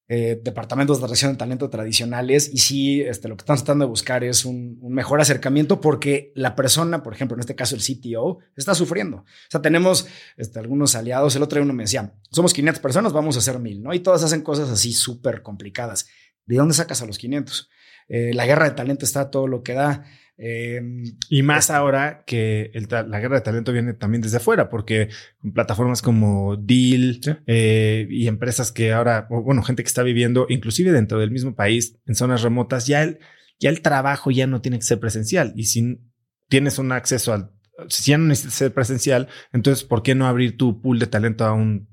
[0.08, 3.88] eh, departamentos de atracción de talento tradicionales y sí, este, lo que estamos tratando de
[3.88, 8.38] buscar es un, mejor acercamiento porque la persona, por ejemplo, en este caso el CTO,
[8.56, 9.18] está sufriendo.
[9.18, 10.06] O sea, tenemos
[10.36, 13.58] este, algunos aliados, el otro día uno me decía, somos 500 personas, vamos a hacer
[13.58, 13.92] mil, ¿no?
[13.94, 16.06] Y todas hacen cosas así súper complicadas.
[16.44, 17.68] ¿De dónde sacas a los 500?
[18.08, 20.04] Eh, la guerra de talento está todo lo que da.
[20.38, 25.08] Em, y más ahora que la guerra de talento viene también desde afuera, porque
[25.54, 31.18] plataformas como Deal eh, y empresas que ahora, bueno, gente que está viviendo inclusive dentro
[31.18, 33.18] del mismo país, en zonas remotas, ya el,
[33.58, 35.52] ya el trabajo ya no tiene que ser presencial.
[35.56, 36.00] Y si
[36.48, 37.52] tienes un acceso al,
[37.88, 41.44] si ya no necesitas ser presencial, entonces, ¿por qué no abrir tu pool de talento
[41.44, 41.88] a un,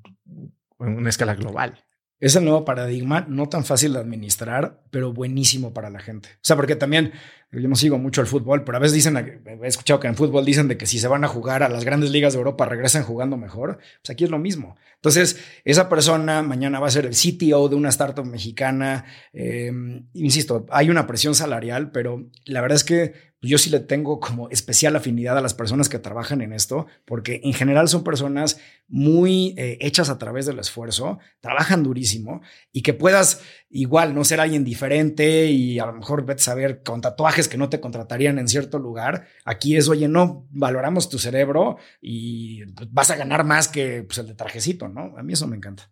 [0.79, 1.79] a una escala global?
[2.19, 6.29] Es el nuevo paradigma, no tan fácil de administrar, pero buenísimo para la gente.
[6.35, 7.11] O sea, porque también
[7.59, 10.43] yo no sigo mucho el fútbol, pero a veces dicen, he escuchado que en fútbol
[10.45, 13.03] dicen de que si se van a jugar a las grandes ligas de Europa regresan
[13.03, 13.77] jugando mejor.
[14.01, 14.75] Pues aquí es lo mismo.
[15.03, 19.03] Entonces, esa persona mañana va a ser el CTO de una startup mexicana.
[19.33, 24.19] Em, insisto, hay una presión salarial, pero la verdad es que yo sí le tengo
[24.21, 28.59] como especial afinidad a las personas que trabajan en esto, porque en general son personas
[28.87, 34.39] muy eh, hechas a través del esfuerzo, trabajan durísimo y que puedas igual no ser
[34.39, 38.39] alguien diferente y a lo mejor vete a saber con tatuajes que no te contratarían
[38.39, 39.27] en cierto lugar.
[39.45, 44.27] Aquí es, oye, no valoramos tu cerebro y vas a ganar más que pues, el
[44.27, 45.17] de trajecito, ¿no?
[45.17, 45.91] A mí eso me encanta.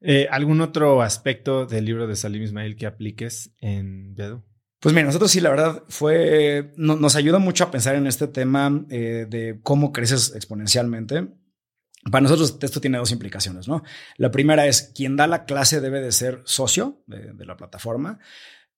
[0.00, 4.42] Eh, ¿Algún otro aspecto del libro de Salim Ismail que apliques en Bedu?
[4.80, 8.84] Pues mira, nosotros sí, la verdad, fue, nos ayuda mucho a pensar en este tema
[8.90, 11.28] eh, de cómo creces exponencialmente.
[12.10, 13.84] Para nosotros esto tiene dos implicaciones, ¿no?
[14.16, 18.18] La primera es, quien da la clase debe de ser socio de, la plataforma.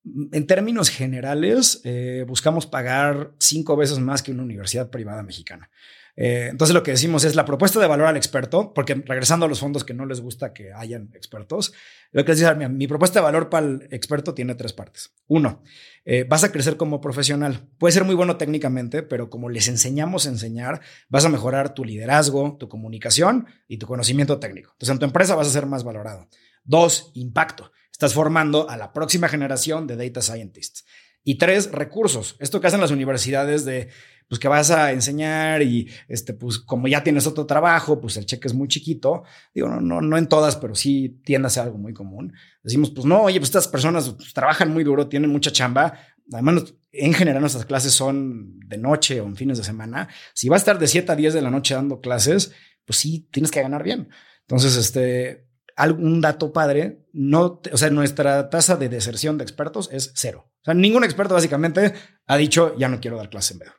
[0.05, 5.70] En términos generales, eh, buscamos pagar cinco veces más que una universidad privada mexicana.
[6.16, 9.49] Eh, entonces lo que decimos es la propuesta de valor al experto, porque regresando a
[9.49, 11.73] los fondos que no les gusta que hayan expertos,
[12.12, 15.12] lo que les dice, mi, propuesta de valor para el experto tiene tres partes.
[15.27, 15.62] Uno,
[16.05, 17.69] eh, vas a crecer como profesional.
[17.78, 21.85] Puede ser muy bueno técnicamente, pero como les enseñamos a enseñar, vas a mejorar tu
[21.85, 24.70] liderazgo, tu comunicación y tu conocimiento técnico.
[24.73, 26.28] Entonces en tu empresa vas a ser más valorado.
[26.62, 27.73] Dos, impacto.
[27.91, 30.85] Estás formando a la próxima generación de data scientists.
[31.25, 32.37] Y tres, recursos.
[32.39, 33.89] Esto que hacen las universidades de
[34.29, 38.27] pues que vas a enseñar y este, pues como ya tienes otro trabajo, pues el
[38.27, 39.25] cheque es muy chiquito.
[39.55, 42.33] Digo, no, no, no en todas, pero sí tiende a ser algo muy común.
[42.63, 45.99] Decimos, pues no, oye, pues estas personas pues, trabajan muy duro, tienen mucha chamba.
[46.33, 50.09] Además, en general nuestras clases son de noche o en fines de semana.
[50.33, 52.53] Si vas a estar de 7 a 10 de la noche dando clases,
[52.85, 54.09] pues sí, tienes que ganar bien.
[54.43, 55.47] Entonces, este,
[55.77, 60.51] algún dato padre, no, o sea, nuestra tasa de deserción de expertos es cero.
[60.63, 61.95] O sea, ningún experto básicamente
[62.27, 63.73] ha dicho, ya no quiero dar clases en medio.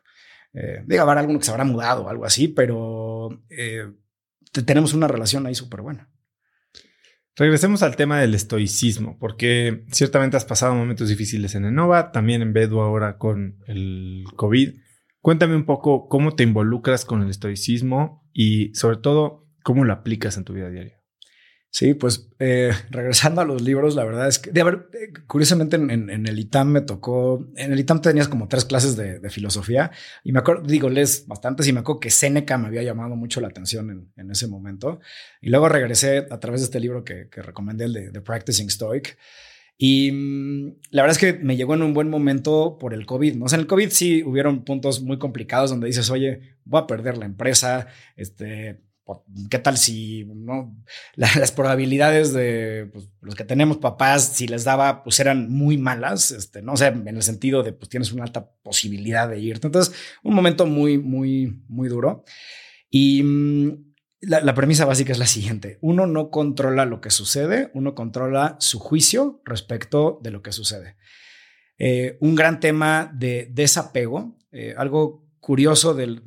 [0.52, 3.92] Eh, diga, habrá alguno que se habrá mudado o algo así, pero eh,
[4.64, 6.10] tenemos una relación ahí súper buena.
[7.38, 12.54] Regresemos al tema del estoicismo, porque ciertamente has pasado momentos difíciles en Enova, también en
[12.54, 14.74] Bedu ahora con el COVID.
[15.20, 20.38] Cuéntame un poco cómo te involucras con el estoicismo y sobre todo cómo lo aplicas
[20.38, 20.95] en tu vida diaria.
[21.70, 25.76] Sí, pues eh, regresando a los libros, la verdad es que, de haber, eh, curiosamente
[25.76, 29.90] en, el ITAM me tocó, en el ITAM tenías como tres clases de, filosofía
[30.24, 33.40] y me acuerdo, digo, les bastantes y me acuerdo que Seneca me había llamado mucho
[33.40, 35.00] la atención en, ese momento.
[35.42, 39.18] Y luego regresé a través de este libro que, recomendé, el de, Practicing Stoic.
[39.76, 43.34] Y mm, la verdad es que me llegó en un buen momento por el COVID.
[43.36, 43.44] ¿no?
[43.44, 46.86] O sea, en el COVID sí hubieron puntos muy complicados donde dices, oye, voy a
[46.86, 48.80] perder la empresa, este,
[49.50, 50.26] ¿Qué tal si
[51.14, 56.32] las probabilidades de pues, los que tenemos papás, si les daba, pues eran muy malas,
[56.32, 59.68] este, no o sea, en el sentido de pues tienes una alta posibilidad de irte.
[59.68, 62.24] Entonces, un momento muy, muy, muy duro.
[62.90, 67.94] Y mm, la, premisa básica es la siguiente: uno no controla lo que sucede, uno
[67.94, 70.96] controla su juicio respecto de lo que sucede.
[71.78, 76.24] Eh, un gran tema de desapego, eh, algo curioso del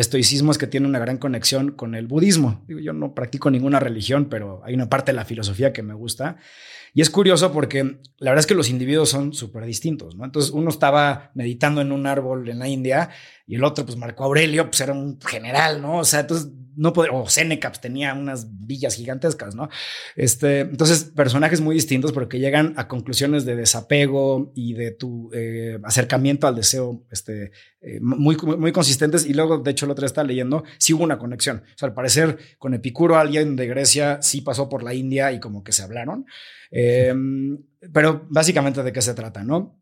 [0.00, 2.64] estoicismo es que tiene una gran conexión con el budismo.
[2.68, 6.36] yo no practico ninguna religión, pero hay una parte de la filosofía que me gusta.
[6.94, 10.24] Y es curioso porque la verdad es que los individuos son súper distintos, ¿no?
[10.24, 13.10] Entonces uno estaba meditando en un árbol en la India
[13.46, 15.98] y el otro, pues Marco Aurelio, pues era un general, ¿no?
[15.98, 19.68] O sea, entonces no podía, o Seneca pues, tenía unas villas gigantescas, ¿no?
[20.16, 25.30] Este, entonces, personajes muy distintos, pero que llegan a conclusiones de desapego y de tu
[25.32, 29.26] eh, acercamiento al deseo, este, eh, muy, muy consistentes.
[29.26, 31.62] Y luego, de hecho, el otro estaba leyendo, sí hubo una conexión.
[31.64, 35.40] O sea, al parecer, con Epicuro, alguien de Grecia sí pasó por la India y
[35.40, 36.26] como que se hablaron.
[36.76, 37.56] Em,
[37.92, 39.80] pero básicamente, ¿de qué se trata, no?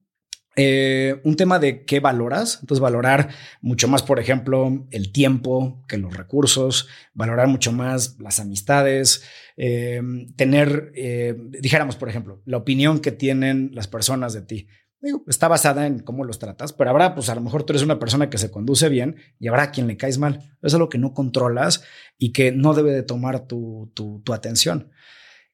[0.54, 3.30] Eh, un tema de qué valoras, entonces valorar
[3.62, 9.24] mucho más, por ejemplo, el tiempo que los recursos, valorar mucho más las amistades,
[9.56, 10.02] eh,
[10.36, 14.66] tener, eh, dijéramos, por ejemplo, la opinión que tienen las personas de ti.
[15.00, 17.82] Digo, está basada en cómo los tratas, pero habrá, pues a lo mejor tú eres
[17.82, 20.36] una persona que se conduce bien y habrá quien le caes mal.
[20.36, 21.82] Eso es algo que no controlas
[22.18, 24.90] y que no debe de tomar tu, tu atención.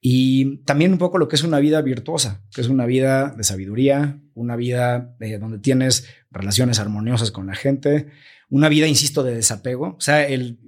[0.00, 3.42] Y también un poco lo que es una vida virtuosa, que es una vida de
[3.42, 8.06] sabiduría, una vida donde tienes relaciones armoniosas con la gente,
[8.48, 9.96] una vida, insisto, de desapego.
[9.98, 10.58] O sea, el,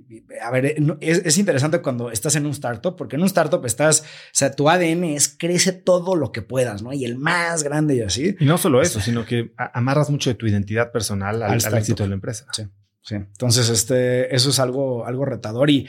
[0.43, 4.05] a ver, es, interesante cuando estás en un startup, porque en un startup estás, o
[4.33, 6.93] sea, tu ADN es crece todo lo que puedas, ¿no?
[6.93, 8.37] Y el más grande y así.
[8.41, 12.03] Y no solo eso, sino que amarras mucho de tu identidad personal al, al éxito
[12.03, 12.47] de la empresa.
[12.53, 12.65] Sí.
[13.03, 13.15] Sí.
[13.15, 15.87] Entonces, este, eso es algo, algo retador y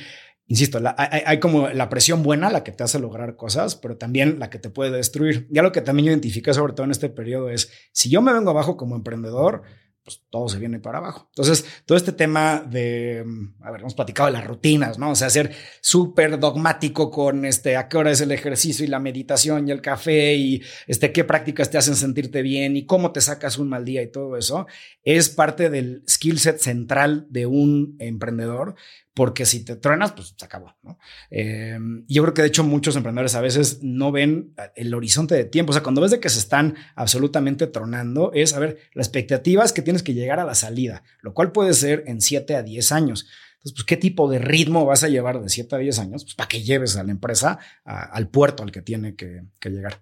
[0.52, 4.50] insisto, hay, como la presión buena, la que te hace lograr cosas, pero también la
[4.50, 5.48] que te puede destruir.
[5.50, 8.34] Ya lo que también yo identifiqué sobre todo en este periodo es, si yo me
[8.34, 9.62] vengo abajo como emprendedor,
[10.04, 11.28] pues todo se viene para abajo.
[11.30, 15.12] Entonces, todo este tema de, mm, a ver, hemos platicado de las rutinas, ¿no?
[15.12, 19.00] O sea, ser súper dogmático con este, a qué hora es el ejercicio y la
[19.00, 23.22] meditación y el café y este, qué prácticas te hacen sentirte bien y cómo te
[23.22, 24.68] sacas un mal día y todo eso,
[25.04, 28.76] es parte del skill set central de un emprendedor,
[29.14, 30.76] porque si te truenas, pues se acabó.
[30.84, 30.98] ¿no?
[31.30, 31.78] Eh,
[32.08, 35.72] yo creo que de hecho muchos emprendedores a veces no ven el horizonte de tiempo.
[35.72, 39.64] O sea, cuando ves de que se están absolutamente tronando, es, a ver, la expectativa
[39.64, 42.64] es que tienes que llegar a la salida, lo cual puede ser en 7 a
[42.64, 43.28] 10 años.
[43.58, 46.24] Entonces, pues, ¿qué tipo de ritmo vas a llevar de 7 a 10 años?
[46.24, 50.02] Pues para que lleves a la empresa al puerto al que tiene que, que llegar.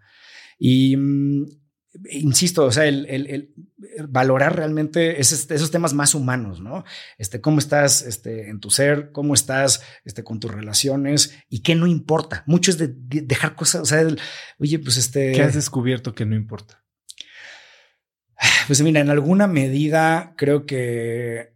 [0.57, 1.45] Y mm,
[2.11, 3.53] insisto, o sea, el,
[4.07, 6.83] valorar realmente esos, temas más humanos, ¿no?
[7.17, 11.75] Este, cómo estás este, en tu ser, cómo estás este, con tus relaciones y qué
[11.75, 12.43] no importa.
[12.45, 14.07] Mucho es de, dejar cosas, o sea,
[14.59, 15.31] oye, pues este...
[15.31, 16.83] ¿Qué has descubierto que no importa?
[18.67, 21.53] Pues mira, en alguna medida creo que,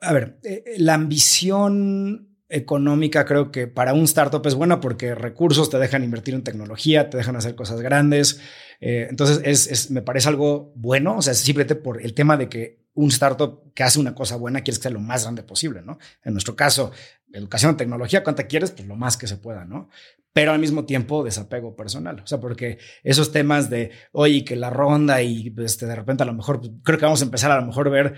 [0.00, 5.70] a ver, eh, la ambición económica creo que para un startup es buena porque recursos
[5.70, 8.40] te dejan invertir en tecnología, te dejan hacer cosas grandes.
[8.80, 12.82] Eh, entonces, es, me parece algo bueno, o sea, simplemente por el tema de que
[12.94, 15.98] un startup que hace una cosa buena quieres que sea lo más grande posible, ¿no?
[16.24, 16.92] En nuestro caso,
[17.32, 18.70] educación, tecnología, ¿cuánta quieres?
[18.70, 19.88] Pues lo más que se pueda, ¿no?
[20.34, 24.70] Pero al mismo tiempo desapego personal, o sea, porque esos temas de, oye, que la
[24.70, 27.60] ronda y este, de repente a lo mejor, pues, creo que vamos a empezar a
[27.60, 28.14] lo mejor ver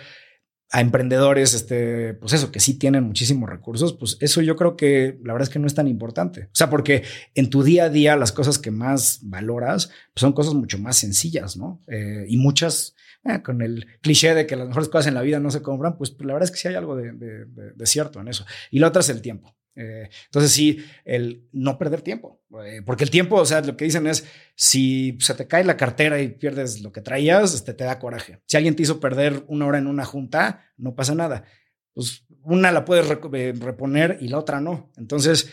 [0.71, 5.19] a emprendedores, este, pues eso, que sí tienen muchísimos recursos, pues eso yo creo que
[5.23, 6.45] la verdad es que no es tan importante.
[6.47, 7.05] O sea, porque
[7.35, 10.97] en tu día a día las cosas que más valoras pues son cosas mucho más
[10.97, 11.81] sencillas, ¿no?
[11.87, 15.39] Eh, y muchas, eh, con el cliché de que las mejores cosas en la vida
[15.39, 17.47] no se compran, pues, la verdad es que sí hay algo de,
[17.85, 18.45] cierto en eso.
[18.71, 19.55] Y la otra es el tiempo.
[19.77, 23.85] Eh, entonces sí, el no perder tiempo, eh, porque el tiempo, o sea, lo que
[23.85, 24.25] dicen es,
[24.55, 28.41] si se te cae la cartera y pierdes lo que traías, este, te da coraje.
[28.47, 31.45] Si alguien te hizo perder una hora en una junta, no pasa nada.
[31.93, 34.91] Pues una la puedes eh, reponer y la otra no.
[34.97, 35.51] Entonces,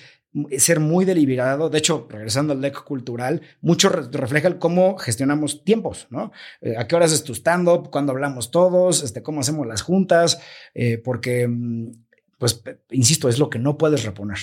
[0.58, 1.70] ser muy deliberado.
[1.70, 6.32] De hecho, regresando al deck cultural, mucho refleja cómo gestionamos tiempos, ¿no?
[6.78, 7.90] ¿A qué horas es tu stand-up?
[7.92, 9.04] ¿Cuándo hablamos todos?
[9.04, 10.40] Este, ¿Cómo hacemos las juntas?
[11.04, 11.92] porque mm,
[12.42, 14.40] pues, insisto, es lo que no puedes reponer.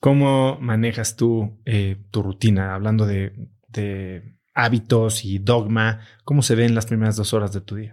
[0.00, 2.74] ¿Cómo manejas tú eh, tu rutina?
[2.74, 7.92] Hablando de, hábitos y dogma, ¿cómo se ven las primeras dos horas de tu día?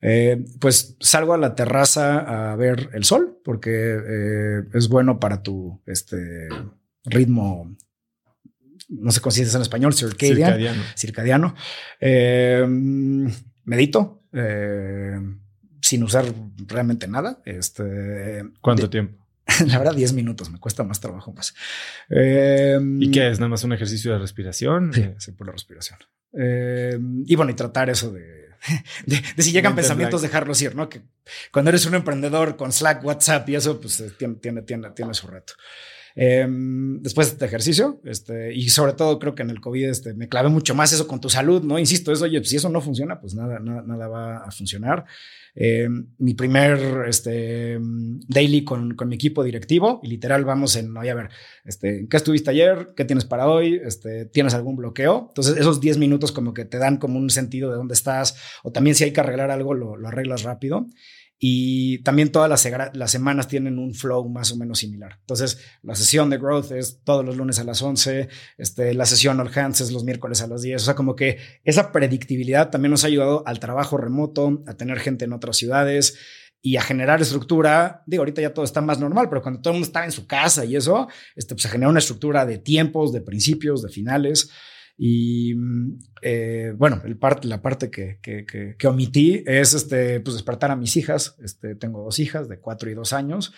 [0.00, 5.44] Eh, pues salgo a la terraza a ver el sol porque eh, es bueno para
[5.44, 6.48] tu este,
[7.04, 7.76] ritmo,
[8.88, 10.82] no sé cómo se dice en español, circadiano.
[10.96, 11.54] circadiano.
[13.64, 14.24] medito
[15.86, 16.24] sin usar
[16.66, 17.40] realmente nada.
[17.44, 19.24] Este, ¿Cuánto tiempo?
[19.66, 21.54] La verdad, 10 minutos, me cuesta más trabajo más.
[22.08, 23.38] Em, ¿Y qué es?
[23.38, 24.92] ¿Nada más un ejercicio de respiración?
[25.18, 26.00] Sí, por la respiración.
[26.32, 28.48] Em, y bueno, y tratar eso de,
[29.06, 30.88] de, si llegan pensamientos, dejarlos ir, ¿no?
[30.88, 31.02] Que
[31.52, 35.14] cuando eres un emprendedor con Slack, WhatsApp y eso, pues eh, tiene, tiene, tiene, tiene
[35.14, 35.52] su reto.
[36.18, 40.14] Em, después de este ejercicio, este, y sobre todo creo que en el COVID este,
[40.14, 41.78] me clavé mucho más eso con tu salud, ¿no?
[41.78, 45.04] Insisto, eso, oye, si eso no funciona, pues nada, nada, nada va a funcionar.
[45.54, 47.78] Em, mi primer este,
[48.28, 51.28] daily con, con, mi equipo directivo y literal vamos en, oye, a ver,
[51.66, 52.94] este, ¿qué estuviste ayer?
[52.96, 53.78] ¿Qué tienes para hoy?
[53.84, 55.26] Este, ¿Tienes algún bloqueo?
[55.28, 58.72] Entonces esos 10 minutos como que te dan como un sentido de dónde estás o
[58.72, 60.86] también si hay que arreglar algo, lo, lo arreglas rápido.
[61.38, 65.18] Y también todas las, semanas tienen un flow más o menos similar.
[65.20, 69.38] Entonces, la sesión de growth es todos los lunes a las 11, este, la sesión
[69.40, 70.80] all hands es los miércoles a las 10.
[70.80, 74.98] O sea, como que esa predictibilidad también nos ha ayudado al trabajo remoto, a tener
[74.98, 76.16] gente en otras ciudades
[76.62, 78.02] y a generar estructura.
[78.06, 80.26] Digo, ahorita ya todo está más normal, pero cuando todo el mundo estaba en su
[80.26, 84.50] casa y eso, este, pues se genera una estructura de tiempos, de principios, de finales.
[84.98, 85.54] Y
[86.22, 88.46] eh, bueno, el parte, la parte que, que,
[88.78, 91.36] que, omití es este, pues despertar a mis hijas.
[91.42, 93.52] Este, tengo dos hijas de cuatro y dos años.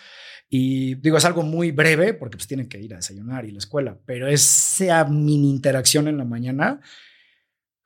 [0.49, 3.59] Y digo, es algo muy breve porque pues tienen que ir a desayunar y la
[3.59, 6.81] escuela, pero esa mini interacción en la mañana,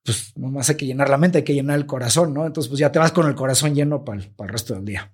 [0.03, 2.45] pues más hay que llenar la mente, hay que llenar el corazón, ¿no?
[2.47, 5.13] Entonces, pues ya te vas con el corazón lleno para el, resto del día.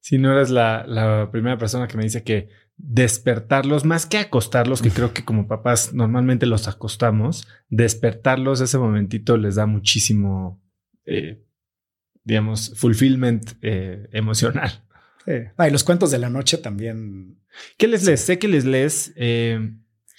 [0.00, 4.82] Si no eres la, la primera persona que me dice que despertarlos, más que acostarlos,
[4.82, 10.62] que creo que como papás normalmente los acostamos, despertarlos ese momentito les da muchísimo,
[11.04, 11.42] eh,
[12.24, 14.84] digamos, fulfillment eh, emocional.
[15.24, 15.32] Sí.
[15.56, 17.40] Ah, y los cuentos de la noche también.
[17.78, 18.20] ¿Qué les lees?
[18.20, 19.12] Sé que les lees.
[19.16, 19.58] Eh,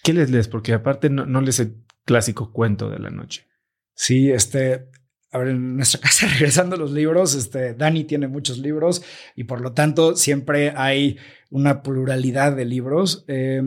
[0.03, 0.47] ¿Qué les lees?
[0.47, 1.75] Porque aparte no, no lees el
[2.05, 3.47] clásico cuento de la noche.
[3.93, 4.89] Sí, este,
[5.31, 9.03] a ver, en nuestra casa, regresando a los libros, este, Dani tiene muchos libros
[9.35, 11.17] y por lo tanto siempre hay
[11.49, 13.25] una pluralidad de libros.
[13.27, 13.61] Eh,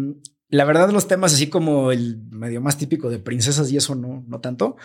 [0.48, 4.24] la verdad, los temas así como el medio más típico de princesas y eso no,
[4.26, 4.76] no tanto.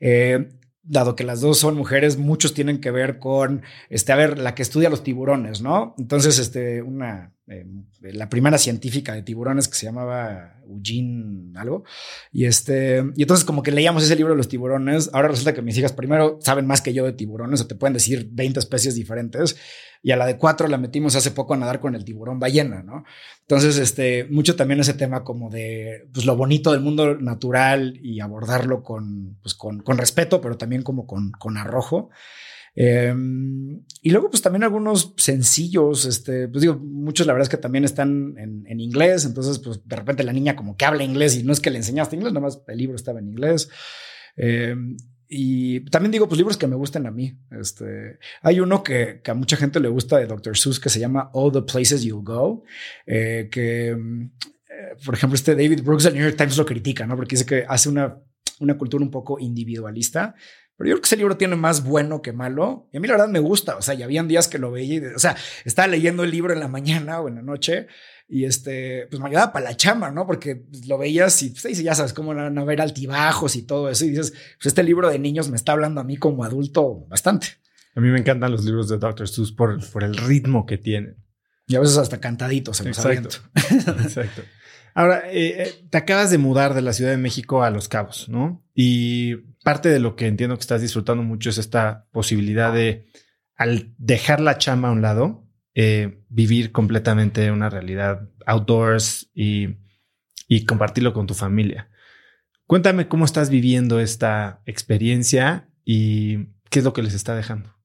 [0.00, 0.48] Eh,
[0.82, 4.54] dado que las dos son mujeres, muchos tienen que ver con, este, a ver, la
[4.54, 5.94] que estudia los tiburones, ¿no?
[5.98, 7.66] Entonces, este, una, eh,
[8.00, 11.84] la primera científica de tiburones que se llamaba Eugene algo,
[12.32, 15.62] y este, y entonces como que leíamos ese libro de los tiburones, ahora resulta que
[15.62, 18.94] mis hijas primero saben más que yo de tiburones, o te pueden decir 20 especies
[18.94, 19.56] diferentes,
[20.02, 22.82] y a la de cuatro la metimos hace poco a nadar con el tiburón ballena,
[22.82, 23.04] ¿no?
[23.40, 28.20] Entonces, este, mucho también ese tema como de, pues, lo bonito del mundo natural y
[28.20, 32.10] abordarlo con, pues, con, con respeto, pero también como con, con arrojo.
[32.80, 37.56] Em, y luego, pues también algunos sencillos, este, pues digo, muchos la verdad es que
[37.56, 41.42] también están en, inglés, entonces, pues de repente la niña como que habla inglés y
[41.42, 43.68] no es que le enseñaste inglés, nada más el libro estaba en inglés.
[44.36, 44.76] Eh,
[45.26, 47.36] y también digo, pues libros que me gusten a mí.
[47.50, 50.56] Este, hay uno que, a mucha gente le gusta de Dr.
[50.56, 52.62] Seuss que se llama All the Places You'll Go,
[53.06, 57.16] eh, que, eh, por ejemplo, este David Brooks del New York Times lo critica, ¿no?
[57.16, 58.22] Porque dice que hace una,
[58.60, 60.36] una cultura un poco individualista.
[60.78, 62.88] Pero yo creo que ese libro tiene más bueno que malo.
[62.92, 63.76] Y a mí la verdad me gusta.
[63.76, 66.52] O sea, ya habían días que lo veía y, o sea, estaba leyendo el libro
[66.52, 67.88] en la mañana o en la noche
[68.28, 70.26] y este, pues me ayudaba para la chamba, ¿no?
[70.26, 74.04] Porque lo veías y pues, ya sabes cómo van a ver altibajos y todo eso.
[74.04, 77.48] Y dices, pues este libro de niños me está hablando a mí como adulto bastante.
[77.96, 79.26] A mí me encantan los libros de Dr.
[79.28, 81.16] Seuss por, por el ritmo que tienen.
[81.66, 83.38] Y a veces hasta cantaditos en Exacto.
[83.54, 84.42] Exacto.
[84.94, 88.28] Ahora, eh, eh, te acabas de mudar de la Ciudad de México a Los Cabos,
[88.28, 88.64] ¿no?
[88.74, 89.36] Y
[89.68, 93.04] parte de lo que entiendo que estás disfrutando mucho es esta posibilidad de,
[93.54, 99.76] al dejar la chamba a un lado, eh, vivir completamente una realidad outdoors y,
[100.66, 101.90] compartirlo con tu familia.
[102.66, 107.76] Cuéntame cómo estás viviendo esta experiencia y qué es lo que les está dejando.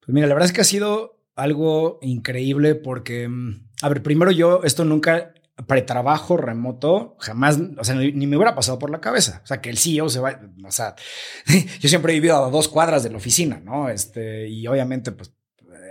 [0.00, 4.30] Pues mira, la verdad es que ha sido algo increíble porque mm, a ver, primero
[4.30, 5.32] yo esto nunca
[5.66, 9.40] pretrabajo remoto, jamás, o sea, ni, me hubiera pasado por la cabeza.
[9.44, 10.94] O sea, que el CEO se va, o sea,
[11.80, 13.88] yo siempre he vivido a dos cuadras de la oficina, ¿no?
[13.88, 15.32] Este, y obviamente, pues,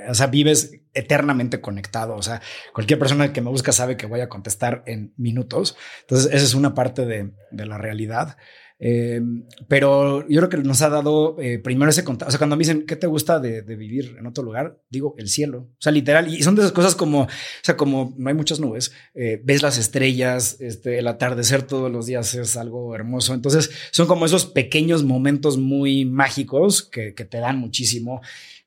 [0.09, 2.15] o sea, vives eternamente conectado.
[2.15, 2.41] O sea,
[2.73, 5.77] cualquier persona que me busca sabe que voy a contestar en minutos.
[6.01, 8.37] Entonces, esa es una parte de, de la realidad.
[8.83, 9.21] Eh,
[9.67, 12.29] pero yo creo que nos ha dado eh, primero ese contacto.
[12.29, 14.81] O sea, cuando me dicen, ¿qué te gusta de, vivir en otro lugar?
[14.89, 15.69] Digo, el cielo.
[15.73, 16.33] O sea, literal.
[16.33, 17.27] Y son de esas cosas como, o
[17.61, 22.07] sea, como no hay muchas nubes, eh, ves las estrellas, este, el atardecer todos los
[22.07, 23.35] días es algo hermoso.
[23.35, 28.21] Entonces, son como esos pequeños momentos muy mágicos que, te dan muchísimo.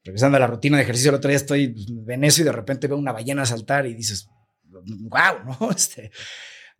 [0.05, 1.74] Regresando a la rutina de ejercicio, el otro día estoy
[2.07, 4.28] en eso y de repente veo una ballena saltar y dices,
[4.70, 5.70] wow, ¿no?
[5.77, 6.12] Este,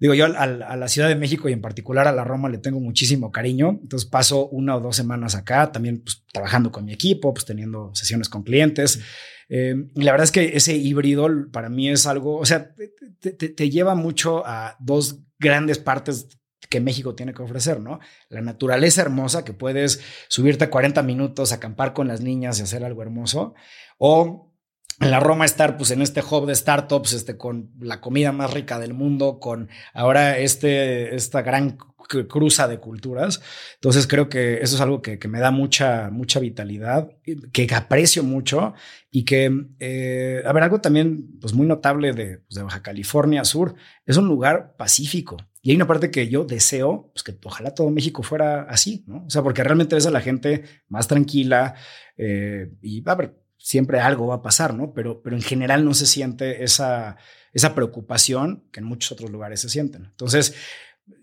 [0.05, 2.79] Digo, yo a, la Ciudad de México y en particular a la Roma le tengo
[2.79, 3.79] muchísimo cariño.
[3.81, 7.91] Entonces paso una o dos semanas acá, también pues, trabajando con mi equipo, pues teniendo
[7.95, 9.01] sesiones con clientes.
[9.49, 12.75] Eh, y la verdad es que ese híbrido para mí es algo, o sea,
[13.19, 16.29] te, te lleva mucho a dos grandes partes
[16.69, 17.99] que México tiene que ofrecer, ¿no?
[18.29, 22.85] La naturaleza hermosa, que puedes subirte a 40 minutos, acampar con las niñas y hacer
[22.85, 23.55] algo hermoso,
[23.97, 24.54] o
[25.01, 28.53] en la Roma estar pues en este hub de startups, este, con la comida más
[28.53, 31.77] rica del mundo, con ahora este, esta gran
[32.29, 33.41] cruza de culturas.
[33.75, 37.11] Entonces creo que eso es algo que, me da mucha, mucha vitalidad,
[37.53, 38.75] que aprecio mucho
[39.11, 43.45] y que, eh, a ver, algo también pues muy notable de, pues, de, Baja California
[43.45, 43.75] Sur,
[44.07, 45.37] es un lugar pacífico.
[45.63, 49.25] Y hay una parte que yo deseo, pues que ojalá todo México fuera así, ¿no?
[49.25, 51.75] O sea, porque realmente ves a la gente más tranquila
[52.19, 54.93] eh, y, a ver, siempre algo va a pasar, ¿no?
[54.93, 57.17] Pero, pero en general no se siente esa,
[57.55, 60.05] esa preocupación que en muchos otros lugares se sienten.
[60.05, 60.55] Entonces,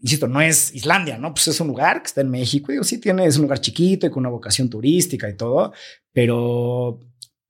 [0.01, 1.35] insisto, no es Islandia, ¿no?
[1.35, 2.71] Pues es un lugar que está en México.
[2.71, 5.71] Digo, sí tiene, es un lugar chiquito y con una vocación turística y todo,
[6.11, 6.99] pero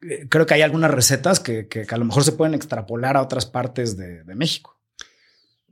[0.02, 3.22] eh, creo que hay algunas recetas que, que, a lo mejor se pueden extrapolar a
[3.22, 4.78] otras partes de, México.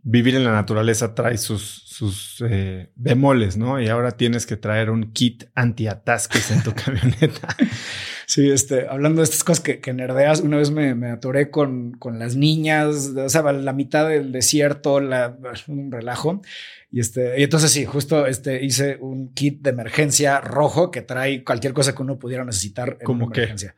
[0.02, 3.82] Vivir en la naturaleza trae sus, sus eh, bemoles, ¿no?
[3.82, 7.58] Y ahora tienes que traer un kit anti-atasques en tu camioneta.
[8.30, 11.94] Sí, este, hablando de estas cosas que, que nerdeas, una vez me, me atoré con,
[11.94, 15.36] con, las niñas, o sea, la mitad del desierto, la,
[15.68, 16.40] un relajo.
[16.92, 21.44] Y este, y entonces sí, justo este, hice un kit de emergencia rojo que trae
[21.44, 23.76] cualquier cosa que uno pudiera necesitar en una emergencia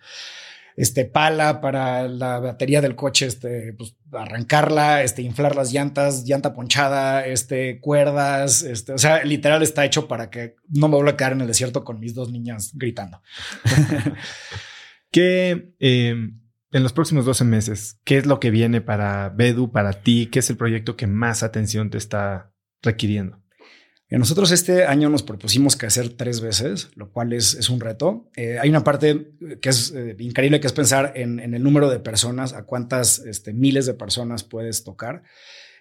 [0.76, 6.53] este, pala para la batería del coche, este, pues, arrancarla, este, inflar las llantas, llanta
[6.53, 11.18] ponchada, este, cuerdas, este, o sea, literal está hecho para que no me vuelva a
[11.18, 13.22] quedar en el desierto con mis dos niñas gritando.
[15.11, 16.39] ¿Qué, em,
[16.72, 20.27] en los próximos 12 meses, qué es lo que viene para Bedu, para ti?
[20.27, 23.40] ¿Qué es el proyecto que más atención te está requiriendo?
[24.19, 28.29] Nosotros este año nos propusimos que hacer tres veces, lo cual es, es un reto.
[28.35, 29.31] Eh, hay una parte
[29.61, 33.19] que es eh, increíble, que es pensar en, en, el número de personas, a cuántas
[33.19, 35.23] este, miles de personas puedes tocar.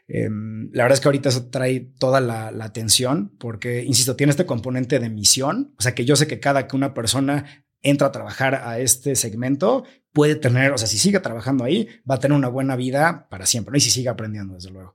[0.06, 4.30] Em, la verdad es que ahorita eso trae toda la, la, atención porque, insisto, tiene
[4.30, 8.08] este componente de misión, o sea que yo sé que cada que una persona entra
[8.08, 12.18] a trabajar a este segmento, puede tener, o sea, si sigue trabajando ahí, va a
[12.18, 13.78] tener una buena vida para siempre, ¿no?
[13.78, 14.94] Y si sigue aprendiendo, desde luego.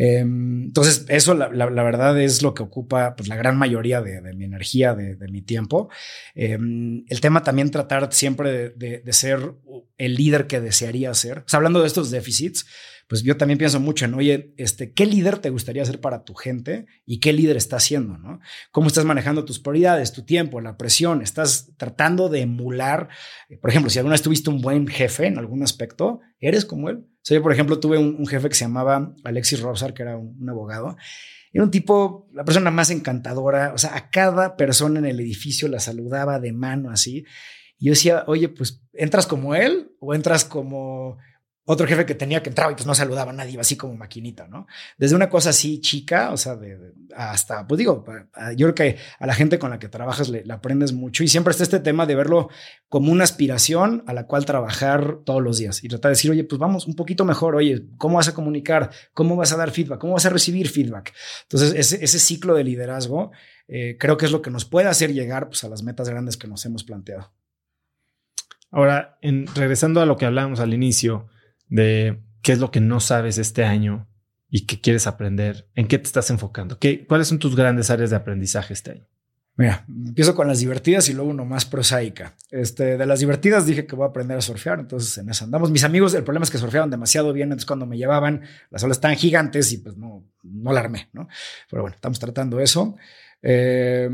[0.00, 1.48] Em, entonces, eso la,
[1.82, 5.88] verdad es lo que ocupa pues, la gran mayoría de, mi energía, de, mi tiempo.
[6.36, 9.54] Em, el tema también tratar siempre de, ser
[9.96, 11.44] el líder que desearía ser.
[11.50, 12.66] Hablando de estos déficits,
[13.08, 16.34] pues yo también pienso mucho en, oye, este, ¿qué líder te gustaría ser para tu
[16.34, 18.18] gente y qué líder estás haciendo?
[18.18, 18.40] ¿no?
[18.70, 21.22] ¿Cómo estás manejando tus prioridades, tu tiempo, la presión?
[21.22, 23.08] ¿Estás tratando de emular?
[23.48, 26.90] Eh, por ejemplo, si alguna vez tuviste un buen jefe en algún aspecto, ¿eres como
[26.90, 26.96] él?
[26.98, 30.18] O sea, yo, por ejemplo, tuve un, jefe que se llamaba Alexis Robsar, que era
[30.18, 30.98] un, abogado.
[31.50, 33.72] Era un tipo, la persona más encantadora.
[33.74, 37.24] O sea, a cada persona en el edificio la saludaba de mano así.
[37.78, 41.16] Y yo decía, oye, pues, ¿entras como él o entras como
[41.70, 43.94] otro jefe que tenía que entrar y pues no saludaba a nadie, iba así como
[43.94, 44.66] maquinita, ¿no?
[44.96, 48.06] Desde una cosa así chica, o sea, de, hasta, pues digo,
[48.56, 51.50] yo creo que a la gente con la que trabajas le, aprendes mucho y siempre
[51.50, 52.48] está este tema de verlo
[52.88, 56.42] como una aspiración a la cual trabajar todos los días y tratar de decir, oye,
[56.44, 58.88] pues vamos un poquito mejor, oye, ¿cómo vas a comunicar?
[59.12, 60.00] ¿Cómo vas a dar feedback?
[60.00, 61.12] ¿Cómo vas a recibir feedback?
[61.42, 63.30] Entonces, ese, ciclo de liderazgo
[63.68, 66.38] eh, creo que es lo que nos puede hacer llegar pues, a las metas grandes
[66.38, 67.30] que nos hemos planteado.
[68.70, 69.18] Ahora,
[69.54, 71.28] regresando a lo que hablábamos al inicio,
[71.68, 74.08] de qué es lo que no sabes este año
[74.50, 78.10] y qué quieres aprender, en qué te estás enfocando, ¿Qué, cuáles son tus grandes áreas
[78.10, 79.06] de aprendizaje este año.
[79.56, 82.36] Mira, empiezo con las divertidas y luego uno más prosaica.
[82.48, 85.72] Este, de las divertidas dije que voy a aprender a surfear, entonces en eso andamos.
[85.72, 88.98] Mis amigos, el problema es que surfeaban demasiado bien, entonces cuando me llevaban, las olas
[88.98, 91.28] estaban gigantes y pues no, no la armé, ¿no?
[91.68, 92.94] Pero bueno, estamos tratando eso.
[93.42, 94.08] Eh,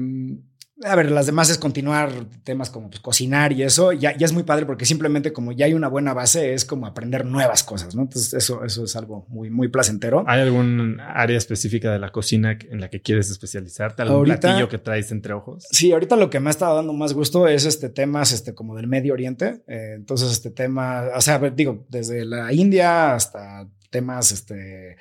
[0.84, 2.12] A ver, las demás es continuar
[2.44, 3.92] temas como pues, cocinar y eso.
[3.92, 6.86] Ya, ya es muy padre porque simplemente como ya hay una buena base, es como
[6.86, 8.02] aprender nuevas cosas, ¿no?
[8.02, 10.24] Entonces eso, eso es algo muy, muy placentero.
[10.26, 14.02] ¿Hay algún área específica de la cocina en la que quieres especializarte?
[14.02, 15.66] ¿Algún ahorita, platillo que traes entre ojos?
[15.70, 18.76] Sí, ahorita lo que me ha estado dando más gusto es este temas este, como
[18.76, 19.62] del Medio Oriente.
[19.66, 24.98] Eh, entonces este tema, o sea, digo, desde la India hasta temas este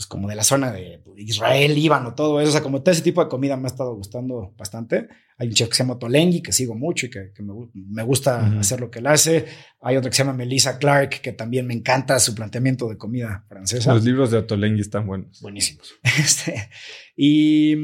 [0.00, 3.02] pues como de la zona de Israel, Líbano, todo eso, o sea, como todo ese
[3.02, 5.08] tipo de comida me ha estado gustando bastante.
[5.36, 7.34] Hay un chef que se llama Tolengi, que sigo mucho y que,
[7.74, 9.44] me, gusta hacer lo que él hace.
[9.82, 13.44] Hay otro que se llama Melissa Clark, que también me encanta su planteamiento de comida
[13.46, 13.92] francesa.
[13.92, 15.42] Los libros de Ottolenghi están buenos.
[15.42, 15.92] Buenísimos.
[16.18, 16.70] Este,
[17.14, 17.76] y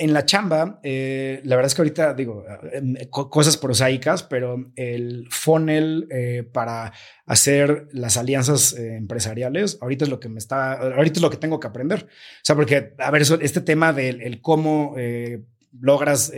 [0.00, 5.28] en la chamba, eh, la verdad es que ahorita digo em, cosas prosaicas, pero el
[5.30, 6.92] funnel eh, para
[7.26, 11.36] hacer las alianzas eh, empresariales, ahorita es lo que me está, ahorita es lo que
[11.36, 12.06] tengo que aprender.
[12.08, 14.96] O sea, porque, a ver, este tema del cómo
[15.72, 16.32] logras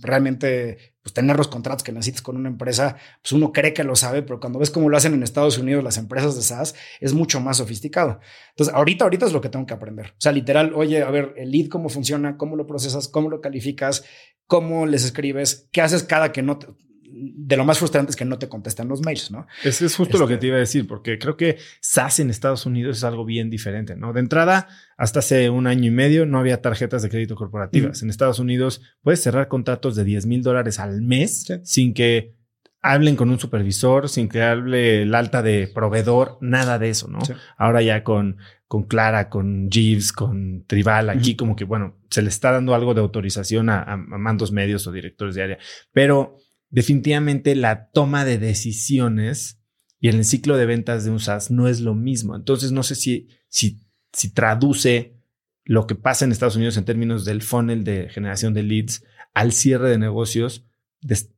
[0.00, 3.96] realmente pues, tener los contratos que necesitas con una empresa, pues uno cree que lo
[3.96, 7.14] sabe, pero cuando ves cómo lo hacen en Estados Unidos las empresas de SaaS, es
[7.14, 8.20] mucho más sofisticado.
[8.50, 10.08] Entonces, ahorita, ahorita es lo que tengo que aprender.
[10.08, 13.40] O sea, literal, oye, a ver, el lead, cómo funciona, cómo lo procesas, cómo lo
[13.40, 14.04] calificas,
[14.46, 16.66] cómo les escribes, qué haces cada que no te,
[17.10, 19.46] de lo más frustrante es que no te contestan los mails, ¿no?
[19.64, 22.30] Es, es justo lo que este te iba a decir, porque creo que SaaS en
[22.30, 24.12] Estados Unidos es algo bien diferente, ¿no?
[24.12, 28.02] De entrada, hasta hace un año y medio no había tarjetas de crédito corporativas.
[28.02, 32.36] En Estados Unidos puedes cerrar contratos de 10 mil dólares al mes sin que
[32.80, 37.18] hablen con un supervisor, sin que hable el alta de proveedor, nada de eso, ¿no?
[37.56, 38.36] Ahora ya con,
[38.66, 42.94] con Clara, con Jeeves, con Tribal, aquí como que, bueno, se le está dando algo
[42.94, 45.58] de autorización a, a mandos medios o directores de área,
[45.92, 46.36] pero
[46.70, 49.60] definitivamente la toma de decisiones
[50.00, 52.36] y el ciclo de ventas de un SaaS no es lo mismo.
[52.36, 53.80] Entonces, no sé si, si,
[54.12, 55.16] si traduce
[55.64, 59.04] lo que pasa en Estados Unidos en términos del funnel de generación de leads
[59.34, 60.64] al cierre de negocios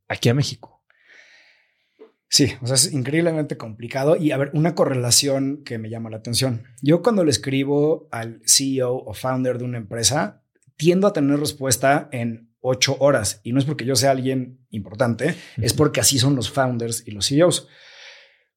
[0.08, 0.82] aquí a México.
[2.28, 4.14] Sí, o sea, es increíblemente complicado.
[4.14, 6.62] Y a ver, una correlación que me llama la atención.
[6.80, 10.44] Yo cuando le escribo al CEO o founder de una empresa,
[10.76, 13.40] tiendo a tener respuesta en ocho horas.
[13.42, 17.10] Y no es porque yo sea alguien importante, es porque así son los founders y
[17.10, 17.68] los CEOs.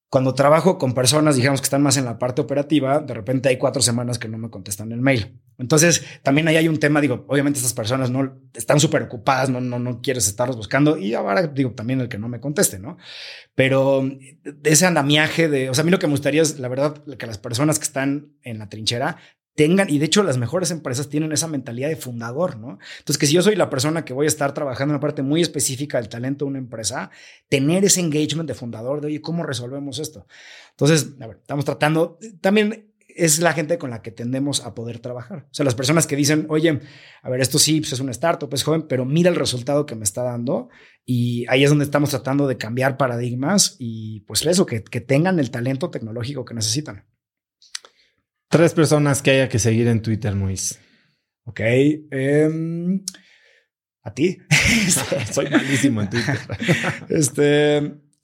[0.09, 3.57] Cuando trabajo con personas, digamos que están más en la parte operativa, de repente hay
[3.57, 5.41] cuatro semanas que no me contestan el mail.
[5.57, 9.59] Entonces, también ahí hay un tema, digo, obviamente estas personas no están súper ocupadas, no,
[9.59, 12.97] no, no quieres estarlos buscando y ahora digo también el que no me conteste, ¿no?
[13.55, 14.07] Pero
[14.63, 17.25] ese andamiaje de, o sea, a mí lo que me gustaría es, la verdad, que
[17.25, 19.17] las personas que están en la trinchera
[19.55, 22.80] tengan, y de hecho las mejores empresas tienen esa mentalidad de fundador, ¿no?
[22.99, 25.21] Entonces, que si yo soy la persona que voy a estar trabajando en una parte
[25.21, 27.11] muy específica del talento de una empresa,
[27.49, 30.25] tener ese engagement de fundador de, oye, ¿cómo resolvemos esto?
[30.71, 34.99] Entonces, a ver, estamos tratando, también es la gente con la que tendemos a poder
[34.99, 35.45] trabajar.
[35.51, 36.81] O sea, las personas que dicen, oye,
[37.21, 39.95] a ver, esto sí, pues es un startup, es joven, pero mira el resultado que
[39.95, 40.69] me está dando.
[41.05, 45.39] Y ahí es donde estamos tratando de cambiar paradigmas y pues eso, que, que tengan
[45.39, 47.05] el talento tecnológico que necesitan.
[48.53, 50.80] Tres personas que haya que seguir en Twitter, Mois.
[51.45, 51.59] Ok.
[51.59, 53.03] Em,
[54.03, 54.38] a ti.
[55.31, 56.38] Soy malísimo en Twitter.
[57.09, 57.77] este,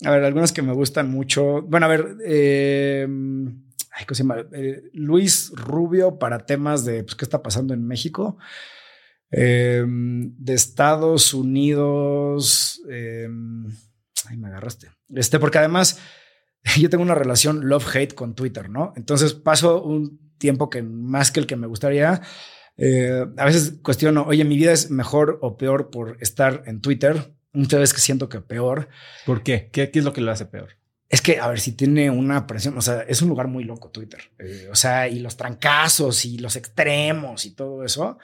[0.05, 1.63] a ver, algunos que me gustan mucho.
[1.63, 3.47] Bueno, a ver, em,
[3.89, 4.45] ay, ¿cómo se llama?
[4.53, 8.37] Eh, Luis Rubio para temas de pues, qué está pasando en México.
[9.31, 12.83] Em, de Estados Unidos.
[12.87, 14.91] ay, me agarraste.
[15.09, 15.99] Este, porque además
[16.79, 18.93] yo tengo una relación love-hate con Twitter, ¿no?
[18.95, 22.21] Entonces paso un tiempo que más que el que me gustaría.
[22.77, 27.33] Eh, a veces cuestiono, oye, mi vida es mejor o peor por estar en Twitter.
[27.51, 28.89] Muchas veces que siento que peor.
[29.25, 29.69] ¿Por qué?
[29.71, 30.77] ¿Qué, es lo que lo hace peor?
[31.09, 33.89] Es que, a ver, si tiene una presión, o sea, es un lugar muy loco
[33.89, 34.31] Twitter.
[34.37, 38.19] Eh, o sea, y los trancazos y los extremos y todo eso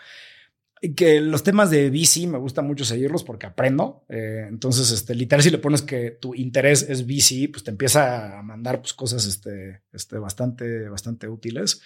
[0.94, 4.06] que los temas de bici me gusta mucho seguirlos porque aprendo.
[4.10, 8.38] Eh, entonces, este, literal, si le pones que tu interés es bici, pues te empieza
[8.38, 11.82] a mandar pues, cosas este, este, bastante, bastante útiles.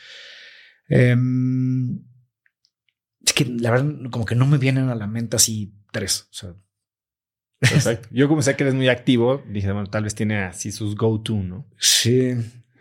[0.88, 2.04] Em,
[3.26, 6.28] es que la verdad, como que no me vienen a la mente así tres.
[6.32, 6.56] O sea,
[7.60, 8.08] Perfecto.
[8.12, 11.36] Yo como sé que eres muy activo, dije, bueno, tal vez tiene así sus go-to,
[11.36, 11.68] ¿no?
[11.78, 12.36] Sí.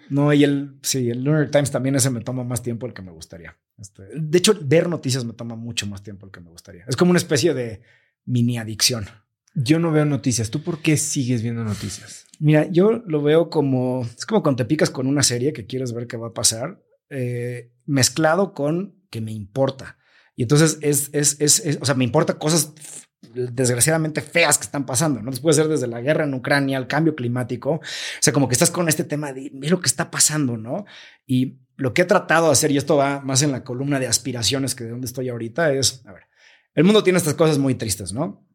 [0.08, 2.94] No, y el, sí, el New York Times también ese me toma más tiempo el
[2.94, 3.58] que me gustaría.
[3.78, 6.84] Este, de hecho, ver noticias me toma mucho más tiempo que me gustaría.
[6.88, 7.82] Es como una especie de
[8.24, 9.06] mini adicción.
[9.54, 10.50] Yo no veo noticias.
[10.50, 12.26] ¿Tú por qué sigues viendo noticias?
[12.38, 15.92] Mira, yo lo veo como, es como cuando te picas con una serie que quieres
[15.92, 19.98] ver qué va a pasar, eh, mezclado con que me importa.
[20.36, 22.72] Y entonces es, es, es, o sea, me importa cosas
[23.20, 25.32] desgraciadamente feas que están pasando, ¿no?
[25.32, 27.80] Puede ser desde la guerra en Ucrania, el cambio climático, o
[28.20, 30.84] sea, como que estás con este tema de, mira lo que está pasando, ¿no?
[31.26, 34.06] Y lo que he tratado de hacer, y esto va más en la columna de
[34.06, 36.24] aspiraciones que de donde estoy ahorita, es, a ver,
[36.74, 38.46] el mundo tiene estas cosas muy tristes, ¿no?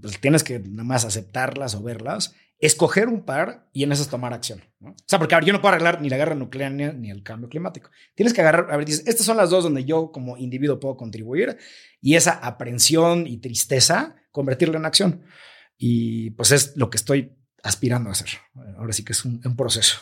[0.00, 4.32] pues tienes que nada más aceptarlas o verlas, escoger un par y en esas tomar
[4.32, 4.62] acción.
[4.80, 7.90] O sea, porque yo no puedo arreglar ni la guerra nuclear ni, el cambio climático.
[8.14, 10.96] Tienes que agarrar, a ver, dices, estas son las dos donde yo como individuo puedo
[10.96, 11.58] contribuir
[12.00, 15.22] y esa aprensión y tristeza convertirla en acción.
[15.76, 18.28] Y pues es lo que estoy aspirando a hacer.
[18.78, 19.98] Ahora sí que es un, un proceso.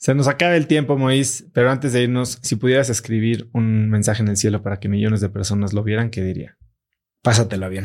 [0.00, 4.22] Se nos acaba el tiempo, Mois, pero antes de irnos, si pudieras escribir un mensaje
[4.22, 6.56] en el cielo para que millones de personas lo vieran, ¿qué diría?
[7.20, 7.84] Pásatela bien.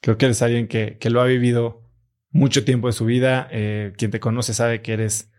[0.00, 1.82] Creo que eres alguien que, que lo ha vivido
[2.30, 3.48] mucho tiempo de su vida.
[3.50, 5.32] Eh, quien te conoce sabe que eres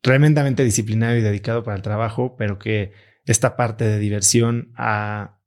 [0.00, 2.92] tremendamente disciplinado y dedicado para el trabajo, pero que
[3.24, 5.40] esta parte de diversión ha,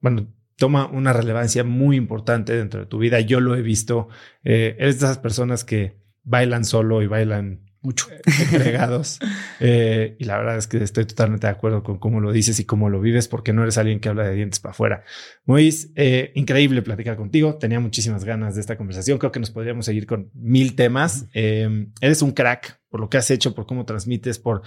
[0.00, 3.20] bueno, toma una relevancia muy importante dentro de tu vida.
[3.20, 4.08] Yo lo he visto.
[4.44, 8.06] Eh, eres de esas personas que bailan solo y bailan mucho
[8.52, 9.18] entregados.
[9.64, 12.64] Eh, y la verdad es que estoy totalmente de acuerdo con cómo lo dices y
[12.64, 15.04] cómo lo vives, porque no eres alguien que habla de dientes para afuera.
[15.44, 17.58] Mois, eh, increíble platicar contigo.
[17.58, 19.18] Tenía muchísimas ganas de esta conversación.
[19.18, 21.28] Creo que nos podríamos seguir con mil temas.
[21.32, 24.62] Eh, eres un crack por lo que has hecho, por cómo transmites, por,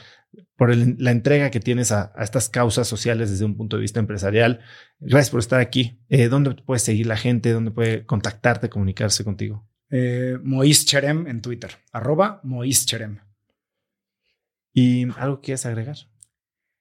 [0.55, 3.99] por la entrega que tienes a, a, estas causas sociales desde un punto de vista
[3.99, 4.61] empresarial.
[4.99, 5.99] Gracias por estar aquí.
[6.29, 7.51] ¿Dónde puedes seguir la gente?
[7.51, 9.67] ¿Dónde puede contactarte, comunicarse contigo?
[9.95, 13.21] Eh, Mois Cherem en Twitter, arroba Mois Cherem.
[14.73, 15.95] ¿Y algo quieres agregar?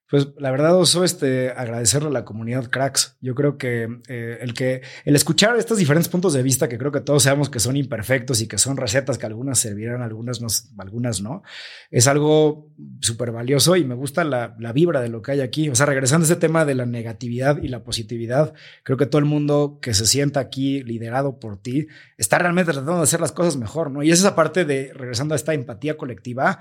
[0.07, 3.17] Pues la verdad, Oso, este, agradecerle a la comunidad cracks.
[3.21, 6.91] Yo creo que eh, el que el escuchar estos diferentes puntos de vista, que creo
[6.91, 10.47] que todos sabemos que son imperfectos y que son recetas que algunas servirán, algunas no,
[10.77, 11.41] algunas no,
[11.89, 12.69] es algo
[13.01, 15.69] súper valioso y me gusta la, la, vibra de lo que hay aquí.
[15.69, 18.53] O sea, regresando a ese tema de la negatividad y la positividad,
[18.83, 21.87] creo que todo el mundo que se sienta aquí liderado por ti
[22.17, 24.03] está realmente tratando de hacer las cosas mejor, ¿no?
[24.03, 26.59] Y es esa parte de, regresando a esta empatía colectiva,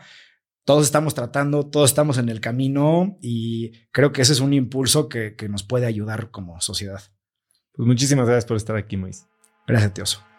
[0.64, 5.08] todos estamos tratando, todos estamos en el camino y creo que ese es un impulso
[5.08, 7.02] que, que nos puede ayudar como sociedad.
[7.72, 9.26] Pues muchísimas gracias por estar aquí, Mois.
[9.66, 10.33] Gracias, Tioso.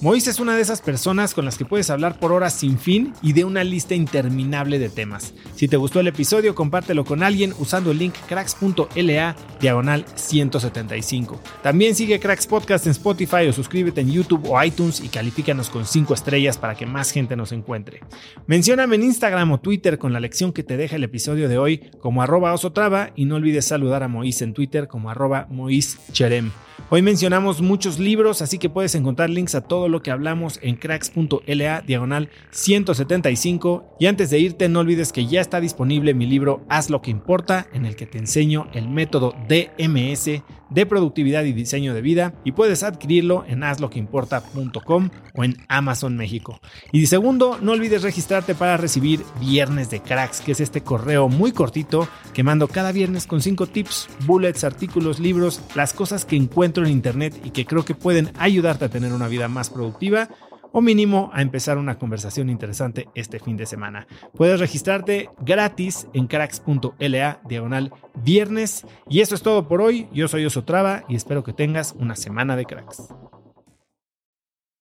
[0.00, 3.12] Mois es una de esas personas con las que puedes hablar por horas sin fin
[3.20, 5.34] y de una lista interminable de temas.
[5.54, 11.38] Si te gustó el episodio, compártelo con alguien usando el link cracks.la diagonal 175.
[11.62, 15.84] También sigue Cracks Podcast en Spotify o suscríbete en YouTube o iTunes y califícanos con
[15.84, 18.00] 5 estrellas para que más gente nos encuentre.
[18.46, 21.90] Mencióname en Instagram o Twitter con la lección que te deja el episodio de hoy
[22.00, 26.52] como arroba osotrava y no olvides saludar a Mois en Twitter como arroba moischerem.
[26.92, 30.76] Hoy mencionamos muchos libros, así que puedes encontrar links a todo lo que hablamos en
[30.76, 33.96] cracks.la diagonal 175.
[33.98, 37.10] Y antes de irte, no olvides que ya está disponible mi libro Haz lo que
[37.10, 42.34] importa, en el que te enseño el método DMS de productividad y diseño de vida
[42.44, 46.60] y puedes adquirirlo en hazloqueimporta.com o en Amazon México.
[46.92, 51.52] Y segundo, no olvides registrarte para recibir Viernes de Cracks, que es este correo muy
[51.52, 56.84] cortito que mando cada viernes con 5 tips, bullets, artículos, libros, las cosas que encuentro
[56.84, 60.28] en internet y que creo que pueden ayudarte a tener una vida más productiva
[60.72, 64.06] o mínimo a empezar una conversación interesante este fin de semana.
[64.34, 67.92] Puedes registrarte gratis en cracks.la diagonal
[68.22, 68.86] viernes.
[69.08, 70.08] Y eso es todo por hoy.
[70.12, 73.08] Yo soy Osotrava y espero que tengas una semana de cracks.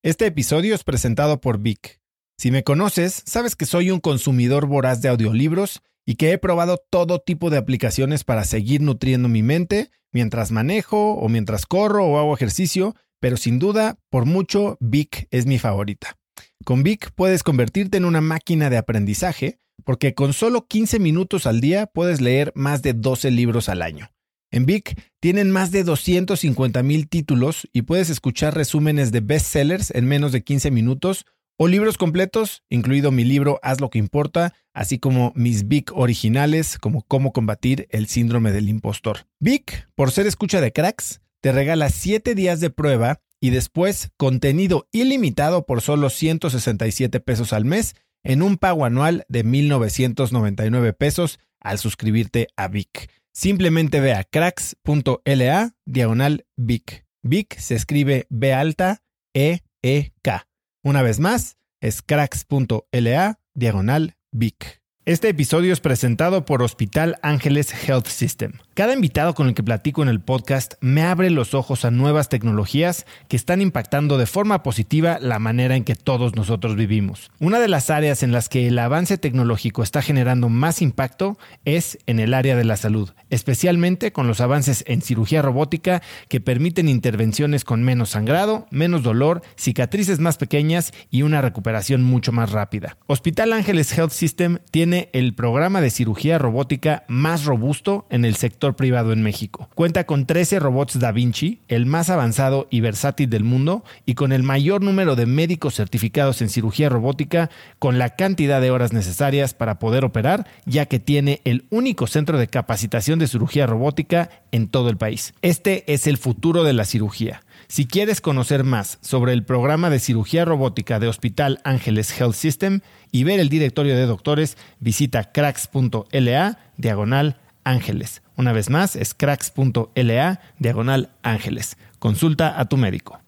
[0.03, 1.99] Este episodio es presentado por Vic.
[2.38, 6.82] Si me conoces, sabes que soy un consumidor voraz de audiolibros y que he probado
[6.90, 12.18] todo tipo de aplicaciones para seguir nutriendo mi mente mientras manejo o mientras corro o
[12.18, 16.17] hago ejercicio pero sin duda, por mucho, Vic es mi favorita.
[16.63, 21.61] Con Vic puedes convertirte en una máquina de aprendizaje porque con solo 15 minutos al
[21.61, 24.11] día puedes leer más de 12 libros al año.
[24.51, 30.05] En Vic tienen más de 250 mil títulos y puedes escuchar resúmenes de bestsellers en
[30.05, 31.25] menos de 15 minutos
[31.57, 36.77] o libros completos, incluido mi libro Haz lo que importa, así como mis Vic originales
[36.79, 39.27] como Cómo combatir el síndrome del impostor.
[39.39, 44.88] Vic, por ser escucha de cracks, te regala 7 días de prueba y después contenido
[44.91, 51.78] ilimitado por solo 167 pesos al mes en un pago anual de 1.999 pesos al
[51.78, 53.10] suscribirte a Vic.
[53.32, 57.06] Simplemente ve a cracks.la diagonal Vic.
[57.22, 59.02] Vic se escribe B alta
[59.34, 60.48] E E K.
[60.84, 64.82] Una vez más, es cracks.la diagonal Vic.
[65.06, 68.53] Este episodio es presentado por Hospital Ángeles Health System.
[68.80, 72.30] Cada invitado con el que platico en el podcast me abre los ojos a nuevas
[72.30, 77.30] tecnologías que están impactando de forma positiva la manera en que todos nosotros vivimos.
[77.41, 81.97] Una de las áreas en las que el avance tecnológico está generando más impacto es
[82.06, 86.88] en el área de la salud, especialmente con los avances en cirugía robótica que permiten
[86.88, 92.95] intervenciones con menos sangrado, menos dolor, cicatrices más pequeñas y una recuperación mucho más rápida.
[93.07, 98.38] Hospital Ángeles Health System tiene el programa de cirugía robótica más robusto en el
[98.75, 99.69] privado en México.
[99.75, 104.31] Cuenta con 13 robots Da Vinci, el más avanzado y versátil del mundo, y con
[104.31, 109.53] el mayor número de médicos certificados en cirugía robótica, con la cantidad de horas necesarias
[109.53, 114.67] para poder operar, ya que tiene el único centro de capacitación de cirugía robótica en
[114.67, 115.33] todo el país.
[115.41, 117.41] Este es el futuro de la cirugía.
[117.67, 122.79] Si quieres conocer más sobre el programa de cirugía robótica de Hospital Ángeles Health System
[123.11, 128.23] y ver el directorio de doctores, visita cracks.la diagonal ángeles.
[128.40, 131.76] Una vez más, es cracks.la diagonal ángeles.
[131.99, 133.20] Consulta a tu médico.